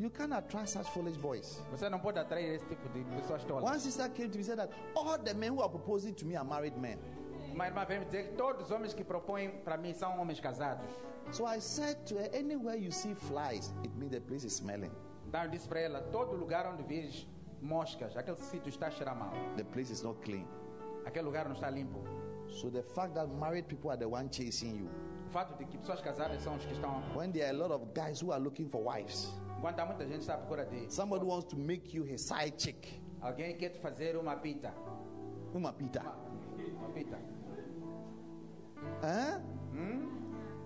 You 0.00 0.10
can't 0.10 0.32
attract 0.32 0.70
such 0.70 0.90
foolish 0.90 1.16
boys. 1.16 1.62
Você 1.70 1.88
não 1.88 2.00
pode 2.00 2.18
atrair 2.18 2.54
esse 2.54 2.66
tipo 2.66 2.88
de 2.88 3.04
pessoas 3.16 3.44
tolas. 3.44 3.70
One 3.70 3.78
sister 3.78 4.08
came 4.10 4.28
to 4.28 4.38
me 4.38 4.42
and 4.42 4.46
said 4.46 4.58
that 4.58 4.72
all 4.96 5.16
the 5.16 5.34
men 5.34 5.52
who 5.52 5.62
are 5.62 5.68
proposing 5.68 6.14
to 6.14 6.26
me 6.26 6.36
are 6.36 6.44
married 6.44 6.76
men. 6.76 6.98
Uma 7.52 7.66
irmã 7.66 7.84
veio 7.84 8.00
me 8.00 8.06
dizer 8.06 8.30
que 8.30 8.36
todos 8.36 8.64
os 8.64 8.70
homens 8.72 8.92
que 8.92 9.04
propõem 9.04 9.50
para 9.62 9.76
mim 9.76 9.94
são 9.94 10.18
homens 10.18 10.40
casados. 10.40 10.86
So 11.30 11.46
I 11.46 11.60
said 11.60 12.04
to 12.06 12.16
her, 12.16 12.30
anywhere 12.34 12.76
you 12.76 12.90
see 12.90 13.14
flies, 13.14 13.72
it 13.84 13.94
means 13.96 14.12
the 14.12 14.20
place 14.20 14.44
is 14.44 14.54
smelling. 14.54 14.90
Então 15.28 15.44
eu 15.44 15.50
disse 15.50 15.68
para 15.68 15.80
ela, 15.80 16.00
todo 16.10 16.34
lugar 16.34 16.66
onde 16.66 16.82
vires 16.82 17.28
moscas, 17.60 18.16
aquele 18.16 18.38
sítio 18.38 18.68
está 18.68 18.86
a 18.86 18.90
cheirar 18.90 19.14
mal. 19.14 19.32
The 19.56 19.64
place 19.64 19.92
is 19.92 20.02
not 20.02 20.18
clean. 20.22 20.46
Aquele 21.04 21.26
lugar 21.26 21.44
não 21.44 21.54
está 21.54 21.70
limpo. 21.70 22.00
So 22.48 22.68
the 22.68 22.82
fact 22.82 23.14
that 23.14 23.28
married 23.28 23.68
people 23.68 23.90
are 23.90 23.98
the 23.98 24.08
one 24.08 24.28
chasing 24.28 24.76
you, 24.76 24.88
O 25.30 25.32
fato 25.32 25.56
de 25.56 25.64
que 25.64 25.78
pessoas 25.78 26.00
casadas 26.00 26.42
são 26.42 26.56
os 26.56 26.64
que 26.64 26.72
estão... 26.72 27.00
when 27.14 27.30
there 27.30 27.46
are 27.46 27.54
a 27.54 27.56
lot 27.56 27.72
of 27.72 27.86
guys 27.94 28.20
who 28.20 28.32
are 28.32 28.42
looking 28.42 28.68
for 28.68 28.82
wives, 28.82 29.32
Enquanto 29.56 29.78
há 29.78 29.86
muita 29.86 30.04
gente 30.04 30.22
está 30.22 30.34
à 30.34 30.38
procura 30.38 30.66
de 30.66 30.92
somebody 30.92 31.24
wants 31.24 31.44
to 31.44 31.56
make 31.56 31.96
you 31.96 32.04
his 32.04 32.20
side 32.20 32.54
chick. 32.58 33.00
alguém 33.20 33.56
quer 33.56 33.68
te 33.68 33.78
fazer 33.78 34.16
uma 34.16 34.34
pita. 34.34 34.74
Uma 35.54 35.72
pita. 35.72 36.00
Uma, 36.00 36.80
uma 36.80 36.88
pita. 36.88 37.16
Huh? 39.02 39.40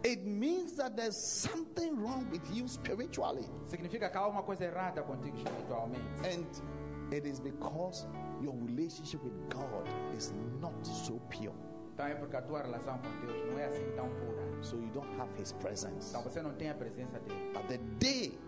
It 0.02 0.24
means 0.24 0.76
that 0.76 0.96
there's 0.96 1.16
something 1.16 1.96
wrong 1.96 2.26
with 2.30 2.42
you 2.50 2.66
spiritually. 2.66 3.44
Significa 3.66 4.08
que 4.08 4.16
há 4.16 4.20
alguma 4.20 4.44
coisa 4.44 4.64
errada 4.64 5.02
contigo 5.02 5.36
espiritualmente. 5.36 6.04
And 6.24 7.12
it 7.14 7.26
is 7.26 7.38
because 7.38 8.06
your 8.40 8.54
relationship 8.54 9.22
with 9.22 9.34
God 9.50 9.86
is 10.16 10.32
not 10.58 10.72
so 10.86 11.20
pure. 11.28 11.52
Então 11.94 12.06
é 12.06 12.14
porque 12.14 12.36
a 12.36 12.42
tua 12.42 12.60
relação 12.60 12.98
com 12.98 13.26
Deus 13.26 13.52
não 13.52 13.58
é 13.58 13.66
assim 13.66 13.90
tão 13.94 14.08
pura. 14.08 14.62
So 14.62 14.76
you 14.76 14.90
don't 14.92 15.08
have 15.20 15.30
his 15.40 15.52
presence. 15.52 16.10
Então 16.10 16.22
você 16.22 16.42
não 16.42 16.52
tem 16.54 16.70
a 16.70 16.74
presença 16.74 17.20
dele. 17.20 17.52
But 17.54 17.68
the 17.68 17.78
day 17.98 18.38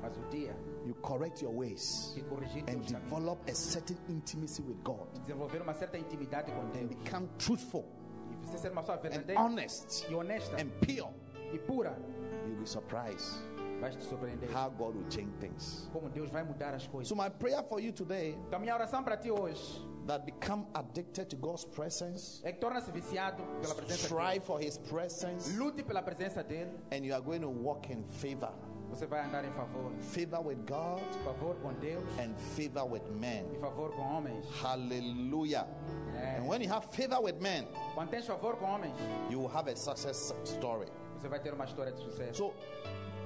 Mas 0.00 0.16
o 0.16 0.20
dia 0.30 0.56
you 0.84 0.94
correct 0.96 1.44
your 1.44 1.54
ways 1.54 2.14
and 2.16 2.64
caminhos, 2.64 2.86
develop 2.86 3.48
a 3.48 3.54
certain 3.54 3.96
intimacy 4.08 4.60
with 4.62 4.82
God 4.82 5.06
desenvolver 5.20 5.62
uma 5.62 5.72
certa 5.74 5.96
intimidade 5.96 6.50
com 6.50 6.60
and 6.60 6.70
Deus 6.70 6.88
become 6.88 7.28
truthful 7.38 7.84
e 8.32 8.46
você 8.46 8.58
ser 8.58 8.72
uma 8.72 8.80
pessoa 8.80 8.98
and 8.98 9.00
verdadeira 9.02 9.40
honest 9.40 10.10
e 10.10 10.14
honesta 10.14 10.56
and 10.56 10.70
pure, 10.80 11.08
e 11.52 11.58
pura, 11.60 11.96
you'll 12.44 12.58
be 12.58 12.66
surprised 12.66 13.40
vais 13.80 13.94
te 13.94 14.02
surpreender 14.02 14.48
how 14.50 14.70
God 14.70 14.96
will 14.96 15.08
change 15.08 15.32
things. 15.38 15.88
como 15.92 16.08
Deus 16.08 16.30
vai 16.30 16.42
mudar 16.42 16.74
as 16.74 16.86
coisas. 16.88 17.08
So 17.08 17.14
my 17.14 17.30
prayer 17.30 17.62
for 17.62 17.80
you 17.80 17.92
today 17.92 18.36
Então 18.48 18.58
minha 18.58 18.74
oração 18.74 19.04
para 19.04 19.16
ti 19.16 19.30
hoje 19.30 19.86
that 20.06 20.24
become 20.26 20.66
addicted 20.74 21.28
to 21.30 21.36
God's 21.36 21.64
presence, 21.64 22.40
é 22.44 22.52
que 22.52 22.58
torna-se 22.60 22.90
viciado 22.90 23.42
pela 23.60 23.74
presença 23.74 24.06
strive 24.06 24.44
for 24.44 24.60
his 24.60 24.78
presence, 24.78 25.56
Lute 25.56 25.82
pela 25.82 26.02
presença 26.02 26.42
dele. 26.42 26.70
and 26.90 27.04
you 27.04 27.14
are 27.14 27.22
going 27.22 27.40
to 27.40 27.48
walk 27.48 27.90
in 27.92 28.02
favor. 28.04 28.52
Você 28.90 29.06
vai 29.06 29.24
andar 29.24 29.42
em 29.44 29.50
favor. 29.52 29.90
Favor 30.00 30.40
with 30.44 30.58
God 30.66 31.00
Favor 31.24 31.54
com 31.62 31.72
Deus 31.80 32.04
and 32.18 32.34
favor 32.54 32.84
with 32.84 33.08
men. 33.18 33.46
e 33.54 33.58
favor 33.58 33.90
com 33.92 34.02
homens. 34.02 34.44
Hallelujah. 34.60 35.66
And 36.14 36.46
when 36.46 36.60
you 36.60 36.68
have 36.68 36.84
favor 36.92 37.18
with 37.22 37.40
men, 37.40 37.66
Quando 37.94 38.10
tens 38.10 38.26
favor 38.26 38.56
com 38.58 38.66
homens, 38.66 38.94
you 39.30 39.38
will 39.40 39.48
have 39.48 39.68
a 39.70 39.74
success 39.76 40.34
story. 40.44 40.88
você 41.16 41.26
vai 41.28 41.40
ter 41.40 41.54
uma 41.54 41.64
história 41.64 41.90
de 41.92 42.00
sucesso. 42.02 42.34
So, 42.34 42.52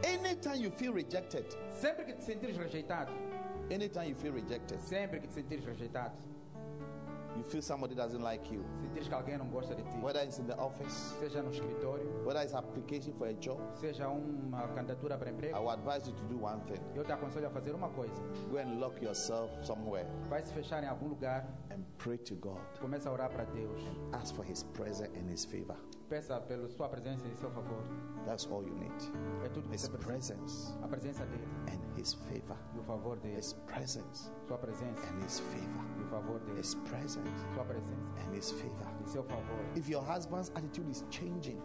anytime 0.04 0.58
you 0.62 0.70
feel 0.70 0.92
rejected, 0.92 1.46
Sempre 1.80 2.04
que 2.04 2.12
te 2.14 2.22
sentires 2.22 2.56
rejeitado, 2.56 3.10
anytime 3.72 4.08
you 4.10 4.14
feel 4.14 4.32
rejected, 4.34 4.78
sempre 4.80 5.18
que 5.20 5.26
te 5.26 5.34
sentires 5.34 5.64
rejeitado, 5.64 6.12
you 7.36 7.44
feel 7.44 7.62
somebody 7.62 7.94
doesn't 7.94 8.22
like 8.22 8.52
you, 8.52 8.64
sentires 8.82 9.08
que 9.08 9.14
alguém 9.14 9.38
não 9.38 9.46
gosta 9.48 9.74
de 9.74 9.82
ti, 9.82 9.96
whether 10.02 10.22
it's 10.24 10.38
in 10.38 10.46
the 10.46 10.54
office, 10.58 11.14
seja 11.20 11.42
no 11.42 11.50
escritório, 11.50 12.06
whether 12.24 12.42
it's 12.42 12.54
application 12.54 13.12
for 13.14 13.28
a 13.28 13.34
job, 13.34 13.60
seja 13.80 14.08
uma 14.08 14.66
candidatura 14.68 15.16
para 15.18 15.30
I 15.30 15.32
emprego, 15.32 15.58
will 15.60 15.70
advise 15.70 16.08
you 16.08 16.14
to 16.16 16.24
do 16.24 16.42
one 16.44 16.60
thing. 16.66 16.80
eu 16.94 17.04
te 17.04 17.12
aconselho 17.12 17.46
a 17.46 17.50
fazer 17.50 17.74
uma 17.74 17.88
coisa. 17.90 18.14
Go 18.50 18.58
and 18.58 18.78
lock 18.80 19.02
yourself 19.04 19.50
somewhere 19.64 20.06
Vai 20.28 20.42
se 20.42 20.52
fechar 20.52 20.82
em 20.82 20.86
algum 20.88 21.08
lugar, 21.08 21.46
and 21.70 21.82
pray 21.98 22.18
to 22.18 22.34
God. 22.36 22.60
começa 22.80 23.08
a 23.08 23.12
orar 23.12 23.30
para 23.30 23.44
Deus. 23.44 23.80
Ask 24.12 24.34
for 24.34 24.44
his 24.44 24.62
presence 24.74 25.10
and 25.18 25.30
his 25.30 25.44
favor. 25.44 25.76
Peça 26.08 26.40
pela 26.40 26.68
sua 26.68 26.88
presença 26.88 27.26
e 27.26 27.36
seu 27.36 27.50
favor. 27.50 27.82
That's 28.24 28.46
all 28.50 28.62
you 28.62 28.74
need. 28.76 28.94
É 29.44 29.48
tudo 29.48 29.68
que 29.68 29.74
His 29.74 29.82
você 29.82 29.90
precisa. 29.90 30.34
presence 30.34 30.74
A 30.82 30.86
presença 30.88 31.26
dele 31.26 31.44
and 31.68 31.98
his 32.00 32.14
favor. 32.14 32.56
e 32.74 32.78
o 32.78 32.82
favor 32.84 33.16
dele. 33.18 33.38
His 33.38 33.52
presence 33.66 34.30
Sua 34.46 34.56
presença 34.58 35.02
and 35.12 35.24
his 35.24 35.40
favor. 35.40 35.84
e 35.98 36.02
o 36.02 36.06
favor 36.06 36.38
dele. 36.40 36.60
His 36.60 36.74
presence 36.76 37.28
Sua 37.54 37.64
presença 37.64 38.12
and 38.28 38.36
his 38.36 38.50
favor. 38.52 38.86
e 39.04 39.08
seu 39.08 39.24
favor. 39.24 39.58
If 39.74 39.88
your 39.88 40.02
husband's 40.04 40.50
attitude 40.54 40.88
is 40.90 41.04
changing, 41.10 41.60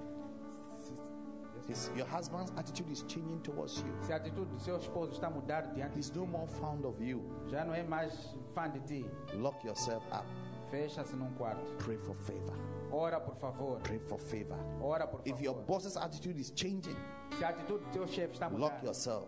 his, 1.68 1.92
your 1.96 2.08
husband's 2.08 2.52
attitude 2.58 2.92
is 2.92 3.04
changing 3.08 3.40
towards 3.42 3.78
you. 3.82 3.94
Se 4.02 4.12
a 4.12 4.16
atitude 4.16 4.48
do 4.52 4.60
seu 4.60 4.78
esposo 4.78 5.12
está 5.12 5.28
a 5.28 5.30
mudar 5.30 5.62
diante 5.74 5.94
de 5.94 6.00
He's 6.00 6.12
no 6.12 6.26
more 6.26 6.48
fond 6.48 6.84
of 6.88 7.00
you. 7.04 7.22
já 7.48 7.64
não 7.64 7.76
é 7.76 7.84
mais 7.84 8.36
fã 8.56 8.68
de 8.72 8.80
ti, 8.82 9.06
Lock 9.36 9.66
yourself 9.68 10.04
up. 10.12 10.26
fecha-se 10.72 11.16
num 11.16 11.32
quarto. 11.36 11.62
Pray 11.84 11.98
for 11.98 12.16
favor. 12.16 12.56
Ora, 12.92 13.20
por 13.20 13.36
favor. 13.36 13.80
Pray 13.84 14.00
for 14.00 14.20
favor. 14.20 14.58
Ora, 14.82 15.08
por 15.08 15.22
If 15.26 15.40
your 15.42 15.54
favor. 15.56 15.66
boss's 15.68 15.96
attitude 15.98 16.38
is 16.40 16.52
changing, 16.56 16.96
Se 17.38 17.44
a 17.44 17.50
atitude 17.50 17.84
do 17.86 17.94
seu 17.94 18.08
chefe 18.08 18.34
está 18.34 18.48
a 18.48 18.50
lock 18.50 18.84
yourself. 18.86 19.28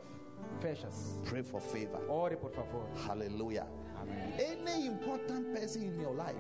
fecha-se. 0.60 1.20
Pray 1.24 1.42
for 1.44 1.62
favor. 1.62 2.00
Ore, 2.10 2.36
por 2.36 2.52
favor. 2.52 2.86
Hallelujah. 3.08 3.66
Amém. 4.02 4.34
Any 4.38 4.88
important 4.88 5.54
person 5.54 5.84
in 5.84 6.00
your 6.02 6.14
life, 6.14 6.36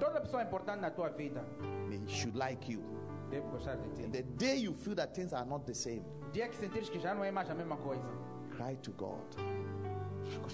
Toda 0.00 0.20
pessoa 0.20 0.42
importante 0.42 0.80
na 0.80 0.90
tua 0.90 1.08
vida 1.10 1.44
they 1.88 2.00
should 2.08 2.34
like 2.36 2.68
you. 2.68 2.82
deve 3.30 3.46
gostar 3.52 3.76
de 3.76 3.88
ti. 3.94 4.08
The 4.10 4.22
day 4.36 4.56
you 4.56 4.74
feel 4.74 4.96
that 4.96 5.14
things 5.14 5.32
are 5.32 5.44
not 5.46 5.64
the 5.66 5.74
same, 5.74 6.02
dia 6.32 6.48
que 6.48 6.56
sentires 6.56 6.88
que 6.90 6.98
já 6.98 7.14
não 7.14 7.22
é 7.24 7.30
mais 7.30 7.48
a 7.48 7.54
mesma 7.54 7.76
coisa, 7.76 8.02
cry 8.50 8.74
to 8.82 8.90
God 8.92 9.22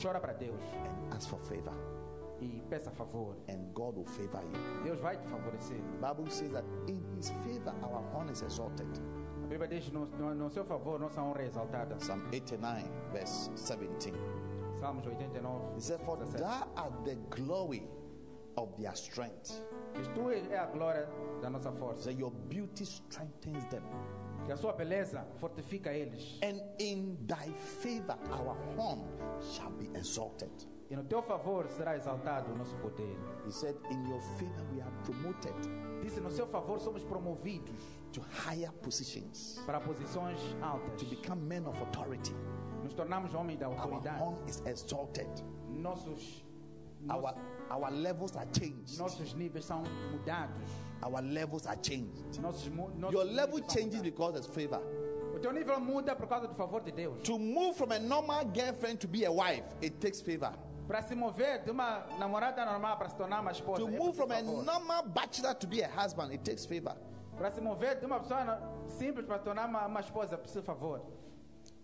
chora 0.02 0.20
para 0.20 0.32
Deus 0.34 0.60
and 0.74 1.14
ask 1.14 1.28
for 1.28 1.38
favor, 1.40 1.72
e 2.40 2.62
peça 2.68 2.90
favor. 2.90 3.34
and 3.48 3.72
God 3.74 3.96
will 3.96 4.06
favor 4.06 4.42
you. 4.42 4.82
Deus 4.84 5.00
vai 5.00 5.16
te 5.16 5.26
favorecer. 5.26 5.76
The 6.00 6.08
Bible 6.08 6.30
says 6.30 6.52
that 6.52 6.64
in 6.88 7.02
His 7.16 7.30
favor 7.44 7.74
our 7.82 8.02
horn 8.12 8.28
is 8.30 8.42
exalted. 8.42 8.88
A 9.44 9.46
Bíblia 9.46 9.68
diz: 9.68 9.90
no, 9.92 10.06
no, 10.18 10.34
no 10.34 10.48
seu 10.50 10.64
favor, 10.64 10.98
nossa 10.98 11.20
honra 11.20 11.42
é 11.42 11.46
exaltada. 11.46 11.96
Psalm 11.98 12.22
89, 12.32 12.84
verse 13.12 13.50
17. 13.56 14.12
Salmos 14.80 15.06
89. 15.06 15.74
He 15.76 15.80
said, 15.80 16.00
For 16.04 16.16
17. 16.16 16.40
thou 16.40 16.68
art 16.76 17.04
the 17.04 17.16
glory 17.30 17.82
of 18.56 18.68
their 18.78 18.94
strength. 18.94 19.60
Tu 20.14 20.30
é 20.30 20.56
a 20.58 20.66
glória 20.66 21.08
da 21.42 21.50
nossa 21.50 21.70
força. 21.72 22.04
So 22.04 22.10
your 22.10 22.30
beauty 22.48 22.84
strengthens 22.86 23.64
them. 23.66 23.82
Que 24.46 24.52
a 24.52 24.56
sua 24.56 24.72
beleza 24.72 25.26
fortifica 25.38 25.92
eles. 25.92 26.38
And 26.42 26.62
in 26.78 27.18
thy 27.26 27.50
favor 27.82 28.16
our 28.32 28.56
horn 28.76 29.04
shall 29.52 29.70
be 29.72 29.90
exalted. 29.98 30.50
E 30.90 30.96
no 30.96 31.04
teu 31.04 31.22
favor 31.22 31.68
será 31.68 31.94
exaltado 31.96 32.50
o 32.52 32.56
nosso 32.56 32.74
poder. 32.78 33.16
He 33.46 33.52
said, 33.52 33.76
In 33.90 34.08
your 34.08 34.20
favor 34.36 34.64
we 34.74 34.80
are 34.80 34.90
promoted 35.04 35.54
Disse: 36.02 36.20
No 36.20 36.30
seu 36.30 36.46
favor 36.48 36.80
somos 36.80 37.04
promovidos 37.04 37.80
to 38.12 38.20
higher 38.20 38.72
positions, 38.82 39.60
para 39.66 39.78
posições 39.80 40.38
altas. 40.60 40.98
to 40.98 41.04
become 41.06 41.46
men 41.46 41.64
of 41.66 41.80
authority. 41.80 42.34
Nos 42.82 42.92
tornamos 42.94 43.32
homens 43.34 43.58
da 43.60 43.66
Our 43.68 43.76
autoridade. 43.76 44.18
horn 44.18 44.36
is 44.48 44.62
exalted. 44.66 45.28
Nossos, 45.68 46.42
Our, 47.08 47.20
nossos, 47.22 47.38
our 47.70 47.90
levels 47.92 48.34
are 48.36 48.46
changed. 48.52 48.98
nossos 48.98 49.34
níveis 49.34 49.64
são 49.66 49.84
mudados. 50.10 50.68
Our 51.04 51.22
levels 51.22 51.66
are 51.66 51.76
changed. 51.80 52.40
Nossos, 52.42 52.68
nossos 52.96 53.12
Your 53.12 53.24
level 53.24 53.60
changes 53.68 54.02
because 54.02 54.32
there's 54.34 54.46
favor. 54.46 54.80
O 55.34 55.38
teu 55.38 55.52
nível 55.52 55.78
muda 55.80 56.16
por 56.16 56.26
causa 56.26 56.48
do 56.48 56.54
favor 56.54 56.80
de 56.80 56.90
Deus. 56.90 57.22
To 57.22 57.38
move 57.38 57.76
from 57.76 57.92
a 57.92 57.98
normal 58.00 58.44
girlfriend 58.46 58.98
to 59.00 59.06
be 59.06 59.24
a 59.24 59.30
wife, 59.32 59.62
it 59.80 60.00
takes 60.00 60.20
favor. 60.20 60.52
Para 60.90 61.02
se 61.02 61.14
mover 61.14 61.62
de 61.62 61.70
uma 61.70 62.04
namorada 62.18 62.64
normal 62.64 62.96
para 62.98 63.08
se 63.08 63.14
tornar 63.14 63.40
uma 63.40 63.52
esposa. 63.52 63.80
To 63.80 63.88
é 63.88 63.96
move 63.96 64.16
from 64.16 64.32
a 64.32 64.42
normal 64.42 65.04
bachelor 65.06 65.54
to 65.54 65.68
be 65.68 65.84
a 65.84 65.88
husband, 65.88 66.32
it 66.32 66.42
takes 66.42 66.66
favor. 66.66 66.96
Para 67.36 67.48
se 67.52 67.60
mover 67.60 68.00
de 68.00 68.06
uma 68.06 68.18
pessoa 68.18 68.60
simples 68.88 69.24
para 69.24 69.38
se 69.38 69.44
tornar 69.44 69.68
uma, 69.68 69.86
uma 69.86 70.00
esposa, 70.00 70.36
precisa 70.36 70.62
favor. 70.64 71.00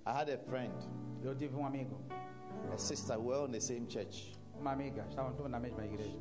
I 0.04 0.10
had 0.10 0.28
a 0.28 0.36
friend, 0.38 0.74
Eu 1.22 1.36
tive 1.36 1.54
um 1.56 1.64
amigo, 1.64 1.96
a 2.72 2.76
sister, 2.76 3.16
we 3.16 3.28
were 3.32 3.46
in 3.46 3.52
the 3.52 3.60
same 3.60 3.86
church. 3.88 4.36
uma 4.58 4.72
amiga, 4.72 5.06
estavam 5.08 5.32
todos 5.34 5.52
na 5.52 5.60
mesma 5.60 5.84
igreja. 5.84 6.18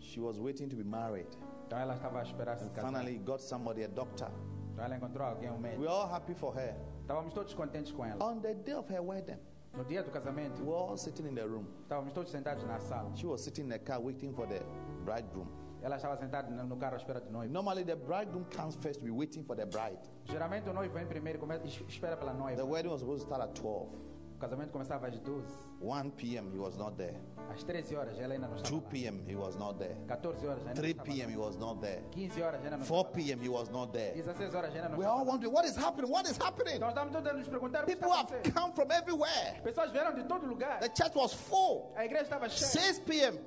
She 0.00 0.18
was 0.18 0.38
waiting 0.40 0.70
to 0.70 0.76
be 0.76 0.84
married. 0.84 1.28
Então 1.66 1.78
ela 1.78 1.96
estava 1.96 2.20
a 2.20 2.22
esperar 2.22 2.56
se 2.58 2.70
casar. 2.70 2.90
finally 2.92 3.18
got 3.18 3.42
somebody, 3.42 3.84
a 3.84 3.88
doctor. 3.88 4.30
Então 4.72 4.82
ela 4.86 4.96
encontrou 4.96 5.26
alguém, 5.28 5.50
um 5.50 5.56
We 5.56 5.60
médico. 5.60 5.82
were 5.82 5.90
all 5.92 6.08
happy 6.10 6.32
for 6.34 6.54
her. 6.56 6.74
Estávamos 7.02 7.34
todos 7.34 7.52
contentes 7.52 7.92
com 7.92 8.06
ela. 8.06 8.24
On 8.24 8.40
the 8.40 8.54
day 8.54 8.74
of 8.74 8.90
her 8.90 9.02
wedding, 9.02 9.38
No 9.76 9.84
dia 9.84 10.02
do 10.02 10.10
casamento, 10.10 10.62
we 10.62 10.68
were 10.68 10.74
all 10.74 10.96
sitting 10.96 11.26
in 11.26 11.34
the 11.34 11.46
room. 11.46 11.66
estávamos 11.82 12.14
todos 12.14 12.30
sentados 12.30 12.64
na 12.64 12.78
sala. 12.78 13.14
She 13.14 13.26
was 13.26 13.42
sitting 13.44 13.64
in 13.64 13.70
the 13.70 13.78
car 13.78 14.00
waiting 14.00 14.32
for 14.32 14.46
the 14.46 14.62
bridegroom. 15.04 15.46
Ela 15.82 15.96
estava 15.96 16.16
sentada 16.16 16.50
no 16.50 16.76
carro 16.76 16.94
à 16.94 16.96
espera 16.96 17.20
do 17.20 17.30
noivo. 17.30 17.52
Normally, 17.52 17.84
the 17.84 17.94
bridegroom 17.94 18.44
comes 18.46 18.74
first 18.76 19.00
to 19.00 19.04
be 19.04 19.10
waiting 19.10 19.44
for 19.44 19.54
the 19.54 19.66
bride. 19.66 19.98
Geralmente 20.24 20.70
o 20.70 20.72
noivo 20.72 20.94
vem 20.94 21.06
primeiro 21.06 21.38
e 21.62 21.68
espera 21.88 22.16
pela 22.16 22.32
noiva. 22.32 22.56
The 22.56 22.64
wedding 22.64 22.88
was 22.88 23.00
supposed 23.00 23.26
to 23.26 23.34
start 23.34 23.42
at 23.42 23.54
12. 23.54 23.94
O 24.34 24.38
casamento 24.38 24.72
começava 24.72 25.08
às 25.08 25.18
12. 25.18 25.46
1 25.80 26.10
p.m., 26.12 26.50
he 26.52 26.58
was 26.58 26.76
not 26.76 26.96
there. 26.96 27.14
Às 27.52 27.62
13 27.62 27.94
horas 27.96 28.18
ela 28.18 28.34
ainda 28.34 28.48
não 28.48 28.56
2 28.56 28.62
estava 28.62 28.82
lá. 28.82 28.90
p.m., 28.90 29.24
he 29.28 29.36
was 29.36 29.56
not 29.56 29.78
there. 29.78 29.94
14 30.08 30.46
horas 30.46 30.66
ainda 30.66 30.74
3 30.80 30.94
p.m., 30.94 31.30
he 31.30 31.36
was 31.36 31.56
not 31.56 31.80
there. 31.80 32.02
15 32.10 32.42
horas 32.42 32.64
ainda 32.64 32.76
não 32.78 32.86
4 32.86 33.12
p.m., 33.12 33.42
he 33.42 33.48
was 33.48 33.68
not 33.68 33.92
there. 33.92 34.14
16 34.14 34.54
horas 34.54 34.74
ainda 34.74 34.88
não 34.88 34.98
We 34.98 35.04
all 35.04 35.24
wondering, 35.24 35.52
what 35.52 35.66
is 35.68 35.76
happening? 35.76 36.10
What 36.10 36.28
is 36.28 36.38
happening? 36.38 36.76
Então 36.76 36.88
estamos 36.88 37.12
todos 37.12 37.32
nos 37.34 37.48
perguntar 37.48 37.84
People 37.84 38.10
have 38.10 38.32
come 38.52 38.72
from 38.74 38.90
everywhere. 38.90 39.60
Pessoas 39.62 39.92
vieram 39.92 40.14
de 40.14 40.24
todo 40.24 40.46
lugar. 40.46 40.80
The 40.80 40.88
church 40.88 41.14
was 41.14 41.32
full. 41.34 41.92
A 41.96 42.04
igreja 42.04 42.24
estava 42.24 42.48
cheia. 42.48 42.70
6 42.94 43.00
p.m., 43.00 43.38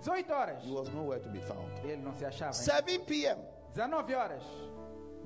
18 0.00 0.32
horas. 0.32 0.62
he 0.64 0.70
was 0.72 0.88
nowhere 0.90 1.20
to 1.20 1.28
be 1.28 1.40
found. 1.40 1.70
Ele 1.84 2.02
não 2.02 2.14
se 2.14 2.24
achava. 2.24 2.52
7 2.52 2.98
p.m., 3.00 3.38
19 3.74 4.14
horas. 4.14 4.42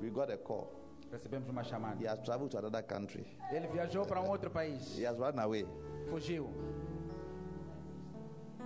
we 0.01 0.09
got 0.09 0.29
a 0.31 0.37
call. 0.37 0.80
Recebemos 1.11 1.49
uma 1.49 1.63
chamada. 1.63 2.01
He 2.01 2.07
has 2.07 2.19
traveled 2.19 2.51
to 2.51 2.57
another 2.57 2.81
country. 2.83 3.25
Ele 3.51 3.67
viajou 3.67 4.05
para 4.05 4.21
um 4.21 4.29
outro 4.29 4.49
país. 4.49 4.97
He 4.97 5.05
has 5.05 5.17
run 5.17 5.37
away. 5.39 5.65
Fugiu. 6.09 6.49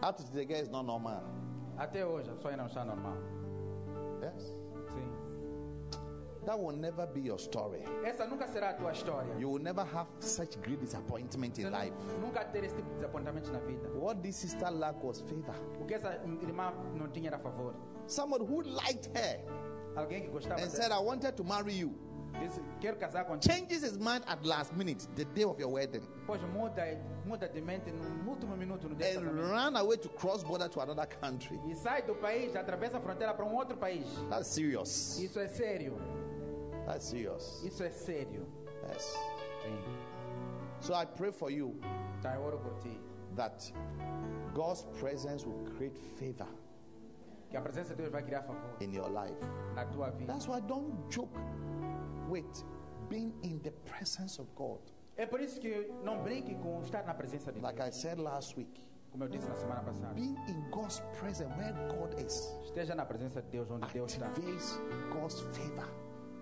Up 0.01 0.17
to 0.17 0.23
the 0.31 0.45
guy 0.45 0.59
is 0.61 0.69
not 0.69 0.85
normal. 0.85 1.23
Até 1.77 2.05
hoje, 2.05 2.29
a 2.29 2.33
pessoa 2.33 2.55
não 2.55 2.67
está 2.67 2.85
normal. 2.85 3.17
Yes. 4.21 4.53
Sim. 4.93 5.11
That 6.45 6.59
will 6.59 6.77
never 6.77 7.07
be 7.07 7.21
your 7.21 7.39
story. 7.39 7.83
Essa 8.03 8.27
nunca 8.27 8.47
será 8.47 8.69
a 8.69 8.73
tua 8.73 8.91
história. 8.91 9.33
You 9.39 9.49
will 9.49 9.61
never 9.63 9.83
have 9.83 10.07
such 10.19 10.57
great 10.61 10.79
disappointment 10.79 11.57
in 11.57 11.71
life. 11.71 11.93
nunca 12.21 12.45
ter 12.45 12.63
esse 12.63 12.75
tipo 12.75 12.87
de 12.89 12.95
desapontamento 12.95 13.51
na 13.51 13.59
vida. 13.59 13.89
What 13.97 14.21
this 14.21 14.35
sister 14.35 14.69
lacked 14.69 15.03
was 15.03 15.21
favor. 15.21 15.55
O 15.81 15.85
que 15.85 15.95
essa 15.95 16.13
irmã 16.43 16.71
não 16.93 17.07
tinha 17.09 17.29
era 17.29 17.39
favor. 17.39 17.73
Someone 18.05 18.43
who 18.45 18.61
liked 18.61 19.09
her 19.17 19.39
Alguém 19.95 20.21
que 20.21 20.27
gostava 20.29 20.61
and 20.61 20.67
dela. 20.67 20.75
said, 20.75 20.91
I 20.91 20.99
wanted 20.99 21.35
to 21.35 21.43
marry 21.43 21.73
you, 21.73 21.93
Quero 22.79 22.97
casar 22.97 23.25
contigo. 23.25 23.51
changes 23.53 23.81
his 23.83 23.97
mind 23.97 24.23
at 24.27 24.43
last 24.45 24.73
minute, 24.75 25.07
the 25.15 25.25
day 25.25 25.43
of 25.43 25.59
your 25.59 25.69
wedding, 25.69 26.01
Depois 26.21 26.39
muda, 26.53 26.97
muda 27.25 27.47
de 27.47 27.61
mente 27.61 27.91
no 27.91 28.31
último 28.31 28.55
minuto 28.57 28.87
no 28.87 28.95
dia 28.95 29.17
and 29.17 29.49
ran 29.49 29.75
away 29.75 29.97
to 29.97 30.09
cross 30.09 30.43
border 30.43 30.67
to 30.67 30.79
another 30.81 31.05
country. 31.07 31.59
E 31.67 31.73
sai 31.75 32.01
do 32.01 32.13
país, 32.15 32.55
atravessa 32.55 32.97
a 32.97 33.01
fronteira 33.01 33.33
para 33.33 33.45
um 33.45 33.55
outro 33.55 33.77
país. 33.77 34.05
That's 34.29 34.47
serious. 34.47 35.17
Isso 35.19 35.39
é 35.39 35.47
sério. 35.47 35.97
That's 36.85 37.05
serious. 37.05 37.63
Isso 37.63 37.83
é 37.83 37.89
sério. 37.89 38.45
Yes. 38.91 39.15
Sim. 39.63 39.79
So 40.81 40.93
I 40.93 41.05
pray 41.05 41.31
for 41.31 41.49
you 41.49 41.75
eu 42.35 42.41
oro 42.43 42.59
por 42.59 42.73
ti. 42.83 42.99
that 43.35 43.71
God's 44.53 44.85
presence 44.99 45.45
will 45.45 45.63
create 45.75 45.95
favor 46.19 46.47
Que 47.49 47.57
a 47.57 47.61
presença 47.61 47.95
de 47.95 48.01
Deus 48.03 48.11
vai 48.11 48.21
criar 48.23 48.43
favor 48.43 48.75
in 48.81 48.93
your 48.93 49.09
life. 49.09 49.35
na 49.75 49.85
tua 49.85 50.11
vida. 50.11 50.31
That's 50.31 50.47
why 50.47 50.59
don't 50.59 50.93
joke 51.09 51.29
with 52.29 52.45
being 53.09 53.33
in 53.43 53.59
the 53.59 53.71
presence 53.85 54.39
of 54.41 54.49
God. 54.55 54.79
É 55.17 55.25
por 55.25 55.39
isso 55.39 55.59
que 55.59 55.89
não 56.03 56.21
brinque 56.23 56.55
com 56.55 56.81
estar 56.81 57.03
na 57.05 57.13
presença 57.13 57.51
de 57.51 57.59
Deus. 57.59 57.63
Like 57.73 57.81
I 57.81 57.91
said 57.91 58.19
last 58.19 58.57
week, 58.57 58.81
Como 59.11 59.23
eu 59.23 59.29
disse 59.29 59.47
na 59.47 59.55
semana 59.55 59.81
passada. 59.81 60.13
being 60.13 60.35
in 60.49 60.69
God's 60.71 60.99
presence 61.19 61.49
where 61.57 61.73
God 61.87 62.19
is 62.19 62.53
Esteja 62.65 62.93
na 62.95 63.05
presença 63.05 63.41
de 63.41 63.49
Deus, 63.49 63.69
onde 63.71 63.87
Deus 63.93 64.11
está. 64.11 64.25
activates 64.27 64.77
God's 65.13 65.39
favor 65.55 65.89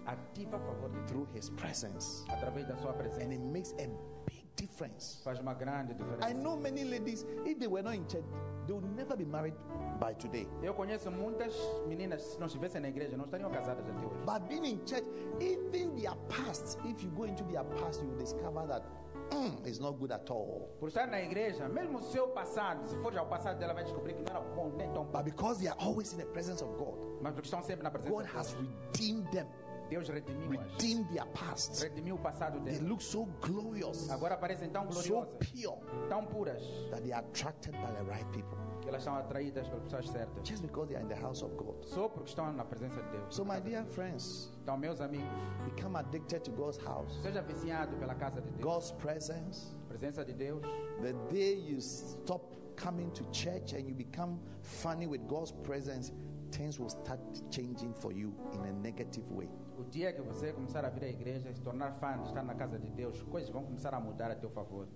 Ativa 0.06 0.58
a 0.58 0.60
favor 0.60 0.90
de 0.90 0.96
Deus. 0.98 1.08
through 1.12 1.28
His 1.36 1.50
presence, 1.52 2.26
Através 2.30 2.66
da 2.68 2.76
sua 2.78 2.92
and 3.22 3.32
it 3.32 3.40
makes 3.40 3.74
a 3.74 3.88
big 4.26 4.43
difference. 4.56 5.22
Faz 5.24 5.40
uma 5.40 5.54
grande 5.54 5.92
I 5.94 5.96
diferença. 5.96 6.34
know 6.36 6.56
many 6.58 6.84
ladies, 6.84 7.26
if 7.46 7.58
they 7.60 7.68
were 7.68 7.84
not 7.84 7.96
in 7.96 8.06
church, 8.08 8.26
they 8.68 8.74
would 8.74 8.88
never 8.96 9.16
be 9.18 9.26
married 9.26 9.56
by 10.00 10.14
today. 10.16 10.48
Eu 10.62 10.74
conheço 10.74 11.10
muitas 11.12 11.54
meninas, 11.88 12.22
se 12.22 12.40
não 12.40 12.48
estivessem 12.48 12.82
na 12.82 12.88
igreja, 12.90 13.18
não 13.18 13.26
estariam 13.26 13.50
casadas 13.52 13.84
até 13.88 13.92
hoje. 14.06 14.16
But 14.26 14.48
being 14.48 14.66
in 14.66 14.80
church, 14.86 15.06
even 15.40 15.96
their 15.96 16.16
past, 16.30 16.78
if 16.86 17.04
you 17.04 17.10
go 17.12 17.26
into 17.26 17.44
their 17.46 17.64
past, 17.66 18.02
you 18.02 18.10
will 18.10 18.18
discover 18.18 18.66
that 18.68 18.84
mm, 19.32 19.66
it's 19.66 19.80
not 19.80 19.98
good 19.98 20.12
at 20.12 20.30
all. 20.30 20.70
Por 20.80 20.88
estar 20.90 21.08
na 21.08 21.20
igreja, 21.22 21.68
mesmo 21.68 21.98
o 22.00 22.02
seu 22.02 22.28
passado, 22.30 22.88
se 22.88 22.96
for 22.98 23.18
ao 23.18 23.26
passado 23.28 23.58
dela, 23.60 23.74
vai 23.74 23.84
descobrir 23.84 24.14
que 24.14 24.22
não 24.24 24.30
era 24.38 24.42
bom, 24.56 24.72
nem 24.78 24.92
tão 24.92 25.04
bom. 25.06 25.12
But 25.12 25.24
because 25.26 25.60
they 25.60 25.68
are 25.70 25.78
always 25.80 26.14
in 26.14 26.18
the 26.18 26.26
presence 26.26 26.64
of 26.64 26.72
God, 26.78 26.96
Mas 27.22 27.34
porque 27.34 27.48
estão 27.48 27.62
sempre 27.64 27.84
na 27.84 27.92
presença 27.92 28.14
God 28.14 28.26
de 28.26 28.32
Deus. 28.32 28.48
has 28.48 28.54
redeemed 28.56 29.30
them, 29.32 29.48
Deus 29.94 30.10
redimiu-as. 30.10 30.50
redeemed 30.72 31.08
their 31.10 31.26
past. 31.34 31.82
Redimiu 31.84 32.16
o 32.16 32.20
passado 32.20 32.60
They 32.62 32.80
look 32.80 33.02
so 33.04 33.26
glorious, 33.42 34.10
Agora 34.10 34.38
parecem 34.38 34.70
tão 34.70 34.92
so 34.92 35.26
pure, 35.40 35.78
tão 36.10 36.26
puras, 36.26 36.62
that 36.90 37.02
they 37.04 37.12
are 37.14 37.26
attracted 37.26 37.74
by 37.74 37.92
the 37.94 38.04
right 38.04 38.26
people 38.32 38.58
que 38.82 38.90
elas 38.90 39.04
são 39.04 39.16
atraídas 39.16 39.66
pelas 39.70 39.84
pessoas 39.84 40.10
certas. 40.10 40.44
just 40.44 40.62
because 40.62 40.90
they 40.90 40.98
are 40.98 41.04
in 41.04 41.08
the 41.08 41.16
house 41.16 41.42
of 41.42 41.56
God. 41.56 41.76
Só 41.86 42.10
porque 42.10 42.30
estão 42.30 42.52
na 42.52 42.66
presença 42.66 43.02
de 43.02 43.12
Deus. 43.12 43.34
So, 43.34 43.46
my 43.46 43.60
dear 43.62 43.86
friends, 43.86 44.52
Então, 44.62 44.78
meus 44.78 45.00
amigos, 45.00 45.26
become 45.64 45.96
addicted 45.98 46.42
to 46.44 46.52
God's 46.52 46.78
house, 46.86 47.18
seja 47.22 47.42
viciado 47.42 47.96
pela 47.98 48.14
casa 48.14 48.42
de 48.42 48.50
Deus, 48.52 48.62
God's 48.62 48.92
presence. 48.92 49.74
presença 49.88 50.26
de 50.26 50.34
Deus. 50.34 50.62
The 51.02 51.14
day 51.32 51.54
you 51.58 51.80
stop 51.80 52.44
coming 52.76 53.10
to 53.12 53.24
church 53.32 53.74
and 53.74 53.88
you 53.88 53.96
become 53.96 54.38
funny 54.62 55.08
with 55.08 55.22
God's 55.30 55.54
presence, 55.64 56.12
things 56.52 56.78
will 56.78 56.90
start 56.90 57.22
changing 57.52 57.94
for 57.94 58.12
you 58.12 58.34
in 58.54 58.66
a 58.66 58.74
negative 58.74 59.24
way. 59.32 59.48
O 59.84 59.90
dia 59.90 60.14
que 60.14 60.22
você 60.22 60.54
começar 60.54 60.86
a 60.86 60.90
vir 60.90 61.04
à 61.04 61.10
igreja, 61.10 61.54
se 61.54 61.62
tornar 61.62 61.92
fã, 62.00 62.20
estar 62.26 62.42
na 62.42 62.56
casa 62.56 62.80
de 62.80 62.90
Deus, 62.90 63.22
coisas 63.24 63.50
vão 63.50 63.64
começar 63.64 63.94
a 63.94 64.00
mudar 64.00 64.32
a 64.32 64.36
teu 64.36 64.50
favor. 64.50 64.88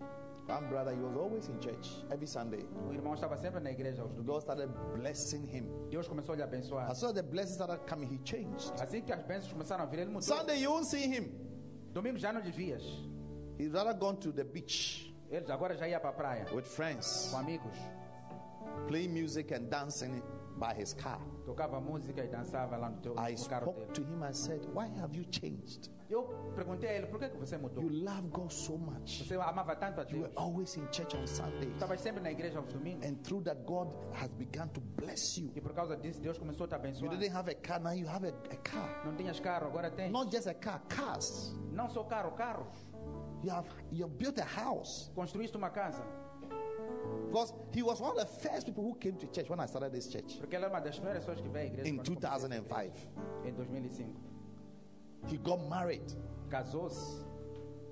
One 0.48 0.68
brother, 0.70 0.96
he 0.96 1.02
was 1.02 1.16
always 1.18 1.50
in 1.50 1.60
church 1.62 2.06
every 2.10 2.26
Sunday. 2.26 2.66
O 2.88 2.94
irmão 2.94 3.14
estava 3.14 3.36
sempre 3.36 3.60
na 3.60 3.70
igreja 3.70 4.02
aos 4.02 4.14
domingos. 4.14 4.34
God 4.34 4.42
started 4.44 4.74
blessing 4.96 5.44
him. 5.44 5.90
Deus 5.90 6.08
começou 6.08 6.34
a 6.34 6.36
lhe 6.38 6.44
abençoar. 6.44 6.90
As 6.90 7.00
soon 7.00 7.10
as 7.10 7.16
the 7.16 7.22
blessings 7.22 7.56
started 7.56 7.86
coming, 7.86 8.08
he 8.08 8.20
changed. 8.24 8.72
Assim 8.82 9.02
que 9.02 9.12
as 9.12 9.22
bênçãos 9.24 9.52
começaram 9.52 9.84
a 9.84 9.88
vir, 9.88 10.00
ele 10.00 10.10
mudou. 10.10 10.22
Sunday, 10.22 10.64
you 10.64 10.72
won't 10.72 10.88
see 10.88 11.04
him. 11.06 11.32
Domingo 11.92 12.18
já 12.18 12.32
não 12.32 12.40
lhe 12.40 12.52
vias. 12.52 12.82
He's 13.60 13.74
rather 13.74 13.94
gone 13.94 14.18
to 14.20 14.32
the 14.32 14.46
beach 14.46 15.14
Ele 15.30 15.52
agora 15.52 15.76
já 15.76 15.86
ia 15.88 16.00
para 16.00 16.12
a 16.12 16.14
praia 16.14 16.46
with 16.54 16.64
friends, 16.64 17.28
com 17.30 17.38
amigos. 17.40 17.76
playing 18.88 19.10
music 19.10 19.54
and 19.54 19.70
dancing 19.70 20.22
by 20.58 20.74
his 20.80 20.94
car. 20.94 21.20
Tocava 21.46 21.80
música 21.80 22.24
e 22.24 22.28
dançava 22.28 22.76
lá 22.78 22.90
no, 22.90 22.98
teu, 22.98 23.14
I 23.14 23.34
no 23.36 23.46
carro 23.48 23.62
spoke 23.72 23.80
dele. 23.80 23.92
to 23.94 24.02
him. 24.02 24.24
I 24.24 24.34
said, 24.34 24.66
Why 24.74 24.88
have 25.02 25.16
you 25.16 25.26
changed? 25.32 25.92
Eu 26.10 26.24
perguntei 26.56 26.90
a 26.90 26.94
ele, 26.94 27.08
por 27.08 27.20
que, 27.20 27.28
que 27.30 27.38
você 27.38 27.58
mudou? 27.58 27.84
You 27.84 27.90
love 28.06 28.30
God 28.30 28.50
so 28.50 28.78
much. 28.78 29.26
Você 29.28 29.36
amava 29.36 29.76
tanto 29.76 30.00
a 30.00 30.04
You 30.04 30.10
Deus. 30.10 30.22
were 30.24 30.32
always 30.38 30.78
in 30.78 30.88
church 30.92 31.16
on 31.18 31.28
Sundays. 31.28 31.74
Estavas 31.74 32.00
sempre 32.00 32.22
na 32.24 32.32
igreja 32.32 32.58
aos 32.60 32.68
domingos. 32.74 33.06
And 33.06 33.16
through 33.24 33.44
that, 33.44 33.62
God 33.66 33.90
has 34.14 34.30
begun 34.32 34.70
to 34.70 34.80
bless 34.96 35.38
you. 35.38 35.52
E 35.56 35.60
por 35.62 35.74
causa 35.74 35.98
disso, 35.98 36.22
Deus 36.22 36.38
começou 36.38 36.64
a 36.66 36.68
te 36.70 36.74
You 36.76 36.80
abençoar. 36.80 37.12
didn't 37.18 37.36
have 37.36 37.50
a 37.52 37.56
car, 37.56 37.80
now 37.82 37.92
you 37.94 38.08
have 38.08 38.26
a, 38.26 38.30
a 38.30 38.58
car. 38.64 39.04
Não 39.06 39.16
tinhas 39.16 39.40
carro, 39.42 39.68
agora 39.68 39.92
tens. 39.92 40.12
Not 40.12 40.32
just 40.34 40.48
a 40.48 40.54
car, 40.54 40.82
cars. 40.88 41.54
Não 41.74 41.90
só 41.90 42.04
carro, 42.06 42.32
carros. 42.32 42.68
You 43.44 43.52
have 43.52 43.68
you 43.92 44.06
have 44.06 44.16
built 44.18 44.40
a 44.40 44.46
house. 44.46 45.12
Construíste 45.14 45.58
uma 45.58 45.70
casa. 45.70 46.04
Because 47.28 47.54
he 47.74 47.84
was 47.84 48.00
one 48.00 48.12
of 48.12 48.18
the 48.20 48.26
first 48.26 48.66
people 48.66 48.84
who 48.84 48.96
came 48.96 49.18
to 49.18 49.28
church 49.28 49.50
when 49.50 49.60
I 49.60 49.68
started 49.68 49.92
this 49.92 50.08
church 50.10 50.38
Porque 50.40 50.56
ele 50.56 50.66
é 50.66 50.68
uma 50.70 50.80
das 50.80 50.96
primeiras 50.98 51.24
pessoas 51.26 51.42
que 51.42 51.50
veio 51.50 51.66
à 51.66 51.68
igreja 51.68 51.90
in 51.90 51.98
quando 51.98 52.06
comecei 52.08 52.28
essa 52.30 52.48
2005. 52.48 52.86
igreja, 52.86 53.08
em 53.46 53.54
2005. 53.54 54.20
He 55.30 55.38
got 55.38 55.60
married. 55.70 56.16
Casou-se. 56.50 57.26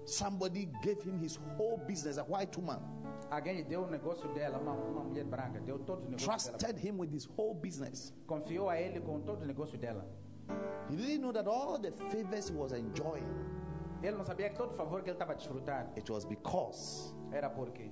Somebody 0.06 0.70
gave 0.84 1.02
him 1.04 1.18
his 1.20 1.38
whole 1.58 1.78
business, 1.88 2.18
a 2.18 2.24
white 2.24 2.56
woman. 2.58 2.80
Alguém 3.32 3.64
deu 3.64 3.84
o 3.84 3.88
negócio 3.90 4.32
dela, 4.34 4.60
uma, 4.60 4.74
uma 4.74 5.04
mulher 5.04 5.26
branca, 5.26 5.60
deu 5.60 5.78
negócios 5.80 6.46
dela. 6.46 6.58
Trusted 6.58 6.78
him 6.78 6.98
with 7.00 7.10
his 7.12 7.28
whole 7.38 7.56
business. 7.56 8.14
Confiou 8.28 8.70
a 8.70 8.80
ele 8.80 9.02
com 9.02 9.20
todos 9.22 9.42
os 9.42 9.48
negócios 9.48 9.80
dela. 9.80 10.06
He 10.90 10.96
didn't 10.96 11.22
know 11.22 11.34
that 11.34 11.48
all 11.50 11.80
the 11.80 11.92
favors 11.92 12.50
he 12.50 12.54
was 12.56 12.72
enjoying, 12.72 13.26
Ele 14.04 14.16
não 14.16 14.24
sabia 14.24 14.50
que 14.52 14.56
todo 14.56 14.72
o 14.72 14.76
favor 14.76 15.02
que 15.02 15.10
ele 15.10 15.16
estava 15.16 15.32
a 15.32 15.36
desfrutar 15.36 15.92
it 15.98 16.12
was 16.12 16.24
because 16.26 17.12
era 17.32 17.50
porque 17.50 17.90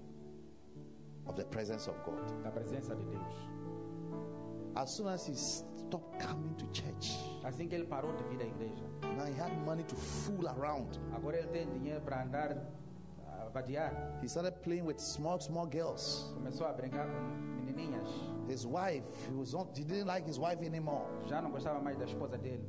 of 1.28 1.36
the 1.36 1.46
presence 1.46 1.88
of 1.90 1.96
God. 2.06 2.22
da 2.44 2.52
presença 2.52 2.96
de 2.96 3.06
Deus. 3.06 3.36
As 4.76 4.90
soon 4.92 5.08
as 5.08 5.28
he 5.28 5.36
stopped 5.36 6.20
coming 6.20 6.54
to 6.56 6.66
church, 6.74 7.18
Assim 7.44 7.68
que 7.68 7.76
ele 7.76 7.86
parou 7.86 8.12
de 8.14 8.24
vir 8.24 8.42
à 8.42 8.46
igreja. 8.48 8.84
now 9.16 9.26
he 9.26 9.34
had 9.34 9.56
money 9.66 9.84
to 9.84 9.96
fool 9.96 10.48
around. 10.48 10.98
Agora 11.16 11.38
ele 11.38 11.48
tem 11.48 11.70
dinheiro 11.70 12.02
para 12.02 12.24
andar 12.24 12.58
ah, 13.28 13.50
vadiar. 13.54 14.18
He 14.22 14.28
started 14.28 14.56
playing 14.64 14.86
with 14.86 15.00
small, 15.00 15.40
small 15.40 15.68
girls. 15.68 16.32
Começou 16.36 16.66
a 16.66 16.74
brincar 16.74 17.06
com 17.08 17.64
menininhas. 17.66 18.08
His 18.50 18.66
wife, 18.66 19.04
he 19.30 19.34
was 19.36 19.54
not, 19.54 19.78
he 19.78 19.84
didn't 19.84 20.08
like 20.08 20.26
his 20.28 20.38
wife 20.40 20.62
anymore. 20.66 21.06
Já 21.28 21.42
não 21.42 21.52
gostava 21.52 21.80
mais 21.80 21.98
da 21.98 22.06
esposa 22.06 22.38
dele. 22.38 22.64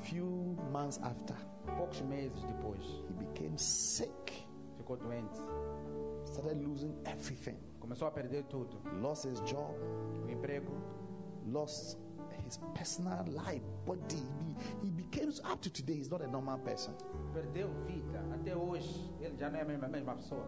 Few 0.00 0.56
months 0.72 0.98
after, 1.02 1.36
Poucos 1.76 2.00
meses 2.02 2.40
depois, 2.44 2.82
he 3.08 3.12
became 3.24 3.56
sick, 3.58 4.46
ficou 4.76 4.96
doente. 4.96 5.38
Started 6.38 6.62
losing 6.66 6.94
everything. 7.04 7.56
Começou 7.80 8.06
a 8.06 8.10
perder 8.10 8.44
tudo. 8.44 8.78
Lost 9.00 9.24
his 9.24 9.40
job, 9.40 9.74
O 10.24 10.30
emprego, 10.30 10.72
lost 11.46 11.98
his 12.44 12.58
personal 12.74 13.24
life, 13.26 13.62
body. 13.86 14.22
He, 14.82 14.90
became 14.90 15.32
up 15.44 15.60
to 15.62 15.70
today. 15.70 15.94
He's 15.94 16.10
not 16.10 16.22
a 16.22 16.26
normal 16.28 16.58
person. 16.58 16.92
perdeu 17.32 17.68
vida. 17.86 18.22
Até 18.34 18.56
hoje, 18.56 19.12
ele 19.20 19.36
já 19.36 19.50
não 19.50 19.58
é 19.58 19.62
a 19.62 19.64
mesma, 19.64 19.86
a 19.86 19.88
mesma 19.88 20.14
pessoa. 20.14 20.46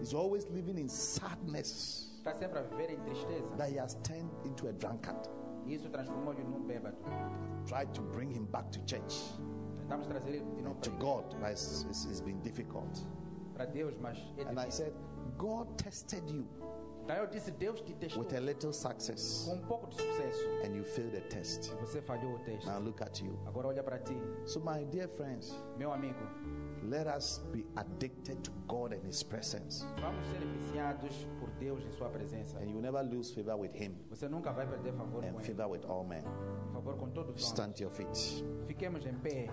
He's 0.00 0.14
always 0.14 0.46
living 0.50 0.78
in 0.78 0.88
sadness 0.88 2.12
Está 2.18 2.34
sempre 2.34 2.58
a 2.58 2.62
viver 2.62 2.90
em 2.90 3.00
tristeza. 3.00 3.56
that 3.56 3.70
he 3.70 3.78
has 3.78 3.94
turned 4.02 4.30
into 4.44 4.68
a 4.68 4.72
drunkard. 4.72 5.28
Isso 5.66 5.88
transformou-lhe 5.88 6.42
num 6.44 6.64
bêbado. 6.66 6.96
Tried 7.66 7.92
to 7.92 8.02
bring 8.02 8.30
him 8.30 8.44
back 8.46 8.70
to 8.70 8.80
church, 8.86 9.38
Tentamos 9.76 10.06
trazer 10.06 10.34
ele 10.34 10.44
de 10.56 10.62
novo 10.62 10.80
to 10.80 10.90
God, 10.92 11.24
but 11.40 11.50
it's, 11.50 11.84
it's, 11.88 12.04
it's 12.06 12.20
been 12.20 12.40
difficult. 12.42 13.04
Para 13.56 13.64
Deus, 13.66 13.94
mas 14.00 14.18
é 14.38 14.42
And 14.42 14.60
I 14.60 14.70
said, 14.70 14.92
God 15.38 15.66
tested 15.76 16.22
you 16.30 16.44
Daí 17.06 17.18
eu 17.20 17.26
disse, 17.28 17.52
Deus 17.52 17.80
te 17.82 17.94
testou 17.94 18.24
with 18.24 18.34
a 18.34 18.40
little 18.40 18.72
success, 18.72 19.44
com 19.48 19.54
um 19.54 19.62
pouco 19.62 19.86
de 19.86 19.94
sucesso. 19.96 20.44
and 20.64 20.74
you 20.74 20.82
failed 20.82 21.12
the 21.12 21.20
test. 21.28 21.70
E 21.72 21.76
você 21.76 22.02
falhou 22.02 22.34
o 22.34 22.38
teste. 22.40 22.66
Now 22.66 22.80
look 22.80 23.00
at 23.00 23.20
you. 23.22 23.38
Agora 23.46 23.68
olha 23.68 23.80
para 23.84 23.96
ti, 24.00 24.16
So, 24.44 24.58
my 24.60 24.84
dear 24.86 25.08
friends, 25.08 25.54
meu 25.78 25.92
amigo. 25.92 26.18
let 26.82 27.06
us 27.06 27.38
be 27.52 27.64
addicted 27.76 28.42
to 28.42 28.50
God 28.66 28.92
and 28.92 29.06
His 29.06 29.22
presence, 29.22 29.84
Vamos 30.00 30.26
ser 30.26 30.44
viciados 30.46 31.28
por 31.38 31.48
Deus 31.60 31.84
em 31.84 31.92
sua 31.92 32.08
presença. 32.08 32.58
and 32.58 32.64
you 32.70 32.74
will 32.74 32.82
never 32.82 33.02
lose 33.04 33.32
favor 33.32 33.56
with 33.56 33.70
Him 33.72 33.94
Você 34.10 34.28
nunca 34.28 34.50
vai 34.52 34.66
perder 34.66 34.92
favor 34.94 35.24
and 35.24 35.32
com 35.32 35.40
ele. 35.40 35.54
favor 35.54 35.70
with 35.70 35.84
all 35.88 36.02
men. 36.04 36.24
Favor 36.72 36.96
com 36.96 37.08
todos 37.10 37.36
os 37.36 37.46
Stand 37.48 37.70
to 37.74 37.84
your 37.84 37.92
feet. 37.92 38.44
Fiquemos 38.66 39.06
em 39.06 39.14
pé. 39.14 39.48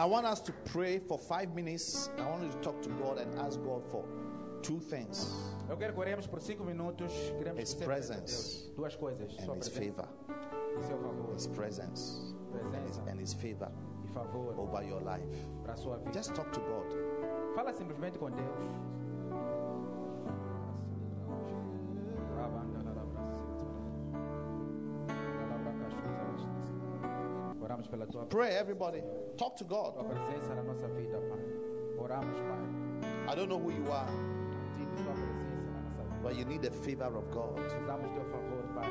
I 0.00 0.06
want 0.06 0.24
us 0.24 0.40
to 0.40 0.52
pray 0.72 0.98
for 0.98 1.18
five 1.18 1.54
minutes. 1.54 2.08
I 2.18 2.26
want 2.30 2.42
you 2.44 2.50
to 2.50 2.58
talk 2.62 2.80
to 2.82 2.88
God 2.88 3.18
and 3.18 3.38
ask 3.38 3.60
God 3.62 3.82
for 3.90 4.02
two 4.62 4.80
things 4.80 5.34
Eu 5.68 5.76
quero 5.76 5.92
que 5.92 6.00
oremos 6.00 6.26
por 6.26 6.40
cinco 6.40 6.64
minutos. 6.64 7.12
Queremos 7.38 7.60
His 7.60 7.74
que 7.74 7.84
você 7.84 7.86
peça 7.86 8.14
a 8.14 8.16
presence 8.16 8.62
Deus 8.64 8.76
duas 8.76 8.96
coisas: 8.96 9.32
sua 9.32 9.54
and 9.54 9.58
His 9.58 9.68
presença 9.68 10.02
favor. 10.02 10.78
e 10.78 10.82
seu 10.86 10.98
favor. 10.98 11.34
His 11.36 11.46
presence 11.48 12.34
and 12.54 12.86
His, 12.88 12.96
Presença 12.96 13.10
and 13.10 13.20
his 13.20 13.34
favor 13.34 13.70
e 14.04 14.08
favor 14.08 14.58
over 14.58 14.82
your 14.82 15.02
life. 15.02 15.28
para 15.62 15.74
a 15.74 15.76
sua 15.76 15.98
vida. 15.98 16.12
Just 16.14 16.34
talk 16.34 16.50
to 16.52 16.60
God. 16.60 17.54
Fala 17.54 17.72
simplesmente 17.74 18.18
com 18.18 18.30
Deus. 18.30 18.64
Pela 27.90 28.06
tua 28.06 28.24
Pray, 28.26 28.54
everybody. 28.56 29.02
Talk 29.36 29.56
to 29.56 29.64
tua 29.64 29.90
God. 29.92 30.06
presença 30.08 30.54
na 30.54 30.62
nossa 30.62 30.88
vida, 30.88 31.18
Pai. 31.28 31.40
Oramos, 31.98 32.38
Pai. 32.40 33.32
I 33.32 33.34
don't 33.36 33.48
know 33.48 33.58
who 33.58 33.70
you 33.72 33.90
are, 33.92 34.06
Pedindo 34.78 35.02
tua 35.04 35.12
presença 35.14 35.70
na 35.70 35.80
nossa 35.82 36.02
vida. 36.02 36.20
but 36.22 36.34
you 36.36 36.44
need 36.44 36.62
the 36.62 36.70
favor 36.70 37.16
of 37.18 37.24
God. 37.30 37.54
Precisamos 37.56 38.08
do 38.08 38.14
teu 38.14 38.24
favor, 38.30 38.62
Pai, 38.74 38.90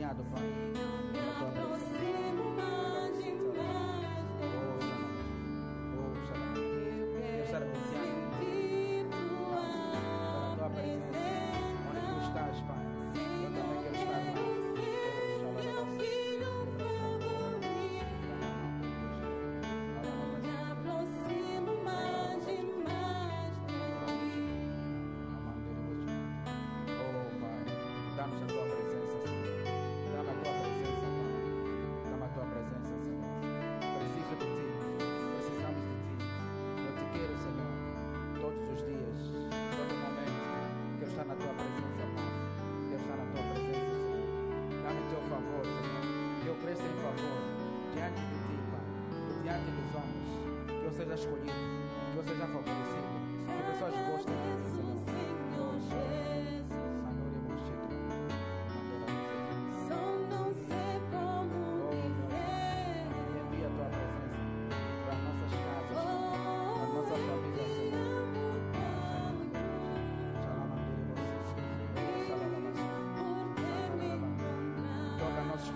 Viciado, 0.00 0.24
Pai, 0.32 0.40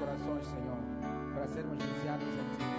corações, 0.04 0.46
Senhor, 0.46 0.76
para 1.32 1.46
sermos 1.48 1.78
viciados 1.82 2.26
em 2.26 2.56
Ti, 2.56 2.73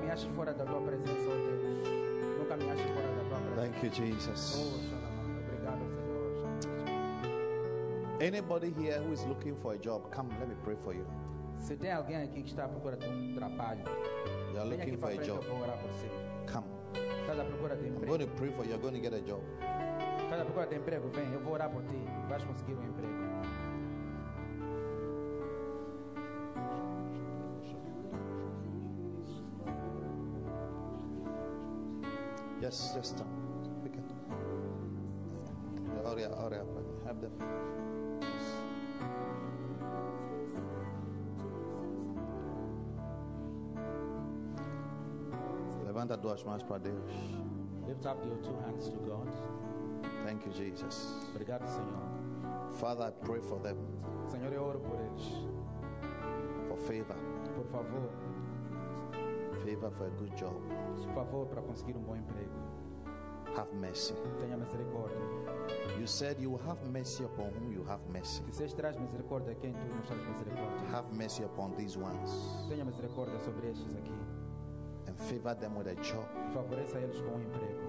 me 0.00 0.10
ache 0.10 0.28
fora 0.34 0.52
da 0.52 0.64
tua 0.64 0.80
presença, 0.80 1.28
oh 1.28 1.36
Deus. 1.36 1.88
Nunca 2.38 2.56
me 2.56 2.70
ache 2.70 2.84
fora 2.94 3.06
da 3.08 3.24
tua 3.28 3.38
presença. 3.38 3.60
Thank 3.60 3.84
you, 3.84 3.90
Jesus. 3.92 4.54
Oh. 4.56 4.80
Obrigado, 5.46 5.80
Senhor. 5.88 6.10
Anybody 8.20 8.70
here 8.78 9.00
who 9.00 9.12
is 9.12 9.24
looking 9.24 9.54
for 9.56 9.74
a 9.74 9.78
job, 9.78 10.10
come, 10.10 10.28
let 10.38 10.48
me 10.48 10.54
pray 10.64 10.76
for 10.84 10.94
you. 10.94 11.06
Se 11.58 11.76
tem 11.76 11.92
alguém 11.92 12.16
aqui 12.22 12.42
que 12.42 12.48
está 12.50 12.64
à 12.64 12.68
procura 12.68 12.96
de 12.96 13.06
um 13.06 13.34
trabalho, 13.34 13.84
You 14.52 14.60
are 14.60 14.68
looking 14.68 14.96
for 14.96 15.10
a 15.10 15.16
job, 15.16 15.44
come. 16.46 16.66
Estás 17.20 17.38
à 17.38 17.44
procura 17.44 17.76
de 17.76 17.86
I'm 17.86 17.94
emprego? 17.94 18.06
going 18.06 18.26
to 18.26 18.34
pray 18.36 18.50
for 18.50 18.64
you. 18.64 18.70
You're 18.70 18.78
going 18.80 18.94
to 18.94 19.00
get 19.00 19.12
a 19.14 19.20
job. 19.20 19.42
Estás 20.24 20.40
à 20.40 20.44
procura 20.44 20.66
de 20.66 20.76
emprego? 20.76 21.08
Vem, 21.10 21.32
eu 21.32 21.40
vou 21.40 21.52
orar 21.54 21.70
por 21.70 21.82
ti. 21.82 21.96
Vais 22.28 22.42
conseguir 22.44 22.74
um 22.74 22.82
emprego. 22.84 23.12
Yes, 32.60 32.92
just 32.94 33.16
stop. 33.16 33.26
Pick 33.82 33.94
it. 33.94 34.04
Hurry 36.04 36.24
up, 36.24 36.38
hurry 36.38 36.58
up. 36.58 36.66
Have 37.06 37.20
them. 37.20 37.32
Levanta 45.86 46.16
duas 46.16 46.42
mãos 46.44 46.62
para 46.62 46.78
Deus. 46.78 47.10
Lift 47.86 48.06
up 48.06 48.24
your 48.24 48.36
two 48.42 48.56
hands 48.64 48.88
to 48.88 48.96
God. 48.98 49.28
Thank 50.24 50.46
you, 50.46 50.52
Jesus. 50.52 51.14
Obrigado, 51.34 51.66
Senhor. 51.66 52.10
Father, 52.74 53.04
I 53.04 53.10
pray 53.24 53.40
for 53.40 53.58
them 53.58 53.76
Senhor, 54.30 54.52
eu 54.52 54.62
oro 54.62 54.78
por 54.78 54.98
eles. 55.00 55.26
for 56.68 56.76
favor, 56.76 57.16
Por 57.56 57.64
favor, 57.66 58.08
favor 59.80 59.90
for 59.96 60.06
a 60.06 60.10
good 60.10 60.34
job. 60.36 60.54
por 60.96 61.14
favor, 61.14 61.46
para 61.46 61.62
conseguir 61.62 61.96
um 61.96 62.02
bom 62.02 62.16
emprego. 62.16 62.50
Have 63.56 63.74
mercy. 63.74 64.14
Tenha 64.38 64.56
misericórdia. 64.56 65.18
You 65.98 66.06
said 66.06 66.38
you 66.40 66.50
will 66.52 66.62
have 66.68 66.78
mercy 66.88 67.24
upon 67.24 67.50
whom 67.58 67.72
you 67.72 67.84
have 67.84 68.00
mercy. 68.12 68.42
Disseste 68.44 68.76
traz 68.76 68.96
misericórdia 68.96 69.54
quem 69.56 69.72
tu 69.72 69.94
mostras 69.96 70.20
misericórdia. 70.20 70.88
Have 70.92 71.12
mercy 71.12 71.42
upon 71.44 71.74
these 71.76 71.98
ones 71.98 72.30
Tenha 72.68 72.84
misericórdia 72.84 73.38
sobre 73.40 73.70
estes 73.70 73.94
aqui. 73.96 74.12
and 75.08 75.18
favor 75.18 75.54
them 75.54 75.74
with 75.76 75.88
a 75.88 75.94
job. 75.96 76.26
Favoreça 76.54 76.98
eles 76.98 77.20
com 77.20 77.32
um 77.36 77.40
emprego. 77.40 77.80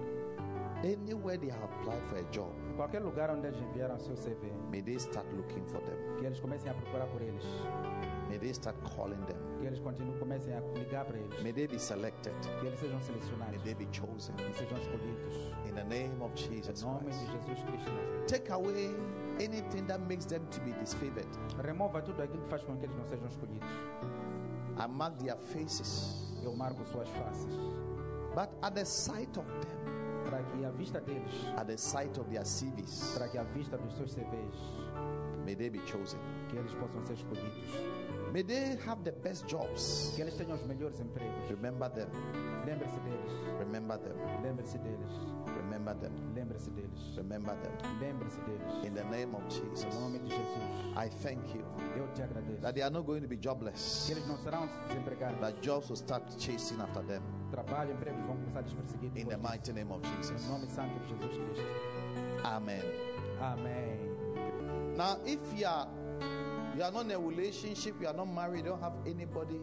Anywhere 0.84 1.38
they 1.38 1.48
have 1.48 1.62
applied 1.62 2.02
for 2.08 2.16
a 2.18 2.24
job, 2.32 2.50
qualquer 2.76 3.00
lugar 3.00 3.30
onde 3.30 3.46
eles 3.46 3.60
enviaram 3.62 4.00
seu 4.00 4.16
CV, 4.16 4.50
may 4.68 4.82
they 4.82 4.98
start 4.98 5.26
looking 5.36 5.64
for 5.66 5.80
them. 5.82 5.96
que 6.18 6.26
eles 6.26 6.40
comecem 6.40 6.68
a 6.72 6.74
procurar 6.74 7.06
por 7.06 7.22
eles. 7.22 7.44
May 8.32 8.38
they 8.38 8.54
start 8.54 8.74
calling 8.96 9.20
them. 9.26 9.36
Que 9.60 9.66
eles 9.66 9.78
continuem, 9.80 10.18
comecem 10.18 10.54
a 10.54 10.60
ligar 10.78 11.04
para 11.04 11.18
eles. 11.18 11.42
May 11.42 11.52
they 11.52 11.66
be 11.66 11.78
selected. 11.78 12.32
Que 12.60 12.66
eles 12.66 12.80
sejam 12.80 12.96
May 12.96 13.04
selecionados. 13.04 13.62
they 13.62 13.74
be 13.74 13.86
chosen. 13.92 14.34
E 14.38 14.54
sejam 14.54 14.78
escolhidos. 14.78 15.34
In 15.68 15.74
the 15.74 15.84
name 15.84 16.22
of 16.22 16.32
Em 16.32 16.36
Jesus 16.62 16.82
nome 16.82 17.00
Christ. 17.00 17.20
de 17.20 17.26
Jesus 17.26 17.62
Cristo. 17.64 17.90
Take 18.26 18.50
away 18.50 18.90
anything 19.38 19.86
that 19.86 20.00
makes 20.08 20.24
them 20.24 20.46
to 20.50 20.60
be 20.62 20.72
disfavored. 20.80 21.28
Remova 21.62 22.00
tudo 22.00 22.22
aquilo 22.22 22.42
que 22.44 22.48
faz 22.48 22.62
com 22.64 22.74
que 22.78 22.86
eles 22.86 22.96
não 22.96 23.04
sejam 23.06 23.26
escolhidos. 23.28 23.68
I 24.78 24.86
mark 24.88 25.18
their 25.18 25.36
faces. 25.36 26.32
Eu 26.42 26.56
marco 26.56 26.82
suas 26.86 27.08
faces. 27.10 27.54
But 28.34 28.48
at 28.62 28.74
the 28.74 28.84
sight 28.86 29.38
of 29.38 29.46
them, 29.60 29.92
Para 30.24 30.42
que 30.44 30.64
a 30.64 30.70
vista 30.70 30.98
deles, 31.00 31.30
at 31.58 31.66
the 31.66 31.76
sight 31.76 32.18
of 32.18 32.30
their 32.30 32.44
CVs, 32.44 33.12
para 33.18 33.28
que 33.28 33.36
a 33.36 33.42
vista 33.42 33.76
dos 33.76 33.92
seus 33.94 34.14
CVs, 34.14 34.56
may 35.44 35.54
they 35.54 35.68
be 35.68 35.80
chosen. 35.80 36.18
que 36.48 36.56
eles 36.56 36.72
possam 36.74 37.02
ser 37.04 37.14
escolhidos. 37.14 37.52
May 38.32 38.42
they 38.42 38.78
have 38.86 39.04
the 39.04 39.12
best 39.12 39.46
jobs. 39.46 40.12
Que 40.16 40.22
eles 40.22 40.34
tenham 40.34 40.54
os 40.56 40.62
melhores 40.66 40.98
empregos. 41.00 41.50
Remember 41.50 41.90
them. 41.90 42.08
Lembre-se 42.64 42.98
deles. 43.00 43.32
Remember 43.58 43.98
them. 43.98 44.14
Lembre-se 44.42 44.78
deles. 44.78 45.10
Remember 45.54 45.94
them. 46.00 46.12
Lembre-se 46.34 46.70
deles. 46.70 47.16
Remember 47.16 47.54
them. 47.56 47.72
Lembre-se 48.00 48.40
deles. 48.40 48.86
In 48.86 48.94
the 48.94 49.04
name 49.04 49.34
of 49.34 49.42
Em 49.44 49.50
Jesus. 49.50 49.94
nome 50.00 50.18
de 50.20 50.30
Jesus. 50.30 50.96
I 50.96 51.08
thank 51.22 51.54
you 51.54 51.62
Eu 51.94 52.08
te 52.14 52.22
agradeço. 52.22 52.62
that 52.62 52.72
they 52.74 52.82
are 52.82 52.90
not 52.90 53.04
going 53.04 53.20
to 53.20 53.28
be 53.28 53.36
jobless. 53.36 54.06
Que 54.06 54.12
eles 54.12 54.26
não 54.26 54.38
serão 54.38 54.66
desempregados. 54.88 55.38
That 55.40 55.60
jobs 55.60 55.88
will 55.90 55.96
start 55.96 56.24
chasing 56.38 56.80
after 56.80 57.02
them. 57.04 57.20
Trabalho, 57.50 57.92
empregos 57.92 58.24
vão 58.24 58.36
começar 58.36 58.60
a 58.60 58.62
desperseguir. 58.62 59.10
In 59.14 59.26
the 59.26 59.36
mighty 59.36 59.74
name 59.74 59.92
of. 59.92 60.00
Jesus. 60.16 60.42
Em 60.42 60.48
nome 60.48 60.66
santo 60.70 60.98
de 61.00 61.08
Jesus 61.08 61.36
Cristo. 61.36 61.66
Amen. 62.44 62.82
Amém. 63.42 63.98
Now, 64.96 65.18
if 65.26 65.40
you 65.54 65.66
are 65.66 65.86
you 66.76 66.82
are 66.82 66.90
not 66.90 67.04
in 67.04 67.12
a 67.12 67.18
relationship, 67.18 67.94
you 68.00 68.08
are 68.08 68.16
not 68.16 68.26
married, 68.26 68.64
you 68.64 68.70
don't 68.70 68.80
have 68.80 68.94
anybody, 69.06 69.60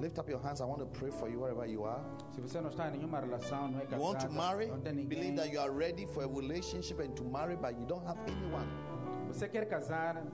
lift 0.00 0.18
up 0.18 0.28
your 0.28 0.40
hands. 0.40 0.60
I 0.60 0.64
want 0.64 0.80
to 0.80 0.86
pray 0.86 1.10
for 1.10 1.28
you 1.28 1.40
wherever 1.40 1.66
you 1.66 1.84
are. 1.84 2.00
Se 2.34 2.40
você 2.40 2.60
não 2.60 2.70
está 2.70 2.88
em 2.88 2.98
nenhuma 2.98 3.20
relação, 3.20 3.68
não 3.70 3.80
é 3.80 3.86
You 3.90 4.02
want 4.02 4.20
to 4.20 4.30
marry, 4.30 4.66
believe 5.06 5.36
that 5.36 5.50
you 5.52 5.60
are 5.60 5.70
ready 5.70 6.06
for 6.06 6.24
a 6.24 6.28
relationship 6.28 7.00
and 7.00 7.14
to 7.16 7.24
marry, 7.24 7.56
but 7.56 7.78
you 7.78 7.86
don't 7.86 8.06
have 8.06 8.18
anyone. 8.26 8.66
você 9.28 9.48
quer 9.48 9.66
casar, 9.66 10.24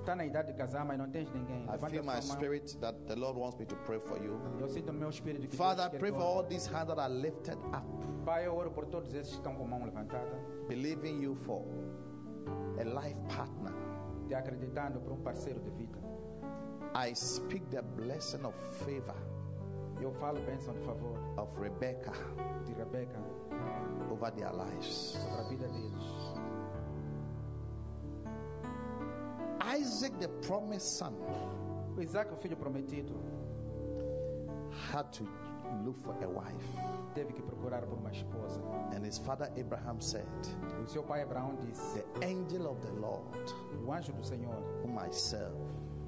está 0.00 0.14
na 0.14 0.24
idade 0.24 0.52
de 0.52 0.58
casar, 0.58 0.84
mas 0.84 0.98
não 0.98 1.10
tens 1.10 1.30
ninguém. 1.32 1.64
I 1.64 1.78
feel 1.90 2.04
my 2.04 2.20
spirit 2.20 2.78
that 2.78 2.96
the 3.06 3.16
Lord 3.16 3.38
wants 3.38 3.58
me 3.58 3.66
to 3.66 3.76
pray 3.86 3.98
for 3.98 4.22
you. 4.22 4.40
Eu 4.60 4.68
sinto 4.68 4.92
no 4.92 4.98
meu 4.98 5.10
espírito 5.10 5.48
que 5.48 5.56
Father, 5.56 5.90
quer 5.90 5.98
pray 5.98 6.12
for 6.12 6.22
all 6.22 6.44
these 6.44 6.66
hands 6.68 6.86
that 6.88 7.00
are 7.00 7.12
lifted 7.12 7.58
up, 7.74 7.86
Pai, 8.24 8.46
eu 8.46 8.54
oro 8.54 8.70
por 8.70 8.86
todos 8.86 9.14
esses 9.14 9.32
que 9.32 9.38
estão 9.38 9.54
com 9.54 9.64
a 9.64 9.66
mão 9.66 9.84
levantada, 9.84 10.36
believing 10.68 11.22
you 11.22 11.34
for 11.34 11.62
a 12.78 12.84
life 12.84 13.18
partner. 13.28 13.72
Te 14.26 14.34
acreditando 14.34 15.00
por 15.00 15.12
um 15.12 15.20
parceiro 15.20 15.60
de 15.60 15.70
vida. 15.70 15.98
I 16.94 17.14
speak 17.14 17.64
the 17.70 17.82
blessing 17.82 18.44
of 18.44 18.54
favor 18.84 19.14
Eu 20.00 20.12
falo 20.12 20.40
bênção 20.42 20.74
de 20.74 20.80
favor 20.80 21.18
of 21.38 21.58
Rebecca 21.58 22.12
de 22.64 22.72
Rebeca 22.74 23.18
over 24.10 24.30
their 24.32 24.52
lives. 24.52 25.16
sobre 25.18 25.40
a 25.40 25.42
vida 25.48 25.68
deles. 25.68 26.36
Isaac, 29.78 30.14
the 30.18 30.28
promised 30.46 30.86
son, 30.96 31.14
Isaac, 32.00 32.32
o 32.32 32.36
filho 32.36 32.56
prometido, 32.56 33.14
had 34.92 35.10
to 35.12 35.24
look 35.84 35.98
for 36.02 36.14
a 36.22 36.28
wife. 36.28 36.66
teve 37.14 37.32
que 37.32 37.42
procurar 37.42 37.82
por 37.86 37.98
uma 37.98 38.10
esposa. 38.10 38.60
And 38.94 39.04
his 39.04 39.18
father 39.18 39.50
Abraham 39.58 40.00
said, 40.00 40.26
O 40.82 40.86
seu 40.86 41.02
pai 41.02 41.22
Abraão 41.22 41.56
disse: 41.60 42.02
The 42.18 42.26
angel 42.26 42.66
of 42.68 42.80
the 42.86 42.92
Lord, 43.00 43.54
O 43.86 43.92
anjo 43.92 44.12
do 44.12 44.22
Senhor, 44.22 44.62
whom 44.82 44.98
I 44.98 45.10
serve, 45.10 45.56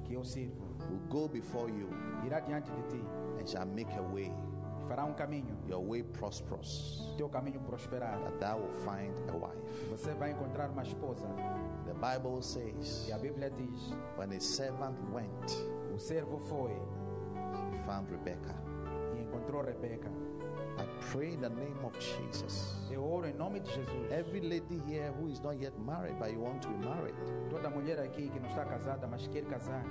que 0.03 0.13
eu 0.13 0.23
sirvo, 0.23 0.67
will 0.89 1.01
go 1.09 1.27
before 1.27 1.69
you 1.69 1.89
irá 2.25 2.39
diante 2.39 2.71
de 2.71 2.83
ti 2.89 3.03
and 3.39 3.47
shall 3.47 3.65
make 3.65 3.91
a 3.97 4.01
way, 4.01 4.31
fará 4.87 5.05
um 5.05 5.13
caminho, 5.13 5.57
your 5.67 5.81
way 5.81 6.03
prosperous, 6.03 7.13
teu 7.17 7.27
caminho 7.29 7.59
prosperar. 7.61 8.19
that 8.23 8.39
thou 8.39 8.57
will 8.59 8.73
find 8.85 9.13
a 9.29 9.35
wife. 9.37 9.89
Você 9.89 10.13
vai 10.13 10.31
encontrar 10.31 10.69
uma 10.69 10.83
esposa. 10.83 11.27
The 11.85 11.93
Bible 11.95 12.41
says, 12.43 13.07
E 13.07 13.11
a 13.13 13.17
Bíblia 13.17 13.49
diz: 13.49 13.93
when 14.17 14.31
his 14.31 14.43
servant 14.43 14.95
went, 15.11 15.51
O 15.93 15.97
servo 15.99 16.37
foi 16.37 16.71
he 17.73 17.79
found 17.85 18.09
Rebecca. 18.11 18.55
Encontrou 19.49 19.63
Rebeca. 19.63 20.09
I 20.77 20.85
pray 21.11 21.33
in 21.33 21.41
the 21.41 21.49
name 21.49 21.77
of 21.83 21.93
Jesus. 21.99 22.75
Eu 22.89 23.03
oro 23.03 23.27
em 23.27 23.33
nome 23.33 23.59
de 23.59 23.69
Jesus. 23.71 24.11
Every 24.11 24.41
lady 24.41 24.81
here 24.87 25.11
who 25.19 25.27
is 25.27 25.41
not 25.41 25.57
yet 25.59 25.73
married, 25.79 26.17
but 26.19 26.31
you 26.31 26.39
want 26.39 26.61
to 26.61 26.69
be 26.69 26.85
married, 26.85 27.15
Toda 27.49 27.69
mulher 27.69 27.99
aqui 27.99 28.29
que 28.29 28.39
não 28.39 28.47
está 28.47 28.63
casada, 28.65 29.07
mas 29.07 29.27
quer 29.27 29.43
casar, 29.45 29.83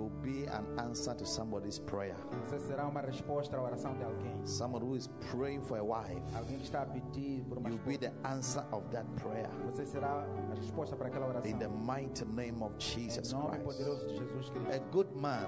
will 0.00 0.10
be 0.22 0.46
an 0.46 0.64
answer 0.78 1.14
to 1.14 1.24
somebody's 1.26 1.78
prayer. 1.78 2.16
você 2.46 2.58
será 2.58 2.86
uma 2.86 3.00
resposta 3.00 3.56
à 3.56 3.62
oração 3.62 3.94
de 3.94 4.02
alguém. 4.04 4.34
Someone 4.46 4.84
who 4.84 4.96
is 4.96 5.08
praying 5.30 5.60
for 5.60 5.78
a 5.78 5.82
wife, 5.84 6.22
Alguém 6.34 6.58
que 6.58 6.64
está 6.64 6.82
a 6.82 6.86
pedir 6.86 7.44
por 7.48 7.58
uma 7.58 7.68
you'll 7.68 7.78
be 7.84 7.98
the 7.98 8.12
answer 8.24 8.64
of 8.72 8.88
that 8.90 9.06
prayer. 9.16 9.48
Você 9.66 9.84
será 9.86 10.24
a 10.50 10.54
resposta 10.54 10.96
para 10.96 11.08
aquela 11.08 11.26
oração. 11.28 11.50
In 11.50 11.58
the 11.58 11.68
mighty 11.68 12.24
name 12.24 12.62
of 12.62 12.74
Em 12.76 12.80
Jesus 13.10 13.32
nome 13.32 13.50
Christ. 13.50 13.64
poderoso 13.64 14.06
de 14.06 14.16
Jesus 14.16 14.50
Cristo. 14.50 14.60
A 14.74 14.78
good 14.92 15.10
man, 15.16 15.46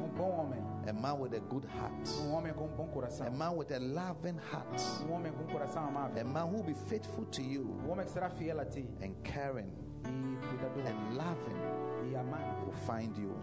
Um 0.00 0.08
bom 0.16 0.30
homem. 0.30 0.62
a 0.88 0.92
man 0.92 1.18
with 1.18 1.34
a 1.34 1.40
good 1.40 1.66
heart, 1.66 2.08
Um 2.20 2.32
homem 2.34 2.52
com 2.52 2.64
um 2.66 2.76
bom 2.76 2.86
coração. 2.88 3.26
a 3.26 3.30
man 3.30 3.56
with 3.56 3.72
a 3.72 3.78
loving 3.78 4.36
heart, 4.52 4.80
Um 5.08 5.12
homem 5.12 5.32
com 5.32 5.44
um 5.44 5.46
coração 5.46 5.84
a 5.84 6.24
man 6.24 6.44
who 6.46 6.56
will 6.56 6.62
be 6.64 6.74
faithful 6.74 7.24
to 7.26 7.40
you 7.42 7.64
Um 7.86 7.90
homem 7.90 8.04
que 8.04 8.12
será 8.12 8.28
fiel 8.28 8.60
a 8.60 8.64
ti 8.66 8.86
and 9.02 9.14
caring 9.22 9.70
and 10.04 11.16
loving 11.16 12.10
e 12.10 12.16
amado. 12.16 12.54
will 12.64 12.86
find 12.86 13.16
you 13.16 13.34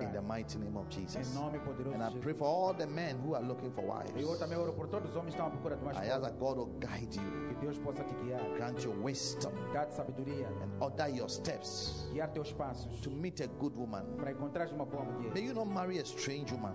in 0.00 0.12
the 0.12 0.22
mighty 0.22 0.58
name 0.58 0.76
of 0.76 0.88
Jesus. 0.88 1.36
And 1.36 2.02
I 2.02 2.10
pray 2.20 2.32
for 2.32 2.44
all 2.44 2.72
the 2.72 2.86
men 2.86 3.18
who 3.24 3.34
are 3.34 3.42
looking 3.42 3.70
for 3.70 3.82
Eu 3.82 3.88
wives. 3.88 4.38
também 4.38 4.58
oro 4.58 4.72
por 4.72 4.88
todos 4.88 5.10
os 5.10 5.16
homens 5.16 5.34
que 5.34 5.40
estão 5.40 5.46
à 5.46 5.50
procura 5.50 5.76
de 5.76 5.82
uma 5.82 5.92
I 5.92 6.10
ask 6.10 6.22
that 6.22 6.38
God 6.38 6.58
will 6.58 6.72
guide 6.78 7.14
you, 7.14 7.22
grant 8.56 8.84
you 8.84 8.92
wisdom, 9.02 9.52
and 9.74 10.70
order 10.80 11.08
your 11.08 11.28
steps 11.28 12.06
to 13.02 13.10
meet 13.10 13.40
a 13.40 13.46
good 13.58 13.76
woman. 13.76 14.04
May 15.34 15.42
you 15.42 15.54
not 15.54 15.68
marry 15.68 15.98
a 15.98 16.04
strange 16.04 16.52
woman. 16.52 16.72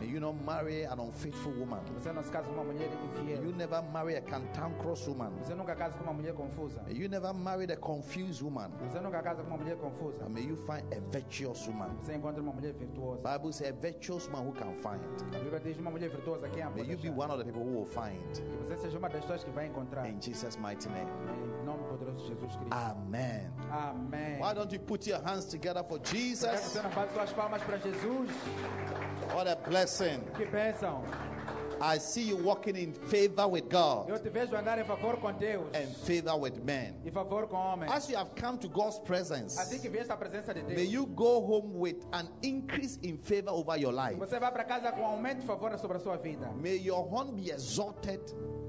May 0.00 0.06
you 0.06 0.20
not 0.20 0.44
marry 0.44 0.82
an 0.84 0.98
unfaithful 0.98 1.52
woman. 1.52 1.80
May 3.24 3.34
you 3.34 3.52
never 3.52 3.82
marry 3.92 4.14
a 4.16 4.20
cantankerous 4.20 5.06
woman. 5.06 5.32
May 6.86 6.94
you 6.94 7.08
never 7.08 7.32
marry 7.48 7.64
a 7.72 7.76
confused 7.76 8.42
woman. 8.42 8.70
Você 8.80 9.00
nunca 9.00 9.22
casa 9.22 9.42
com 9.42 9.48
uma 9.48 9.56
mulher 9.56 9.76
confusa. 9.76 10.24
And 10.24 10.28
may 10.28 10.42
you 10.42 10.56
find 10.56 10.82
a 10.92 11.00
virtuous 11.10 11.66
woman. 11.66 11.96
Você 12.02 12.14
encontra 12.14 12.42
uma 12.42 12.52
mulher 12.52 12.74
virtuosa. 12.74 13.22
Bible 13.22 13.52
says 13.52 13.70
a 13.70 13.72
virtuous 13.72 14.28
man 14.28 14.42
who 14.46 14.52
can 14.52 14.74
find. 14.82 15.00
A 15.34 15.38
Bíblia 15.38 15.60
diz 15.60 15.78
uma 15.78 15.90
mulher 15.90 16.10
virtuosa 16.10 16.48
quem 16.48 16.62
a 16.62 16.70
May 16.70 16.84
you 16.84 16.98
be 16.98 17.08
one 17.08 17.30
of 17.30 17.38
the 17.38 17.44
people 17.44 17.62
who 17.62 17.78
will 17.78 17.86
find. 17.86 18.20
Que 18.34 18.56
você 18.58 18.76
seja 18.76 18.98
uma 18.98 19.08
das 19.08 19.22
pessoas 19.22 19.44
que 19.44 19.50
vai 19.50 19.66
encontrar. 19.66 20.06
In 20.08 20.20
Jesus' 20.20 20.56
mighty 20.56 20.88
name. 20.88 21.10
Em 21.60 21.64
nome 21.64 21.84
poderoso 21.88 22.18
de 22.18 22.28
Jesus 22.28 22.56
Cristo. 22.56 22.74
Amen. 22.74 23.50
Amém. 23.70 24.38
Why 24.40 24.54
don't 24.54 24.72
you 24.72 24.80
put 24.80 25.08
your 25.08 25.22
hands 25.22 25.46
together 25.46 25.82
for 25.84 25.98
que 26.00 26.36
você 26.36 26.48
Jesus? 26.48 26.82
não 26.82 26.90
bate 26.90 27.12
suas 27.14 27.32
palmas 27.32 27.62
para 27.62 27.78
Jesus? 27.78 28.30
What 29.34 29.48
a 29.48 29.56
blessing. 29.56 30.20
Que 30.36 30.44
bênção. 30.46 31.02
I 31.80 31.98
see 31.98 32.22
you 32.28 32.36
walking 32.36 32.76
in 32.76 32.92
favor 32.92 33.46
with 33.48 33.68
God 33.70 34.08
Eu 34.08 34.18
te 34.18 34.28
vejo 34.28 34.54
andar 34.56 34.78
em 34.78 34.84
favor 34.84 35.16
com 35.18 35.32
Deus. 35.32 35.66
and 35.74 35.88
favor 36.04 36.36
with 36.40 36.62
men. 36.64 36.94
Em 37.04 37.10
favor 37.10 37.46
com 37.46 37.56
homens. 37.56 37.90
As 37.92 38.08
you 38.08 38.16
have 38.16 38.30
come 38.40 38.58
to 38.58 38.68
God's 38.68 38.98
presence, 39.00 39.58
Assim 39.60 39.78
que 39.78 39.88
vieste 39.88 40.10
à 40.12 40.16
presença 40.16 40.52
de 40.54 40.62
may 40.62 40.84
you 40.84 41.06
go 41.06 41.38
home 41.40 41.78
with 41.78 41.96
an 42.12 42.28
increase 42.42 42.98
in 43.02 43.16
favor 43.18 43.50
over 43.52 43.76
your 43.78 43.92
life. 43.92 44.18
Você 44.18 44.38
vai 44.38 44.50
para 44.50 44.64
casa 44.64 44.90
com 44.92 45.04
aumento 45.04 45.40
de 45.40 45.46
favor 45.46 45.76
sobre 45.78 45.96
a 45.96 46.00
sua 46.00 46.16
vida. 46.16 46.50
May 46.60 46.76
your 46.78 47.06
horn 47.12 47.32
be 47.32 47.50
exalted 47.50 48.20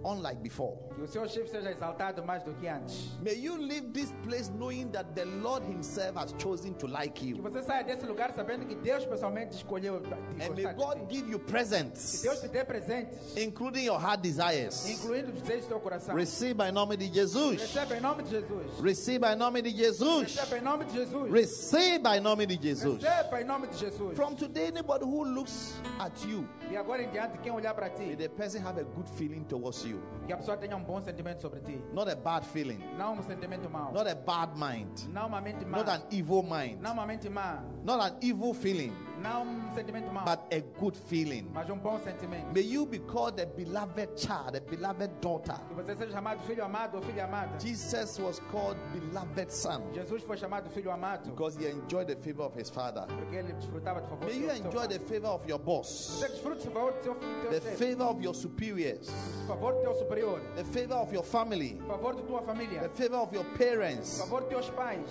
unlike 0.04 0.41
before. 0.41 0.78
Que 0.95 1.02
o 1.04 1.08
seu 1.08 1.28
chifre 1.28 1.50
seja 1.50 1.72
exaltado 1.72 2.24
mais 2.24 2.43
do 2.43 2.54
que 2.54 2.68
antes. 2.68 3.10
May 3.22 3.36
you 3.36 3.58
leave 3.58 3.91
this 3.93 4.12
place 4.24 4.50
knowing 4.50 4.89
that 4.91 5.14
the 5.16 5.26
Lord 5.26 5.64
Himself 5.66 6.16
has 6.18 6.34
chosen 6.38 6.74
to 6.76 6.88
like 6.88 7.14
Que 7.16 7.30
you. 7.36 7.41
você 7.41 7.62
saia 7.64 7.84
desse 7.84 8.06
lugar 8.06 8.34
sabendo 8.34 8.66
que 8.66 8.76
Deus 8.76 9.06
pessoalmente 9.06 9.56
escolheu 9.56 10.00
te 10.02 10.14
And 10.14 10.56
may 10.56 10.74
God 10.74 11.10
give 11.10 11.30
you 11.30 11.39
Que 11.39 11.45
presents, 11.52 12.22
Deus 12.22 12.39
te 12.41 12.47
dê 12.47 12.64
presentes, 12.66 13.36
including 13.38 13.86
your 13.86 14.00
heart 14.00 14.22
desires. 14.22 14.88
incluindo 14.89 15.32
os 15.32 15.41
desejos 15.41 15.66
do 15.66 15.70
teu 15.70 15.80
coração. 15.80 16.16
Receive 16.16 16.54
by 16.54 16.72
nome 16.72 16.97
de 16.97 17.14
Jesus. 17.14 17.62
Receba 17.62 17.95
em 17.97 18.02
nome 18.02 18.24
de 18.24 18.30
Jesus. 18.32 18.80
Receive 18.82 19.20
by 19.20 19.36
nome 19.36 19.62
de 19.62 19.72
Jesus. 19.76 20.34
Receba 20.34 20.58
em 20.58 20.62
nome 20.62 20.86
de 20.86 20.93
Jesus. 20.93 21.32
Receive 21.32 22.00
by 22.00 22.20
nome 22.20 22.45
de 22.45 22.62
Jesus. 22.62 23.04
Receba 23.04 23.41
em 23.41 23.45
nome 23.45 23.68
de 23.68 23.78
Jesus. 23.78 24.16
From 24.16 24.36
today, 24.36 24.68
anybody 24.68 25.06
who 25.06 25.24
looks 25.24 25.74
at 26.00 26.14
you, 26.28 26.47
E 26.72 26.78
agora 26.78 27.02
em 27.04 27.10
diante, 27.10 27.38
quem 27.39 27.52
olhar 27.52 27.74
para 27.74 27.89
may 27.97 28.16
the 28.16 28.30
person 28.30 28.62
have 28.62 28.80
a 28.80 28.84
good 28.84 29.08
feeling 29.18 29.43
towards 29.45 29.84
you, 29.86 29.89
que 30.26 30.34
a 30.34 30.38
pessoa 30.38 30.58
tenha 30.58 30.76
um 30.76 30.84
bom 30.84 31.02
sentimento 31.02 31.42
sobre 31.42 31.60
ti. 31.62 31.82
not 31.94 32.10
a 32.12 32.16
bad 32.16 32.46
feeling, 32.46 32.80
Não 32.98 33.14
um 33.14 33.24
sentimento 33.24 33.70
mau. 33.70 33.92
not 33.94 34.08
a 34.10 34.16
bad 34.16 34.54
mind, 34.58 35.08
Não 35.12 35.28
uma 35.28 35.42
mente 35.42 35.66
má. 35.66 35.78
not 35.78 35.90
an 35.90 36.02
evil 36.12 36.44
mind, 36.44 36.80
Não 36.82 36.94
uma 36.94 37.06
mente 37.06 37.30
má. 37.30 37.64
not 37.84 38.00
an 38.02 38.18
evil 38.22 38.54
feeling, 38.54 38.94
Não 39.22 39.44
um 39.44 39.74
sentimento 39.74 40.12
mau. 40.12 40.24
but 40.26 40.40
a 40.54 40.62
good 40.80 40.96
feeling. 40.96 41.50
Mas 41.54 41.70
um 41.70 41.78
bom 41.78 42.00
sentimento. 42.00 42.54
May 42.54 42.62
you 42.62 42.86
be 42.86 43.00
called 43.00 43.40
a 43.42 43.46
beloved 43.46 44.10
child, 44.18 44.56
a 44.56 44.62
beloved 44.62 45.10
daughter. 45.22 45.56
Que 45.68 45.74
você 45.76 45.96
seja 45.96 46.12
chamado 46.14 46.42
filho 46.44 46.64
amado 46.64 46.96
ou 46.96 47.02
filha 47.02 47.26
amada. 47.26 47.60
Jesus 47.60 48.18
was 48.20 48.40
called 48.52 48.78
beloved 48.94 49.52
son 49.52 49.82
Jesus 49.94 50.24
foi 50.24 50.38
chamado 50.38 50.70
filho 50.70 50.92
amado 50.92 51.30
because 51.32 51.58
he 51.58 51.68
enjoyed 51.70 52.08
the 52.08 52.16
favor 52.16 52.44
of 52.46 52.56
his 52.60 52.70
father. 52.70 53.06
porque 53.08 53.36
ele 53.36 53.54
desfrutava 53.54 54.02
de 54.02 54.08
favor 54.08 54.26
May 54.26 54.38
you 54.40 54.52
enjoy 54.52 54.88
the 54.88 55.00
favor 55.00 55.30
of 55.30 55.48
your 55.50 55.60
boss, 55.60 56.20
Você 56.20 56.30
desfruta 56.30 56.56
do 56.64 56.72
favor 56.72 56.92
do 56.94 57.04
seu 57.04 57.16
teu 57.16 57.50
the 57.50 57.62
favor 57.62 58.06
of 58.06 58.22
your 58.24 58.34
superiors, 58.36 59.10
favor 59.48 59.74
teu 59.82 59.94
superior, 59.94 60.40
the 60.56 60.64
favor 60.64 60.96
of 60.96 61.12
your 61.14 61.24
family, 61.24 61.74
do 61.74 61.86
favor 61.88 62.14
de 62.16 62.22
tua 62.24 62.42
the 62.42 62.48
família, 62.48 62.90
favor 62.96 63.18
of 63.18 63.34
your 63.34 63.46
parents. 63.58 64.20
favor 64.20 64.42
de 64.42 64.50
teus 64.50 64.70
pais. 64.72 65.10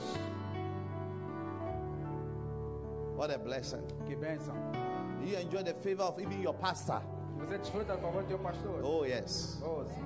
What 3.16 3.30
a 3.30 3.38
blessing. 3.38 3.82
Que 4.06 4.14
bênção. 4.14 4.54
You 5.24 5.36
enjoy 5.36 5.62
the 5.64 5.74
favor 5.74 6.04
of 6.04 6.20
even 6.20 6.40
your 6.40 6.54
pastor. 6.54 7.02
Você 7.38 7.58
desfruta 7.58 7.96
do 7.96 8.02
favor 8.02 8.22
do 8.22 8.28
teu 8.28 8.38
pastor. 8.38 8.80
Oh, 8.84 9.04
yes. 9.04 9.60
Oh, 9.62 9.84
sim. 9.84 10.04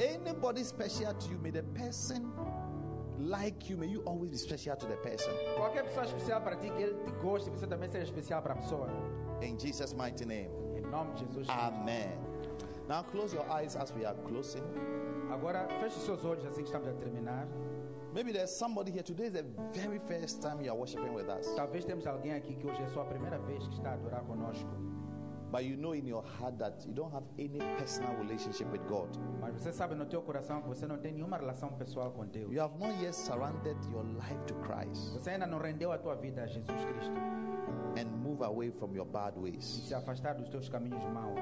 Anybody 0.00 0.62
special 0.64 1.12
to 1.14 1.30
you, 1.30 1.38
may 1.38 1.50
the 1.50 1.62
person 1.74 2.30
like 3.18 3.68
you, 3.68 3.76
may 3.76 3.86
you 3.86 4.02
always 4.02 4.30
be 4.30 4.36
special 4.36 4.76
to 4.76 4.86
the 4.86 4.96
person. 4.96 5.32
Qualquer 5.56 5.84
pessoa 5.84 6.04
especial 6.04 6.40
para 6.40 6.56
ti, 6.56 6.70
que 6.70 6.82
ele 6.82 6.94
te 7.04 7.10
goste, 7.20 7.50
você 7.50 7.66
também 7.66 7.88
seja 7.88 8.04
especial 8.04 8.42
para 8.42 8.52
a 8.54 8.56
pessoa. 8.56 8.88
In 9.42 9.58
Jesus' 9.58 9.94
mighty 9.94 10.24
name. 10.24 10.50
Em 10.76 10.82
nome 10.82 11.14
de 11.14 11.24
Jesus. 11.24 11.48
Amen. 11.48 12.27
Now 12.88 13.02
close 13.02 13.34
your 13.34 13.44
eyes 13.50 13.76
as 13.76 13.92
we 13.92 14.04
are 14.04 14.14
closing. 14.26 14.62
Agora, 15.30 15.68
feche 15.80 15.98
seus 16.00 16.24
olhos 16.24 16.44
assim 16.46 16.62
que 16.62 16.68
estamos 16.68 16.88
a 16.88 16.92
terminar. 16.94 17.46
Maybe 18.14 18.32
there's 18.32 18.50
somebody 18.50 18.90
here. 18.90 19.02
Today 19.02 19.26
is 19.26 19.32
the 19.32 19.44
very 19.74 19.98
first 20.08 20.40
time 20.40 20.62
you 20.62 20.70
are 20.70 20.76
worshiping 20.76 21.12
with 21.12 21.28
us. 21.28 21.46
Talvez 21.54 21.84
temos 21.84 22.06
alguém 22.06 22.32
aqui 22.32 22.54
que 22.56 22.66
hoje 22.66 22.80
é 22.80 22.86
a 22.86 22.88
sua 22.88 23.04
primeira 23.04 23.38
vez 23.40 23.66
que 23.68 23.74
está 23.74 23.90
a 23.90 23.94
adorar 23.94 24.22
conosco. 24.24 24.68
But 25.50 25.64
you 25.64 25.76
know 25.76 25.94
in 25.94 26.06
your 26.06 26.22
heart 26.22 26.58
that 26.58 26.86
you 26.86 26.92
don't 26.94 27.12
have 27.12 27.24
any 27.38 27.58
personal 27.78 28.14
relationship 28.16 28.66
with 28.70 28.82
God. 28.88 29.08
Mas 29.40 29.54
você 29.54 29.72
sabe 29.72 29.94
no 29.94 30.06
teu 30.06 30.22
coração 30.22 30.62
que 30.62 30.68
você 30.68 30.86
não 30.86 30.98
tem 30.98 31.12
nenhuma 31.12 31.36
relação 31.36 31.70
pessoal 31.72 32.10
com 32.10 32.26
Deus. 32.26 32.50
You 32.52 32.62
have 32.62 32.78
not 32.78 32.94
yet 33.02 33.14
surrendered 33.14 33.78
your 33.90 34.04
life 34.04 34.38
to 34.46 34.54
Christ 34.56 35.12
Você 35.12 35.30
ainda 35.30 35.46
não 35.46 35.58
rendeu 35.58 35.90
a 35.92 35.98
tua 35.98 36.14
vida 36.16 36.42
a 36.42 36.46
Jesus 36.46 36.84
Cristo. 36.84 37.14
and 37.98 38.06
move 38.22 38.42
away 38.44 38.70
from 38.70 38.94
your 38.94 39.06
bad 39.06 39.36
E 39.38 39.40
ways. 39.42 39.64
se 39.64 39.94
afastar 39.94 40.34
dos 40.34 40.48
teus 40.48 40.68
caminhos 40.68 41.02
maus. 41.12 41.38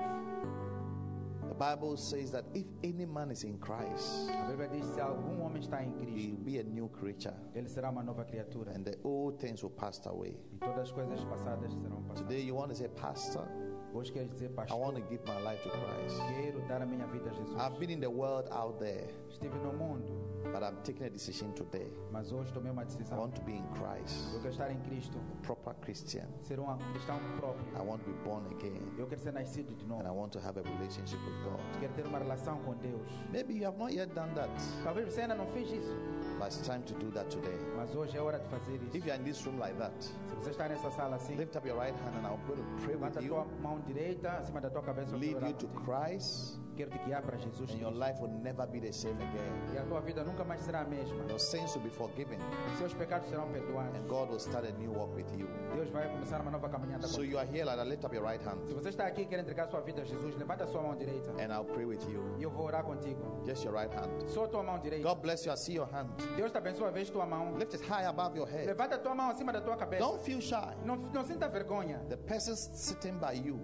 The 1.58 1.64
Bible 1.64 1.96
says 1.96 2.30
that 2.32 2.44
if 2.52 2.66
any 2.84 3.06
man 3.06 3.30
is 3.30 3.42
in 3.42 3.56
Christ, 3.58 4.28
A 4.28 4.52
Bíblia 4.52 4.68
diz 4.70 4.84
se 4.94 5.00
algum 5.00 5.40
homem 5.40 5.62
está 5.62 5.82
em 5.82 5.90
he 6.00 6.04
Cristo, 6.04 6.30
will 6.36 6.44
be 6.44 6.58
a 6.58 6.62
new 6.62 6.88
creature 6.88 7.32
ele 7.54 7.66
será 7.68 7.88
uma 7.90 8.02
nova 8.02 8.24
criatura. 8.26 8.72
and 8.74 8.84
the 8.84 8.94
old 9.04 9.38
things 9.40 9.62
will 9.62 9.70
pass 9.70 9.98
away. 10.06 10.36
E 10.52 10.58
todas 10.58 10.78
as 10.80 10.92
coisas 10.92 11.24
passadas 11.24 11.72
serão 11.72 12.02
passadas. 12.02 12.20
Today 12.28 12.42
you 12.42 12.54
want 12.54 12.68
to 12.68 12.74
say, 12.74 12.88
Pastor, 12.88 13.48
Hoje 13.94 14.12
queres 14.12 14.30
dizer, 14.30 14.50
I 14.50 14.54
pastor, 14.54 14.78
want 14.78 14.96
to 14.96 15.02
give 15.08 15.22
my 15.26 15.40
life 15.42 15.62
to 15.62 15.70
Christ. 15.70 16.20
quero 16.28 16.60
dar 16.68 16.82
a 16.82 16.86
minha 16.86 17.06
vida 17.06 17.30
a 17.30 17.34
Jesus. 17.34 17.54
I've 17.56 17.78
been 17.78 17.90
in 17.90 18.00
the 18.00 18.10
world 18.10 18.46
out 18.52 18.78
there, 18.78 19.06
Estive 19.30 19.54
no 19.62 19.72
mundo, 19.72 20.04
but 20.52 20.62
I'm 20.62 20.76
taking 20.84 21.06
a 21.06 21.10
decision 21.10 21.52
today. 21.54 21.90
mas 22.12 22.30
hoje 22.30 22.52
tomei 22.52 22.70
uma 22.70 22.82
I 22.82 22.86
decisão. 22.86 23.18
want 23.18 23.34
to 23.36 23.42
be 23.42 23.52
in 23.56 23.64
Christ, 23.74 24.34
Eu 24.34 24.40
quero 24.40 24.52
estar 24.52 24.70
em 24.70 24.78
Cristo, 24.80 25.16
a 25.18 25.46
proper 25.46 25.74
Christian. 25.80 26.26
ser 26.42 26.60
um 26.60 26.66
cristão 26.92 27.18
próprio. 27.38 27.64
I 27.74 27.80
want 27.86 28.02
to 28.04 28.10
be 28.10 28.16
born 28.22 28.44
again, 28.54 28.82
Eu 28.98 29.06
quero 29.06 29.20
ser 29.22 29.32
nascido 29.32 29.74
de 29.74 29.84
and 29.84 30.00
I 30.00 30.02
novo. 30.04 30.14
want 30.20 30.32
to 30.32 30.40
have 30.40 30.58
a 30.58 30.62
relationship 30.62 31.18
with 31.24 31.42
God. 31.44 31.60
Quero 31.80 31.94
ter 31.94 32.06
uma 32.06 32.18
relação 32.18 32.58
com 32.64 32.74
Deus. 32.74 33.08
Maybe 33.32 33.54
you 33.54 33.66
have 33.66 33.78
not 33.78 33.94
yet 33.94 34.12
done 34.14 34.34
that, 34.34 34.50
Talvez 34.84 35.06
você 35.14 35.22
ainda 35.22 35.36
não 35.36 35.46
fez 35.46 35.70
isso, 35.70 35.94
but 36.38 36.48
it's 36.48 36.60
time 36.60 36.82
to 36.84 36.92
do 36.94 37.10
that 37.12 37.30
today. 37.34 37.56
mas 37.76 37.94
hoje 37.94 38.14
é 38.18 38.20
hora 38.20 38.38
de 38.38 38.46
fazer 38.48 38.74
isso. 38.76 38.94
If 38.94 39.06
you 39.06 39.12
are 39.12 39.20
in 39.22 39.24
this 39.24 39.42
room 39.46 39.58
like 39.58 39.76
that, 39.78 39.94
Se 40.02 40.34
você 40.34 40.50
está 40.50 40.68
nessa 40.68 40.90
sala 40.90 41.16
assim, 41.16 41.34
lift 41.34 41.56
up 41.56 41.66
your 41.66 41.78
right 41.80 41.96
hand 42.04 42.14
and 42.18 42.26
I'm 42.26 42.36
going 42.46 42.58
to 42.60 42.84
pray 42.84 42.94
levanta 42.94 43.20
with 43.20 43.26
a 43.26 43.28
tua 43.28 43.38
you, 43.44 43.46
mão 43.76 43.80
direita 43.80 44.30
acima 44.32 44.60
da 44.60 44.70
tua 44.70 44.82
cabeça. 44.82 45.16
lead 45.16 45.44
you 45.44 45.52
to. 45.54 45.68
Christ, 45.84 46.58
Quero 46.76 46.90
te 46.90 46.98
guiar 47.06 47.22
para 47.22 47.38
Jesus 47.38 47.70
and 47.72 47.80
your 47.80 47.92
life 47.92 48.20
will 48.20 48.30
never 48.42 48.66
be 48.66 48.78
the 48.80 48.92
same 48.92 49.16
again. 49.16 49.74
E 49.74 49.78
a 49.78 49.82
tua 49.84 50.00
vida 50.00 50.22
nunca 50.22 50.44
mais 50.44 50.60
será 50.60 50.80
a 50.80 50.84
mesma. 50.84 51.24
Your 51.28 51.38
sins 51.38 51.74
will 51.74 51.82
be 51.82 51.90
forgiven, 51.90 52.38
Os 52.72 52.78
seus 52.78 52.92
pecados 52.92 53.28
serão 53.30 53.48
perdoados. 53.48 53.96
and 53.96 54.06
God 54.06 54.28
will 54.30 54.38
start 54.38 54.66
a 54.66 54.72
new 54.72 54.92
walk 54.92 55.14
with 55.14 55.26
you. 55.38 55.48
Deus 55.74 55.88
vai 55.90 56.06
começar 56.10 56.40
uma 56.40 56.50
nova 56.50 56.68
caminhada 56.68 57.06
So 57.08 57.22
you 57.22 57.38
are 57.38 57.46
here, 57.46 57.64
lift 57.84 58.04
up 58.04 58.14
your 58.14 58.24
right 58.24 58.42
Se 58.42 58.48
hand, 58.48 58.58
você 58.74 58.90
está 58.90 59.06
aqui 59.06 59.22
e 59.22 59.26
quer 59.26 59.40
entregar 59.40 59.68
sua 59.68 59.80
vida 59.80 60.02
a 60.02 60.04
Jesus, 60.04 60.36
levanta 60.36 60.64
a 60.64 60.66
sua 60.66 60.82
mão 60.82 60.94
direita. 60.94 61.30
and 61.42 61.50
I'll 61.52 61.64
pray 61.64 61.86
with 61.86 62.00
you. 62.10 62.22
E 62.38 62.42
eu 62.42 62.50
vou 62.50 62.66
orar 62.66 62.84
contigo. 62.84 63.22
Just 63.46 63.64
your 63.64 63.74
right 63.74 63.90
hand. 63.96 64.10
Só 64.28 64.44
a 64.44 64.48
tua 64.48 64.62
mão 64.62 64.78
direita. 64.78 65.08
God 65.08 65.22
bless 65.22 65.46
you. 65.46 65.52
I 65.52 65.56
see 65.56 65.74
your 65.76 65.88
hand. 65.90 66.08
Deus 66.36 66.52
te 66.52 66.58
abençoe, 66.58 66.90
veja 66.92 67.10
tua 67.10 67.24
mão. 67.24 67.56
Lift 67.56 67.74
it 67.74 67.84
high 67.88 68.04
above 68.06 68.36
your 68.36 68.46
head. 68.48 68.66
Levanta 68.66 68.96
a 68.96 68.98
tua 68.98 69.14
mão 69.14 69.30
acima 69.30 69.50
da 69.52 69.62
tua 69.62 69.76
cabeça. 69.76 70.04
Don't 70.04 70.22
feel 70.22 70.40
shy. 70.42 70.76
Não, 70.84 70.96
não 70.96 71.24
sinta 71.24 71.48
vergonha. 71.48 72.00
The 72.10 72.16
person 72.16 72.54
sitting 72.54 73.18
by 73.18 73.32
you 73.34 73.58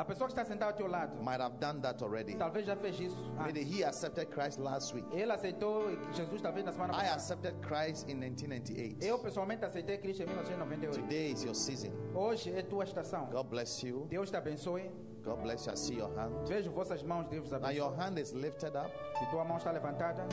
A 0.00 0.04
pessoa 0.04 0.26
que 0.28 0.32
está 0.32 0.46
sentada 0.46 0.70
ao 0.70 0.76
teu 0.76 0.86
lado, 0.86 1.14
might 1.22 1.42
have 1.42 1.58
done 1.58 1.78
that 1.82 2.02
already. 2.02 2.34
talvez 2.34 2.64
já 2.64 2.74
fez 2.74 2.98
isso. 2.98 3.30
Maybe 3.36 3.62
he 3.62 3.84
accepted 3.84 4.30
Christ 4.30 4.58
last 4.58 4.94
week. 4.94 5.06
Ele 5.12 5.30
aceitou 5.30 5.90
Jesus 6.14 6.40
talvez 6.40 6.64
na 6.64 6.72
semana 6.72 6.94
I 6.94 6.96
passada. 6.96 7.14
accepted 7.16 7.54
Christ 7.60 8.08
in 8.08 8.14
1998. 8.16 9.04
Eu 9.04 9.18
pessoalmente 9.18 9.62
aceitei 9.62 9.98
Cristo 9.98 10.22
em 10.22 10.26
1998. 10.26 11.02
Today 11.02 11.32
is 11.32 11.44
your 11.44 11.54
season. 11.54 11.90
Hoje 12.14 12.50
é 12.50 12.62
tua 12.62 12.84
estação. 12.84 13.26
God 13.26 13.48
bless 13.50 13.86
you. 13.86 14.06
Deus 14.08 14.30
te 14.30 14.36
abençoe. 14.38 14.90
God 15.22 15.42
bless 15.42 15.66
you. 15.66 15.74
I 15.74 15.76
see 15.76 15.98
your 15.98 16.10
hand. 16.16 16.48
Vejo 16.48 16.70
vossas 16.70 17.02
mãos, 17.02 17.28
Deus 17.28 17.46
vos 17.50 17.60
Now 17.60 17.70
your 17.70 17.88
abençoe. 17.92 18.06
hand 18.06 18.18
is 18.18 18.32
lifted 18.32 18.74
up. 18.74 18.90
Se 19.18 19.26
tua 19.26 19.44
mão 19.44 19.58
está 19.58 19.70
levantada, 19.70 20.26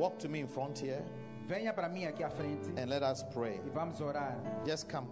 Walk 0.00 0.16
to 0.18 0.28
me 0.28 0.40
in 0.40 0.48
front 0.48 0.82
here 0.82 1.04
venha 1.46 1.72
para 1.72 1.88
mim 1.88 2.06
aqui 2.06 2.24
à 2.24 2.30
frente 2.30 2.70
and 2.76 2.86
let 2.88 3.02
us 3.02 3.22
pray. 3.32 3.60
e 3.64 3.70
vamos 3.70 4.00
orar. 4.00 4.36
Just 4.66 4.90
come. 4.90 5.06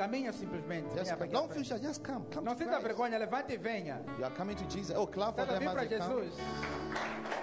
Caminha 0.00 0.32
simplesmente. 0.32 0.94
Just 0.96 1.14
Venha 1.14 1.30
Don't 1.30 1.52
feel 1.52 1.62
shy. 1.62 1.78
Just 1.78 2.02
come. 2.02 2.24
Come 2.32 2.46
Não 2.46 2.56
sinta 2.56 2.80
vergonha, 2.80 3.18
levante 3.18 3.52
e 3.52 3.58
venha. 3.58 4.00
You 4.18 4.24
are 4.24 4.34
coming 4.34 4.56
to 4.56 4.64
Jesus. 4.64 4.96
Oh, 4.96 5.06
clap 5.06 5.36
for 5.36 5.44
Você 5.44 5.58
them 5.58 5.68
as 5.68 5.88
they 5.88 5.98
come. 5.98 6.22
Jesus. 6.22 6.40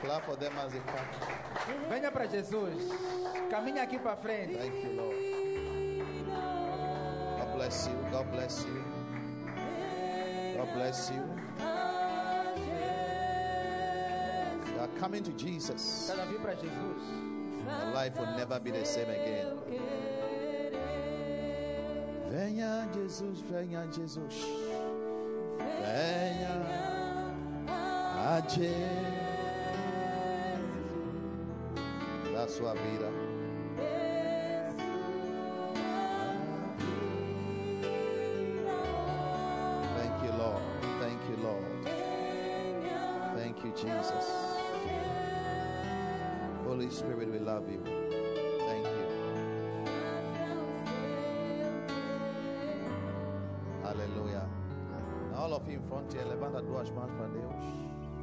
Clap 0.01 0.25
for 0.25 0.35
them 0.37 0.57
as 0.57 0.71
they 0.71 0.81
come. 0.81 1.87
Venha 1.87 2.11
para 2.11 2.25
Jesus. 2.25 2.91
Caminha 3.51 3.83
aqui 3.83 3.99
para 3.99 4.15
frente. 4.17 4.55
Thank 4.57 4.83
you, 4.83 4.93
Lord. 4.95 5.15
God 7.37 7.53
bless 7.53 7.87
you. 7.87 7.95
God 8.11 8.31
bless 8.31 8.65
you. 8.65 8.83
God 10.57 10.73
bless 10.73 11.11
you. 11.11 11.23
You 14.73 14.79
are 14.81 14.99
coming 14.99 15.21
to 15.21 15.31
Jesus. 15.33 16.09
Jesus. 16.09 16.09
Your 16.09 17.93
life 17.93 18.17
will 18.17 18.35
never 18.35 18.59
be 18.59 18.71
the 18.71 18.83
same 18.83 19.09
again. 19.09 19.96
Venha 22.30 22.88
Jesus, 22.93 23.39
venha 23.49 23.88
Jesus. 23.91 24.45
Venha 25.57 26.65
a 28.17 28.41
Jesus. 28.41 29.28
Da 32.34 32.47
sua 32.47 32.73
vida. 32.73 33.09
Thank 39.95 40.23
you, 40.23 40.32
Lord. 40.38 40.61
Thank 40.99 41.21
you, 41.30 41.38
Lord. 41.43 41.65
Thank 43.36 43.63
you, 43.63 43.71
Jesus. 43.71 44.25
Holy 46.65 46.89
Spirit, 46.89 47.32
we 47.32 47.39
love 47.39 47.69
you. 47.69 47.96
Aleluia. 53.97 54.47
Now, 55.31 55.37
all 55.43 55.53
of 55.53 55.67
you 55.67 55.77
in 55.79 55.83
front 55.87 56.13
here, 56.13 56.23
levanta 56.25 56.61
duas 56.61 56.89
mãos 56.91 57.09
para 57.17 57.27
Deus. 57.29 57.65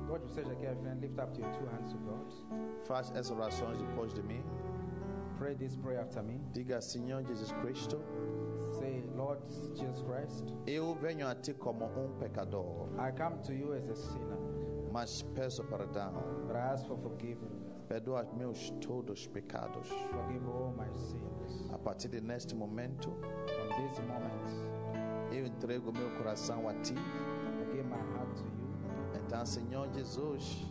Todos 0.07 0.31
vocês 0.31 0.49
aqui 0.51 0.67
à 0.67 0.77
frente, 0.77 1.01
lift 1.01 1.19
up 1.19 1.37
your 1.39 1.51
two 1.53 1.67
hands 1.67 1.93
to 1.93 1.99
God. 1.99 2.87
Faz 2.87 3.11
essa 3.17 3.35
oração 3.35 3.73
depois 3.77 4.13
de 4.15 4.23
mim. 4.23 4.43
Pray 5.39 5.55
this 5.55 5.77
prayer 5.77 6.01
after 6.01 6.23
me. 6.23 6.41
Diga, 6.53 6.81
Senhor 6.81 7.25
Jesus 7.25 7.53
Cristo, 7.61 8.01
Say, 8.79 9.05
Lord 9.17 9.41
Jesus 9.75 10.03
Christ, 10.03 10.53
eu 10.67 10.95
venho 10.97 11.27
a 11.29 11.35
ti 11.35 11.55
como 11.55 11.85
um 11.87 12.17
pecador, 12.19 12.89
I 12.99 13.11
come 13.13 13.39
to 13.43 13.53
you 13.53 13.73
as 13.73 13.89
a 13.89 13.95
sinner, 13.95 14.39
mas 14.93 15.23
peço 15.35 15.63
perdão. 15.65 16.13
but 16.47 16.57
I 16.57 16.73
ask 16.73 16.87
for 16.87 16.97
forgiveness. 16.99 17.63
Perdoa 17.89 18.25
meus 18.37 18.71
todos 18.81 19.21
os 19.21 19.27
pecados. 19.27 19.89
Forgive 20.11 20.47
all 20.49 20.73
my 20.77 20.89
sins. 20.93 21.71
A 21.73 21.79
partir 21.79 22.09
de 22.09 22.21
neste 22.21 22.55
momento, 22.55 23.11
From 23.11 23.69
this 23.83 23.99
moment, 24.01 24.84
eu 25.39 25.47
entrego 25.47 25.93
meu 25.93 26.11
coração 26.17 26.69
a 26.69 26.75
ti. 26.75 26.95
You. 27.75 27.85
Então, 29.15 29.45
Senhor 29.45 29.89
Jesus, 29.93 30.65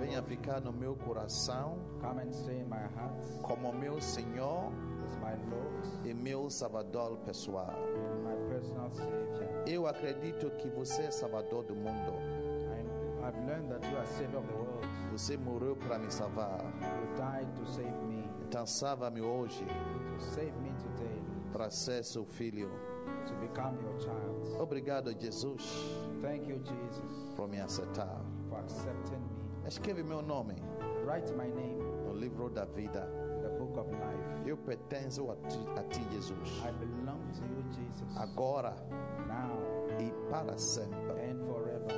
venha 0.00 0.22
ficar 0.22 0.60
no 0.60 0.72
meu 0.72 0.94
coração 0.96 1.78
come 2.00 2.22
and 2.22 2.32
stay 2.32 2.60
in 2.60 2.64
my 2.64 2.76
heart 2.96 3.42
como 3.42 3.72
meu 3.72 4.00
Senhor 4.00 4.72
e 6.04 6.14
meu 6.14 6.48
Salvador 6.50 7.18
pessoal. 7.18 7.74
Eu 9.66 9.86
acredito 9.86 10.50
que 10.52 10.68
você 10.68 11.02
é 11.02 11.10
Salvador 11.10 11.64
do 11.64 11.74
mundo. 11.74 12.12
And 12.12 13.26
I've 13.26 13.38
learned 13.46 13.68
that 13.70 13.86
you 13.88 13.96
are 13.98 14.06
Savior 14.06 14.38
of 14.38 14.46
the 14.46 14.54
world. 14.54 14.88
Você 15.12 15.36
morreu 15.36 15.76
para 15.76 15.98
me 15.98 16.10
salvar. 16.10 16.60
You 16.80 17.16
died 17.16 17.48
to 17.56 17.66
save 17.66 17.92
me. 18.06 18.24
Então, 18.46 18.64
salva-me 18.66 19.20
hoje 19.20 19.64
To 19.64 20.20
save 20.22 20.52
me 20.62 20.70
today. 20.78 21.22
para 21.52 21.70
ser 21.70 22.02
seu 22.04 22.24
filho. 22.24 22.70
To 23.28 23.34
become 23.34 23.76
your 23.82 23.98
child. 24.00 24.56
Obrigado, 24.60 25.12
Jesus, 25.12 25.60
Thank 26.22 26.48
you, 26.48 26.58
Jesus, 26.58 27.34
por 27.36 27.46
me 27.48 27.58
aceitar. 27.58 28.20
for 28.48 28.58
accepting 28.60 29.20
me. 29.20 29.66
Escreve 29.66 30.02
meu 30.02 30.22
nome 30.22 30.54
Write 31.04 31.30
my 31.36 31.46
name 31.48 31.78
no 32.06 32.12
livro 32.14 32.48
da 32.48 32.64
vida. 32.64 33.06
in 33.36 33.42
the 33.42 33.50
book 33.58 33.76
of 33.78 33.86
life. 33.92 34.46
Eu 34.48 34.56
pertenço 34.56 35.30
a 35.30 35.36
ti, 35.48 35.58
a 35.76 35.82
ti, 35.84 36.00
Jesus. 36.10 36.36
I 36.64 36.70
belong 36.72 37.20
to 37.34 37.42
you, 37.44 37.62
Jesus, 37.72 38.16
Agora 38.16 38.74
now 39.28 39.58
e 40.00 40.10
para 40.30 40.56
sempre. 40.56 41.12
and 41.22 41.38
forever. 41.46 41.94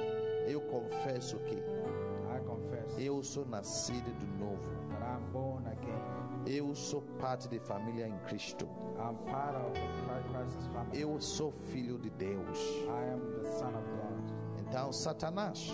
Eu 0.49 0.61
confesso 0.63 1.39
que 1.47 1.55
I 1.57 2.41
confess 2.47 2.99
eu 2.99 3.23
sou 3.23 3.47
nascido 3.47 4.13
de 4.19 4.27
novo. 4.39 4.59
that 4.91 5.03
I'm 5.03 5.33
born 5.33 5.65
again. 5.67 6.20
Eu 6.47 6.75
sou 6.75 7.03
parte 7.21 7.49
de 7.49 7.59
família 7.61 8.09
em 8.09 8.19
Cristo. 8.21 8.67
I'm 8.99 9.17
part 9.31 9.57
of 9.57 9.73
Christ's 10.33 10.67
family. 10.69 11.01
Eu 11.01 11.21
sou 11.21 11.51
filho 11.51 11.99
de 11.99 12.11
Deus. 12.11 12.59
I 12.87 13.13
am 13.13 13.21
the 13.43 13.51
Son 13.59 13.69
of 13.69 13.87
God. 13.91 14.61
Então, 14.61 14.93
Satanás, 14.93 15.71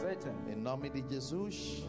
Satan. 0.00 0.34
Em 0.48 0.56
nome 0.56 0.90
de 0.90 1.02
Jesus, 1.08 1.88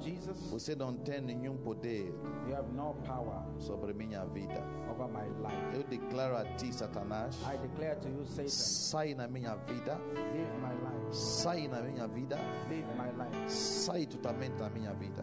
Jesus, 0.00 0.50
você 0.50 0.74
não 0.74 0.94
tem 0.94 1.20
nenhum 1.20 1.56
poder 1.56 2.14
you 2.46 2.54
have 2.54 2.70
no 2.72 2.94
power 3.06 3.42
sobre 3.58 3.92
minha 3.94 4.24
vida. 4.26 4.62
over 4.90 5.08
my 5.08 5.26
life. 5.40 5.76
Eu 5.76 5.82
declaro 5.84 6.36
a 6.36 6.44
ti, 6.56 6.72
Satanás, 6.72 7.36
I 7.42 7.56
declare 7.56 7.96
to 8.00 8.08
you, 8.08 8.24
Satan, 8.26 8.48
sai 8.48 9.14
na 9.14 9.26
minha 9.26 9.56
vida, 9.56 9.98
leave 10.14 10.52
my 10.60 10.74
life. 10.74 11.14
sai 11.16 11.68
na 11.68 11.80
minha 11.80 12.06
vida, 12.06 12.36
Leave 12.68 12.86
my 12.96 13.10
life. 13.10 13.50
sai 13.50 14.06
totalmente 14.06 14.56
da 14.58 14.68
minha 14.70 14.92
vida. 14.94 15.22